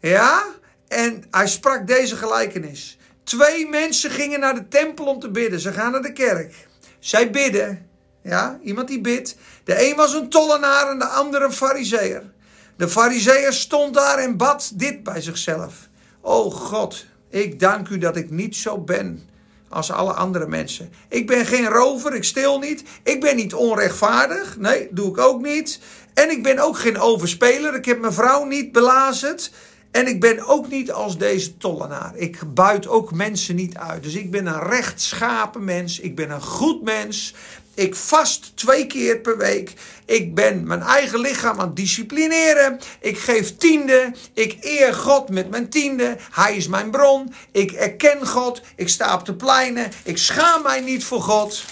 Ja? 0.00 0.44
En 0.88 1.24
hij 1.30 1.48
sprak 1.48 1.86
deze 1.86 2.16
gelijkenis. 2.16 2.98
Twee 3.24 3.68
mensen 3.68 4.10
gingen 4.10 4.40
naar 4.40 4.54
de 4.54 4.68
tempel 4.68 5.04
om 5.04 5.20
te 5.20 5.30
bidden. 5.30 5.60
Ze 5.60 5.72
gaan 5.72 5.92
naar 5.92 6.02
de 6.02 6.12
kerk. 6.12 6.68
Zij 6.98 7.30
bidden. 7.30 7.90
Ja, 8.22 8.58
iemand 8.62 8.88
die 8.88 9.00
bidt. 9.00 9.36
De 9.64 9.88
een 9.88 9.96
was 9.96 10.14
een 10.14 10.28
tollenaar 10.28 10.90
en 10.90 10.98
de 10.98 11.06
andere 11.06 11.44
een 11.44 11.52
fariseer. 11.52 12.32
De 12.76 12.88
fariseer 12.88 13.52
stond 13.52 13.94
daar 13.94 14.18
en 14.18 14.36
bad 14.36 14.72
dit 14.74 15.02
bij 15.02 15.20
zichzelf. 15.20 15.88
O 16.20 16.50
God, 16.50 17.06
ik 17.30 17.60
dank 17.60 17.88
u 17.88 17.98
dat 17.98 18.16
ik 18.16 18.30
niet 18.30 18.56
zo 18.56 18.78
ben 18.78 19.30
als 19.72 19.90
alle 19.90 20.12
andere 20.12 20.46
mensen. 20.46 20.92
Ik 21.08 21.26
ben 21.26 21.46
geen 21.46 21.66
rover, 21.66 22.14
ik 22.14 22.24
stil 22.24 22.58
niet. 22.58 22.82
Ik 23.02 23.20
ben 23.20 23.36
niet 23.36 23.54
onrechtvaardig. 23.54 24.56
Nee, 24.58 24.88
doe 24.90 25.08
ik 25.08 25.18
ook 25.18 25.42
niet. 25.42 25.80
En 26.14 26.30
ik 26.30 26.42
ben 26.42 26.58
ook 26.58 26.78
geen 26.78 26.98
overspeler. 26.98 27.74
Ik 27.74 27.84
heb 27.84 28.00
mijn 28.00 28.12
vrouw 28.12 28.44
niet 28.44 28.72
belazerd. 28.72 29.52
En 29.90 30.06
ik 30.06 30.20
ben 30.20 30.46
ook 30.46 30.68
niet 30.68 30.92
als 30.92 31.18
deze 31.18 31.56
tollenaar. 31.56 32.12
Ik 32.16 32.54
buit 32.54 32.88
ook 32.88 33.12
mensen 33.12 33.54
niet 33.54 33.76
uit. 33.76 34.02
Dus 34.02 34.14
ik 34.14 34.30
ben 34.30 34.46
een 34.46 34.62
rechtschapen 34.62 35.64
mens. 35.64 36.00
Ik 36.00 36.16
ben 36.16 36.30
een 36.30 36.42
goed 36.42 36.82
mens. 36.82 37.34
Ik 37.74 37.94
vast 37.94 38.56
twee 38.56 38.86
keer 38.86 39.20
per 39.20 39.38
week. 39.38 39.72
Ik 40.04 40.34
ben 40.34 40.66
mijn 40.66 40.82
eigen 40.82 41.18
lichaam 41.18 41.60
aan 41.60 41.66
het 41.66 41.76
disciplineren. 41.76 42.80
Ik 43.00 43.18
geef 43.18 43.56
tiende. 43.56 44.12
Ik 44.32 44.56
eer 44.60 44.94
God 44.94 45.28
met 45.28 45.50
mijn 45.50 45.68
tiende. 45.68 46.16
Hij 46.30 46.56
is 46.56 46.68
mijn 46.68 46.90
bron. 46.90 47.32
Ik 47.50 47.72
erken 47.72 48.26
God. 48.26 48.62
Ik 48.76 48.88
sta 48.88 49.14
op 49.14 49.24
de 49.24 49.34
pleinen. 49.34 49.90
Ik 50.04 50.18
schaam 50.18 50.62
mij 50.62 50.80
niet 50.80 51.04
voor 51.04 51.22
God. 51.22 51.64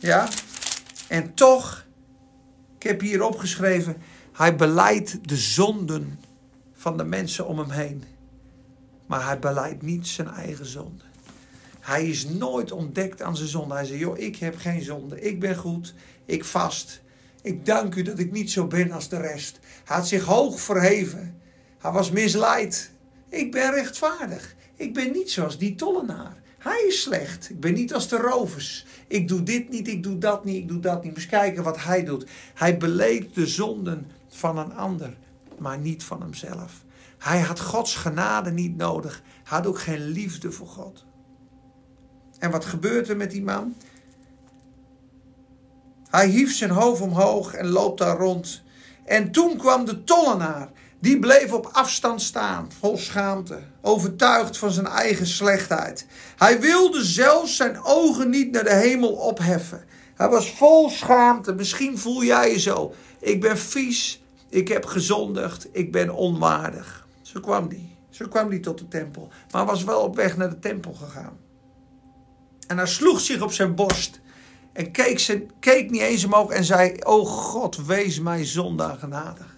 Ja? 0.00 0.28
En 1.08 1.34
toch, 1.34 1.84
ik 2.76 2.82
heb 2.82 3.00
hier 3.00 3.22
opgeschreven. 3.22 3.96
Hij 4.32 4.56
beleidt 4.56 5.28
de 5.28 5.36
zonden 5.36 6.20
van 6.74 6.96
de 6.96 7.04
mensen 7.04 7.46
om 7.46 7.58
hem 7.58 7.70
heen. 7.70 8.04
Maar 9.06 9.24
hij 9.24 9.38
beleidt 9.38 9.82
niet 9.82 10.06
zijn 10.06 10.28
eigen 10.28 10.66
zonde. 10.66 11.07
Hij 11.88 12.08
is 12.08 12.28
nooit 12.28 12.72
ontdekt 12.72 13.22
aan 13.22 13.36
zijn 13.36 13.48
zonde. 13.48 13.74
Hij 13.74 13.84
zei, 13.84 13.98
joh, 13.98 14.18
ik 14.18 14.36
heb 14.36 14.56
geen 14.56 14.82
zonde. 14.82 15.20
Ik 15.20 15.40
ben 15.40 15.56
goed. 15.56 15.94
Ik 16.24 16.44
vast. 16.44 17.00
Ik 17.42 17.66
dank 17.66 17.94
u 17.94 18.02
dat 18.02 18.18
ik 18.18 18.32
niet 18.32 18.50
zo 18.50 18.66
ben 18.66 18.90
als 18.90 19.08
de 19.08 19.16
rest. 19.16 19.58
Hij 19.84 19.96
had 19.96 20.08
zich 20.08 20.24
hoog 20.24 20.60
verheven. 20.60 21.40
Hij 21.78 21.92
was 21.92 22.10
misleid. 22.10 22.90
Ik 23.28 23.52
ben 23.52 23.74
rechtvaardig. 23.74 24.54
Ik 24.76 24.94
ben 24.94 25.12
niet 25.12 25.30
zoals 25.30 25.58
die 25.58 25.74
tollenaar. 25.74 26.42
Hij 26.58 26.84
is 26.86 27.02
slecht. 27.02 27.50
Ik 27.50 27.60
ben 27.60 27.74
niet 27.74 27.94
als 27.94 28.08
de 28.08 28.16
rovers. 28.16 28.86
Ik 29.06 29.28
doe 29.28 29.42
dit 29.42 29.68
niet, 29.68 29.88
ik 29.88 30.02
doe 30.02 30.18
dat 30.18 30.44
niet, 30.44 30.56
ik 30.56 30.68
doe 30.68 30.80
dat 30.80 31.04
niet. 31.04 31.14
Eens 31.14 31.26
kijken 31.26 31.62
wat 31.62 31.82
hij 31.82 32.04
doet. 32.04 32.26
Hij 32.54 32.76
beleed 32.76 33.34
de 33.34 33.46
zonden 33.46 34.10
van 34.28 34.58
een 34.58 34.74
ander, 34.74 35.16
maar 35.58 35.78
niet 35.78 36.04
van 36.04 36.22
hemzelf. 36.22 36.84
Hij 37.18 37.40
had 37.40 37.60
Gods 37.60 37.94
genade 37.94 38.50
niet 38.50 38.76
nodig. 38.76 39.22
Hij 39.24 39.58
had 39.58 39.66
ook 39.66 39.80
geen 39.80 40.08
liefde 40.08 40.52
voor 40.52 40.66
God. 40.66 41.06
En 42.38 42.50
wat 42.50 42.64
gebeurt 42.64 43.08
er 43.08 43.16
met 43.16 43.30
die 43.30 43.42
man? 43.42 43.74
Hij 46.10 46.26
hief 46.26 46.56
zijn 46.56 46.70
hoofd 46.70 47.00
omhoog 47.00 47.54
en 47.54 47.66
loopt 47.66 47.98
daar 47.98 48.16
rond. 48.16 48.62
En 49.04 49.30
toen 49.30 49.56
kwam 49.56 49.84
de 49.84 50.04
tollenaar. 50.04 50.70
Die 51.00 51.18
bleef 51.18 51.52
op 51.52 51.68
afstand 51.72 52.22
staan, 52.22 52.68
vol 52.78 52.96
schaamte, 52.96 53.58
overtuigd 53.80 54.58
van 54.58 54.70
zijn 54.70 54.86
eigen 54.86 55.26
slechtheid. 55.26 56.06
Hij 56.36 56.60
wilde 56.60 57.04
zelfs 57.04 57.56
zijn 57.56 57.82
ogen 57.82 58.30
niet 58.30 58.50
naar 58.50 58.64
de 58.64 58.74
hemel 58.74 59.12
opheffen. 59.12 59.84
Hij 60.14 60.28
was 60.28 60.50
vol 60.50 60.88
schaamte. 60.90 61.54
Misschien 61.54 61.98
voel 61.98 62.24
jij 62.24 62.52
je 62.52 62.58
zo. 62.58 62.94
Ik 63.20 63.40
ben 63.40 63.58
vies, 63.58 64.22
ik 64.48 64.68
heb 64.68 64.84
gezondigd, 64.84 65.68
ik 65.72 65.92
ben 65.92 66.10
onwaardig. 66.10 67.06
Zo 67.22 67.40
kwam 67.40 67.68
die. 67.68 67.96
Zo 68.10 68.28
kwam 68.28 68.48
die 68.48 68.60
tot 68.60 68.78
de 68.78 68.88
tempel. 68.88 69.28
Maar 69.50 69.66
was 69.66 69.84
wel 69.84 70.00
op 70.00 70.16
weg 70.16 70.36
naar 70.36 70.50
de 70.50 70.58
tempel 70.58 70.92
gegaan. 70.92 71.36
En 72.68 72.76
hij 72.76 72.86
sloeg 72.86 73.20
zich 73.20 73.40
op 73.40 73.52
zijn 73.52 73.74
borst. 73.74 74.20
En 74.72 74.90
keek, 74.90 75.18
zijn, 75.18 75.50
keek 75.60 75.90
niet 75.90 76.00
eens 76.00 76.24
omhoog 76.24 76.50
en 76.50 76.64
zei: 76.64 76.96
O 77.02 77.24
God, 77.24 77.86
wees 77.86 78.20
mij 78.20 78.44
zondaar 78.44 78.96
genadig. 78.96 79.56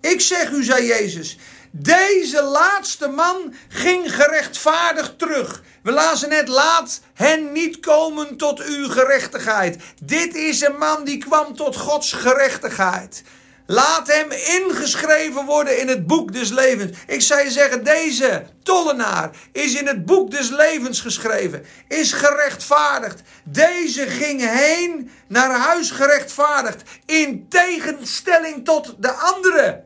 Ik 0.00 0.20
zeg 0.20 0.50
u, 0.50 0.64
zei 0.64 0.86
Jezus, 0.86 1.38
deze 1.70 2.42
laatste 2.42 3.08
man 3.08 3.54
ging 3.68 4.14
gerechtvaardigd 4.14 5.18
terug. 5.18 5.62
We 5.82 5.90
lazen 5.90 6.28
net, 6.28 6.48
laat 6.48 7.00
hen 7.14 7.52
niet 7.52 7.80
komen 7.80 8.36
tot 8.36 8.64
uw 8.64 8.88
gerechtigheid. 8.88 9.82
Dit 10.02 10.34
is 10.34 10.60
een 10.60 10.78
man 10.78 11.04
die 11.04 11.18
kwam 11.18 11.56
tot 11.56 11.76
Gods 11.76 12.12
gerechtigheid. 12.12 13.22
Laat 13.70 14.06
hem 14.06 14.30
ingeschreven 14.30 15.44
worden 15.44 15.80
in 15.80 15.88
het 15.88 16.06
boek 16.06 16.32
des 16.32 16.50
levens. 16.50 16.98
Ik 17.06 17.20
zou 17.20 17.44
je 17.44 17.50
zeggen, 17.50 17.84
deze 17.84 18.46
tollenaar 18.62 19.30
is 19.52 19.74
in 19.74 19.86
het 19.86 20.04
boek 20.04 20.30
des 20.30 20.50
levens 20.50 21.00
geschreven. 21.00 21.64
Is 21.88 22.12
gerechtvaardigd. 22.12 23.22
Deze 23.44 24.06
ging 24.06 24.40
heen 24.40 25.10
naar 25.26 25.50
huis 25.50 25.90
gerechtvaardigd. 25.90 26.82
In 27.06 27.48
tegenstelling 27.48 28.64
tot 28.64 28.94
de 28.98 29.12
andere. 29.12 29.84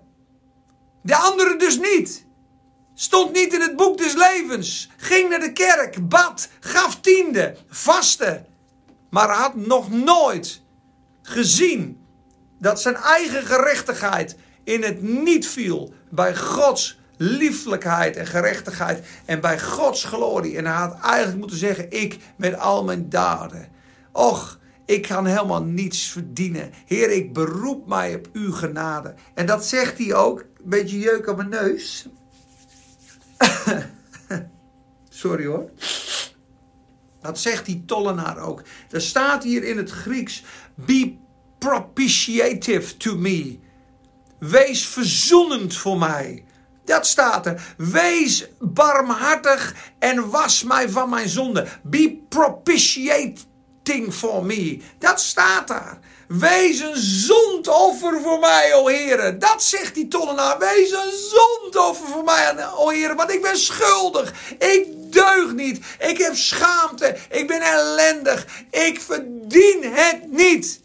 De 1.02 1.16
andere 1.16 1.56
dus 1.56 1.78
niet. 1.78 2.24
Stond 2.94 3.32
niet 3.32 3.54
in 3.54 3.60
het 3.60 3.76
boek 3.76 3.98
des 3.98 4.14
levens. 4.14 4.90
Ging 4.96 5.28
naar 5.28 5.40
de 5.40 5.52
kerk, 5.52 6.08
bad, 6.08 6.48
gaf 6.60 7.00
tiende, 7.00 7.56
vaste. 7.68 8.44
Maar 9.10 9.30
had 9.30 9.54
nog 9.54 9.90
nooit 9.90 10.62
gezien 11.22 12.01
dat 12.62 12.80
zijn 12.80 12.96
eigen 12.96 13.42
gerechtigheid 13.42 14.36
in 14.64 14.82
het 14.82 15.02
niet 15.02 15.46
viel 15.48 15.92
bij 16.10 16.36
Gods 16.36 16.98
lieflijkheid 17.16 18.16
en 18.16 18.26
gerechtigheid 18.26 19.06
en 19.24 19.40
bij 19.40 19.60
Gods 19.60 20.04
glorie. 20.04 20.56
En 20.56 20.66
hij 20.66 20.74
had 20.74 21.00
eigenlijk 21.00 21.38
moeten 21.38 21.56
zeggen: 21.56 21.90
Ik 21.90 22.18
met 22.36 22.58
al 22.58 22.84
mijn 22.84 23.08
daden. 23.08 23.68
Och, 24.12 24.58
ik 24.86 25.02
kan 25.02 25.26
helemaal 25.26 25.62
niets 25.62 26.08
verdienen. 26.10 26.70
Heer, 26.86 27.10
ik 27.10 27.32
beroep 27.32 27.86
mij 27.86 28.14
op 28.14 28.28
uw 28.32 28.52
genade. 28.52 29.14
En 29.34 29.46
dat 29.46 29.64
zegt 29.64 29.98
hij 29.98 30.14
ook. 30.14 30.40
Een 30.40 30.70
beetje 30.70 30.98
jeuk 30.98 31.28
aan 31.28 31.36
mijn 31.36 31.48
neus. 31.48 32.06
Sorry 35.08 35.46
hoor. 35.46 35.70
Dat 37.20 37.38
zegt 37.38 37.66
die 37.66 37.84
tollenaar 37.86 38.38
ook. 38.38 38.62
Er 38.90 39.00
staat 39.00 39.42
hier 39.42 39.64
in 39.64 39.76
het 39.76 39.90
Grieks: 39.90 40.44
Be 40.74 41.20
propitiative 41.62 42.96
to 42.96 43.16
me. 43.16 43.58
wees 44.38 44.86
verzoenend 44.86 45.76
voor 45.76 45.98
mij. 45.98 46.44
Dat 46.84 47.06
staat 47.06 47.46
er. 47.46 47.74
Wees 47.76 48.46
barmhartig 48.60 49.74
en 49.98 50.30
was 50.30 50.62
mij 50.62 50.88
van 50.88 51.08
mijn 51.08 51.28
zonde. 51.28 51.66
Be 51.82 52.18
propitiating 52.28 54.14
for 54.14 54.44
me. 54.44 54.80
Dat 54.98 55.20
staat 55.20 55.68
daar. 55.68 55.98
Wees 56.28 56.80
een 56.80 56.96
zondoffer 56.96 58.20
voor 58.20 58.38
mij, 58.38 58.74
o 58.74 58.86
Heer. 58.86 59.38
Dat 59.38 59.62
zegt 59.62 59.94
die 59.94 60.08
tollenaar. 60.08 60.58
Wees 60.58 60.90
een 60.90 61.12
zondoffer 61.30 62.08
voor 62.08 62.24
mij, 62.24 62.68
o 62.76 62.88
Heer. 62.88 63.14
Want 63.16 63.32
ik 63.32 63.42
ben 63.42 63.56
schuldig. 63.56 64.32
Ik 64.58 64.86
deug 65.12 65.52
niet. 65.52 65.84
Ik 65.98 66.18
heb 66.18 66.36
schaamte. 66.36 67.16
Ik 67.30 67.46
ben 67.46 67.60
ellendig. 67.60 68.46
Ik 68.70 69.00
verdien 69.00 69.92
het 69.92 70.30
niet. 70.30 70.81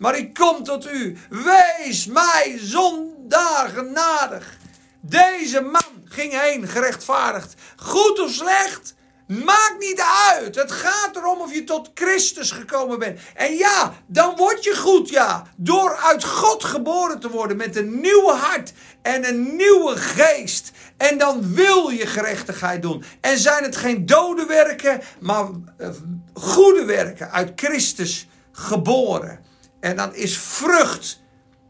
Maar 0.00 0.18
ik 0.18 0.34
kom 0.34 0.64
tot 0.64 0.90
u. 0.92 1.16
Wees 1.30 2.06
mij 2.06 2.58
zondaar 2.60 3.68
genadig. 3.68 4.56
Deze 5.00 5.60
man 5.60 6.02
ging 6.04 6.40
heen 6.40 6.68
gerechtvaardigd. 6.68 7.54
Goed 7.76 8.20
of 8.20 8.30
slecht, 8.30 8.94
maakt 9.26 9.76
niet 9.78 10.02
uit. 10.30 10.54
Het 10.54 10.72
gaat 10.72 11.16
erom 11.16 11.40
of 11.40 11.54
je 11.54 11.64
tot 11.64 11.90
Christus 11.94 12.50
gekomen 12.50 12.98
bent. 12.98 13.20
En 13.34 13.54
ja, 13.54 13.94
dan 14.06 14.36
word 14.36 14.64
je 14.64 14.76
goed, 14.76 15.08
ja. 15.08 15.46
Door 15.56 15.96
uit 15.96 16.24
God 16.24 16.64
geboren 16.64 17.20
te 17.20 17.30
worden 17.30 17.56
met 17.56 17.76
een 17.76 18.00
nieuwe 18.00 18.32
hart 18.32 18.72
en 19.02 19.28
een 19.28 19.56
nieuwe 19.56 19.96
geest. 19.96 20.70
En 20.96 21.18
dan 21.18 21.54
wil 21.54 21.88
je 21.88 22.06
gerechtigheid 22.06 22.82
doen. 22.82 23.04
En 23.20 23.38
zijn 23.38 23.64
het 23.64 23.76
geen 23.76 24.06
dode 24.06 24.46
werken, 24.46 25.00
maar 25.18 25.46
eh, 25.76 25.88
goede 26.34 26.84
werken 26.84 27.30
uit 27.30 27.52
Christus 27.56 28.28
geboren. 28.52 29.49
En 29.80 29.96
dat 29.96 30.14
is 30.14 30.38
vrucht 30.38 31.20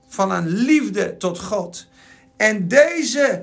van 0.08 0.30
een 0.30 0.46
liefde 0.46 1.16
tot 1.16 1.38
God. 1.38 1.86
En 2.36 2.68
deze 2.68 3.42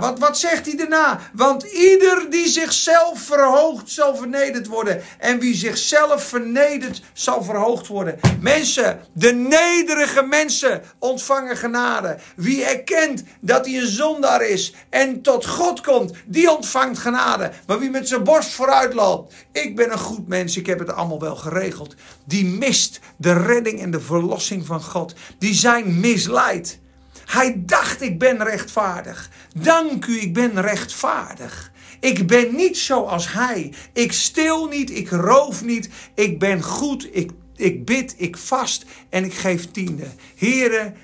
wat, 0.00 0.18
wat 0.18 0.38
zegt 0.38 0.66
hij 0.66 0.76
daarna? 0.76 1.20
Want 1.32 1.62
ieder 1.62 2.30
die 2.30 2.48
zichzelf 2.48 3.20
verhoogt, 3.20 3.90
zal 3.90 4.16
vernederd 4.16 4.66
worden. 4.66 5.02
En 5.18 5.38
wie 5.38 5.54
zichzelf 5.54 6.22
vernedert, 6.22 7.02
zal 7.12 7.42
verhoogd 7.42 7.86
worden. 7.86 8.18
Mensen, 8.40 9.00
de 9.12 9.32
nederige 9.32 10.22
mensen 10.22 10.82
ontvangen 10.98 11.56
genade. 11.56 12.18
Wie 12.36 12.64
erkent 12.64 13.22
dat 13.40 13.66
hij 13.66 13.74
een 13.74 13.86
zondaar 13.86 14.42
is 14.42 14.74
en 14.90 15.22
tot 15.22 15.46
God 15.46 15.80
komt, 15.80 16.12
die 16.24 16.50
ontvangt 16.50 16.98
genade. 16.98 17.50
Maar 17.66 17.78
wie 17.78 17.90
met 17.90 18.08
zijn 18.08 18.24
borst 18.24 18.52
vooruit 18.52 18.94
loopt, 18.94 19.34
ik 19.52 19.76
ben 19.76 19.92
een 19.92 19.98
goed 19.98 20.28
mens, 20.28 20.56
ik 20.56 20.66
heb 20.66 20.78
het 20.78 20.92
allemaal 20.92 21.20
wel 21.20 21.36
geregeld. 21.36 21.94
Die 22.24 22.44
mist 22.44 23.00
de 23.16 23.32
redding 23.32 23.80
en 23.80 23.90
de 23.90 24.00
verlossing 24.00 24.66
van 24.66 24.82
God. 24.82 25.14
Die 25.38 25.54
zijn 25.54 26.00
misleid. 26.00 26.78
Hij 27.26 27.62
dacht, 27.66 28.00
ik 28.00 28.18
ben 28.18 28.42
rechtvaardig. 28.42 29.30
Dank 29.54 30.06
u, 30.06 30.20
ik 30.20 30.34
ben 30.34 30.60
rechtvaardig. 30.60 31.72
Ik 32.00 32.26
ben 32.26 32.54
niet 32.54 32.78
zoals 32.78 33.32
hij. 33.32 33.72
Ik 33.92 34.12
stil 34.12 34.66
niet, 34.66 34.90
ik 34.90 35.08
roof 35.08 35.64
niet. 35.64 35.88
Ik 36.14 36.38
ben 36.38 36.62
goed, 36.62 37.08
ik, 37.12 37.30
ik 37.56 37.84
bid, 37.84 38.14
ik 38.16 38.36
vast 38.36 38.84
en 39.08 39.24
ik 39.24 39.34
geef 39.34 39.70
tiende. 39.70 40.06
Heren, 40.34 40.94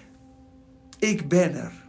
ik 0.98 1.28
ben 1.28 1.54
er. 1.54 1.81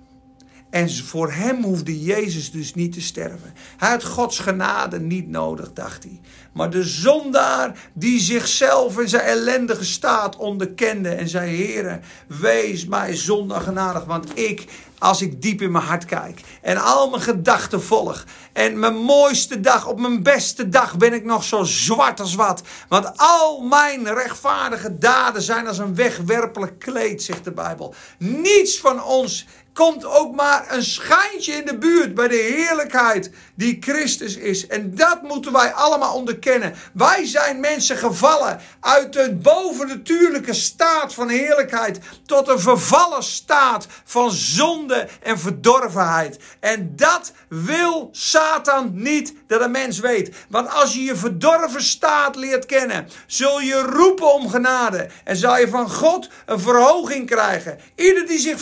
En 0.73 0.89
voor 1.03 1.31
hem 1.31 1.63
hoefde 1.63 2.01
Jezus 2.01 2.51
dus 2.51 2.73
niet 2.73 2.93
te 2.93 3.01
sterven. 3.01 3.53
Hij 3.77 3.89
had 3.89 4.03
Gods 4.03 4.39
genade 4.39 4.99
niet 4.99 5.27
nodig, 5.27 5.73
dacht 5.73 6.03
hij. 6.03 6.19
Maar 6.53 6.69
de 6.69 6.83
zondaar 6.83 7.89
die 7.93 8.19
zichzelf 8.19 8.99
in 8.99 9.09
zijn 9.09 9.23
ellendige 9.23 9.85
staat 9.85 10.35
onderkende 10.35 11.09
en 11.09 11.27
zei: 11.27 11.65
Heere, 11.65 11.99
wees 12.27 12.85
mij 12.85 13.15
zondaar 13.15 13.61
genadig, 13.61 14.05
want 14.05 14.37
ik, 14.37 14.65
als 14.97 15.21
ik 15.21 15.41
diep 15.41 15.61
in 15.61 15.71
mijn 15.71 15.83
hart 15.83 16.05
kijk 16.05 16.41
en 16.61 16.77
al 16.77 17.09
mijn 17.09 17.21
gedachten 17.21 17.83
volg 17.83 18.25
en 18.53 18.79
mijn 18.79 18.95
mooiste 18.95 19.59
dag, 19.59 19.87
op 19.87 19.99
mijn 19.99 20.23
beste 20.23 20.69
dag 20.69 20.97
ben 20.97 21.13
ik 21.13 21.25
nog 21.25 21.43
zo 21.43 21.63
zwart 21.63 22.19
als 22.19 22.35
wat. 22.35 22.61
Want 22.87 23.11
al 23.15 23.61
mijn 23.61 24.13
rechtvaardige 24.13 24.97
daden 24.97 25.41
zijn 25.41 25.67
als 25.67 25.77
een 25.77 25.95
wegwerpelijk 25.95 26.79
kleed, 26.79 27.23
zegt 27.23 27.43
de 27.43 27.51
Bijbel. 27.51 27.93
Niets 28.17 28.79
van 28.79 29.03
ons 29.03 29.45
komt 29.73 30.05
ook 30.05 30.35
maar 30.35 30.65
een 30.69 30.83
schijntje 30.83 31.53
in 31.53 31.65
de 31.65 31.77
buurt 31.77 32.15
bij 32.15 32.27
de 32.27 32.53
heerlijkheid 32.55 33.31
die 33.55 33.77
Christus 33.79 34.35
is. 34.35 34.67
En 34.67 34.95
dat 34.95 35.21
moeten 35.21 35.51
wij 35.51 35.73
allemaal 35.73 36.15
onderkennen. 36.15 36.73
Wij 36.93 37.25
zijn 37.25 37.59
mensen 37.59 37.97
gevallen 37.97 38.59
uit 38.79 39.15
een 39.15 39.41
bovennatuurlijke 39.41 40.53
staat 40.53 41.13
van 41.13 41.29
heerlijkheid 41.29 41.99
tot 42.25 42.47
een 42.47 42.59
vervallen 42.59 43.23
staat 43.23 43.87
van 44.03 44.31
zonde 44.31 45.07
en 45.21 45.39
verdorvenheid. 45.39 46.39
En 46.59 46.95
dat 46.95 47.31
wil 47.47 48.09
Satan 48.11 48.91
niet 48.93 49.33
dat 49.47 49.61
een 49.61 49.71
mens 49.71 49.99
weet. 49.99 50.35
Want 50.49 50.69
als 50.69 50.93
je 50.93 51.03
je 51.03 51.15
verdorven 51.15 51.83
staat 51.83 52.35
leert 52.35 52.65
kennen, 52.65 53.07
zul 53.27 53.61
je 53.61 53.81
roepen 53.81 54.33
om 54.33 54.49
genade 54.49 55.07
en 55.23 55.37
zal 55.37 55.57
je 55.57 55.67
van 55.67 55.89
God 55.89 56.29
een 56.45 56.59
verhoging 56.59 57.27
krijgen. 57.27 57.79
Ieder 57.95 58.27
die 58.27 58.39
zich 58.39 58.61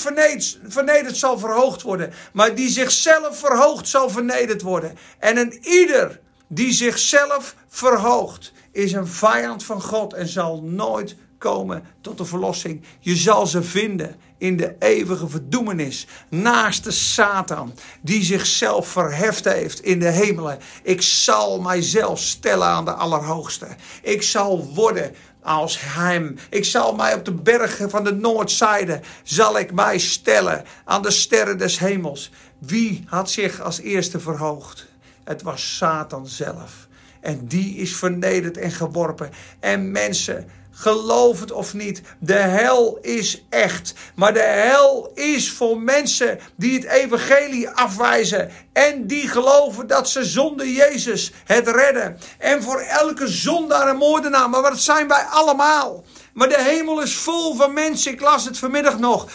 vernedert, 0.68 1.18
zal 1.18 1.40
verhoogd 1.40 1.82
worden, 1.82 2.14
maar 2.34 2.56
die 2.56 2.70
zichzelf 2.70 3.40
verhoogt 3.40 3.88
zal 3.88 4.10
vernederd 4.10 4.62
worden. 4.62 4.81
En 5.20 5.38
een 5.38 5.60
ieder 5.62 6.20
die 6.48 6.72
zichzelf 6.72 7.56
verhoogt, 7.68 8.54
is 8.72 8.92
een 8.92 9.08
vijand 9.08 9.64
van 9.64 9.82
God 9.82 10.14
en 10.14 10.28
zal 10.28 10.62
nooit 10.64 11.16
komen 11.42 11.84
tot 12.02 12.18
de 12.18 12.26
verlossing. 12.26 12.82
Je 13.00 13.16
zal 13.16 13.48
ze 13.48 13.64
vinden 13.64 14.16
in 14.38 14.58
de 14.58 14.76
eeuwige 14.80 15.28
verdoemenis. 15.28 16.08
Naast 16.30 16.84
de 16.84 16.92
Satan 16.92 17.74
die 18.02 18.24
zichzelf 18.24 18.88
verheft 18.88 19.46
heeft 19.46 19.80
in 19.80 20.00
de 20.00 20.10
hemelen. 20.10 20.60
Ik 20.84 21.02
zal 21.02 21.62
mijzelf 21.62 22.20
stellen 22.20 22.68
aan 22.68 22.86
de 22.86 22.94
Allerhoogste. 22.94 23.68
Ik 24.02 24.22
zal 24.22 24.74
worden 24.74 25.16
als 25.42 25.78
hem. 25.82 26.38
Ik 26.50 26.66
zal 26.66 26.96
mij 26.96 27.14
op 27.14 27.26
de 27.26 27.34
bergen 27.34 27.90
van 27.90 28.04
de 28.04 28.14
noordzijde 28.14 29.00
zal 29.24 29.60
ik 29.60 29.72
mij 29.74 29.98
stellen 29.98 30.64
aan 30.86 31.02
de 31.02 31.12
sterren 31.12 31.58
des 31.58 31.80
hemels. 31.80 32.32
Wie 32.60 33.04
had 33.06 33.32
zich 33.32 33.62
als 33.62 33.80
eerste 33.80 34.20
verhoogd? 34.20 34.88
Het 35.24 35.42
was 35.42 35.76
Satan 35.78 36.28
zelf. 36.28 36.88
En 37.22 37.48
die 37.48 37.76
is 37.76 37.96
vernederd 37.96 38.58
en 38.58 38.72
geworpen. 38.72 39.30
En 39.60 39.92
mensen, 39.92 40.50
geloof 40.82 41.40
het 41.40 41.52
of 41.52 41.74
niet, 41.74 42.02
de 42.20 42.34
hel 42.34 42.98
is 43.02 43.46
echt. 43.50 43.94
Maar 44.16 44.34
de 44.34 44.40
hel 44.40 45.12
is 45.16 45.52
voor 45.52 45.82
mensen 45.82 46.40
die 46.56 46.74
het 46.74 46.84
evangelie 46.84 47.70
afwijzen. 47.70 48.52
En 48.74 49.08
die 49.08 49.28
geloven 49.28 49.88
dat 49.88 50.10
ze 50.10 50.26
zonder 50.26 50.68
Jezus 50.68 51.32
het 51.46 51.68
redden. 51.68 52.18
En 52.38 52.64
voor 52.64 52.80
elke 52.80 53.28
zondaar 53.28 53.88
en 53.88 53.96
moordenaar. 53.96 54.50
Maar 54.50 54.62
wat 54.62 54.80
zijn 54.80 55.08
wij 55.08 55.24
allemaal? 55.24 56.04
Maar 56.34 56.50
de 56.50 56.62
hemel 56.62 57.02
is 57.02 57.16
vol 57.16 57.56
van 57.56 57.74
mensen. 57.74 58.12
Ik 58.12 58.22
las 58.22 58.46
het 58.46 58.58
vanmiddag 58.58 59.00
nog 59.00 59.28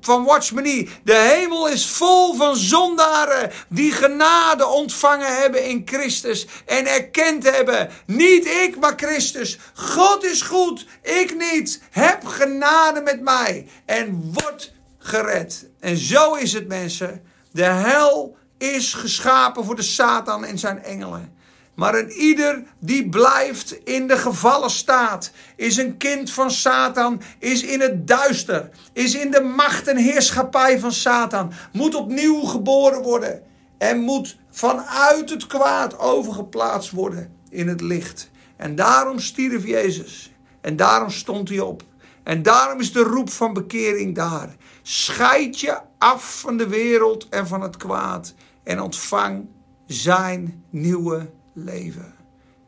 van 0.00 0.24
Watch 0.24 0.52
Me. 0.52 0.88
De 1.04 1.14
hemel 1.14 1.68
is 1.68 1.86
vol 1.86 2.34
van 2.34 2.56
zondaren 2.56 3.52
die 3.68 3.92
genade 3.92 4.66
ontvangen 4.66 5.36
hebben 5.36 5.64
in 5.64 5.82
Christus. 5.84 6.46
En 6.66 6.86
erkend 6.86 7.50
hebben. 7.50 7.90
Niet 8.06 8.46
ik, 8.46 8.76
maar 8.80 8.94
Christus. 8.96 9.58
God 9.74 10.24
is 10.24 10.42
goed. 10.42 10.86
Ik 11.02 11.36
niet. 11.52 11.82
Heb 11.90 12.26
genade 12.26 13.00
met 13.00 13.20
mij. 13.20 13.68
En 13.84 14.32
word 14.32 14.72
gered. 14.98 15.68
En 15.80 15.96
zo 15.96 16.34
is 16.34 16.52
het 16.52 16.68
mensen. 16.68 17.22
De 17.52 17.64
hel 17.64 18.36
is 18.58 18.94
geschapen 18.94 19.64
voor 19.64 19.76
de 19.76 19.82
Satan 19.82 20.44
en 20.44 20.58
zijn 20.58 20.82
engelen. 20.82 21.35
Maar 21.76 21.94
een 21.94 22.10
ieder 22.10 22.62
die 22.78 23.08
blijft 23.08 23.72
in 23.84 24.06
de 24.06 24.16
gevallen 24.16 24.70
staat, 24.70 25.30
is 25.56 25.76
een 25.76 25.96
kind 25.96 26.32
van 26.32 26.50
Satan, 26.50 27.20
is 27.38 27.62
in 27.62 27.80
het 27.80 28.06
duister, 28.06 28.70
is 28.92 29.14
in 29.14 29.30
de 29.30 29.40
macht 29.40 29.88
en 29.88 29.96
heerschappij 29.96 30.80
van 30.80 30.92
Satan, 30.92 31.52
moet 31.72 31.94
opnieuw 31.94 32.40
geboren 32.40 33.02
worden 33.02 33.42
en 33.78 33.98
moet 33.98 34.36
vanuit 34.50 35.30
het 35.30 35.46
kwaad 35.46 35.98
overgeplaatst 35.98 36.90
worden 36.90 37.36
in 37.48 37.68
het 37.68 37.80
licht. 37.80 38.30
En 38.56 38.74
daarom 38.74 39.18
stierf 39.18 39.66
Jezus 39.66 40.32
en 40.60 40.76
daarom 40.76 41.10
stond 41.10 41.48
hij 41.48 41.60
op. 41.60 41.82
En 42.22 42.42
daarom 42.42 42.80
is 42.80 42.92
de 42.92 43.02
roep 43.02 43.30
van 43.30 43.52
bekering 43.52 44.14
daar. 44.14 44.56
Scheid 44.82 45.60
je 45.60 45.78
af 45.98 46.40
van 46.40 46.56
de 46.56 46.68
wereld 46.68 47.28
en 47.28 47.46
van 47.46 47.60
het 47.60 47.76
kwaad 47.76 48.34
en 48.64 48.80
ontvang 48.80 49.46
zijn 49.86 50.64
nieuwe 50.70 51.30
leven. 51.56 52.14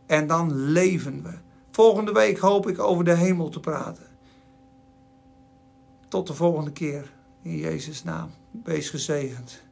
En 0.06 0.26
dan 0.26 0.54
leven 0.54 1.22
we. 1.22 1.38
Volgende 1.70 2.12
week 2.12 2.38
hoop 2.38 2.68
ik 2.68 2.78
over 2.78 3.04
de 3.04 3.14
hemel 3.14 3.48
te 3.48 3.60
praten. 3.60 4.06
Tot 6.08 6.26
de 6.26 6.34
volgende 6.34 6.72
keer. 6.72 7.12
In 7.42 7.56
Jezus' 7.56 8.04
naam. 8.04 8.30
Wees 8.64 8.90
gezegend. 8.90 9.62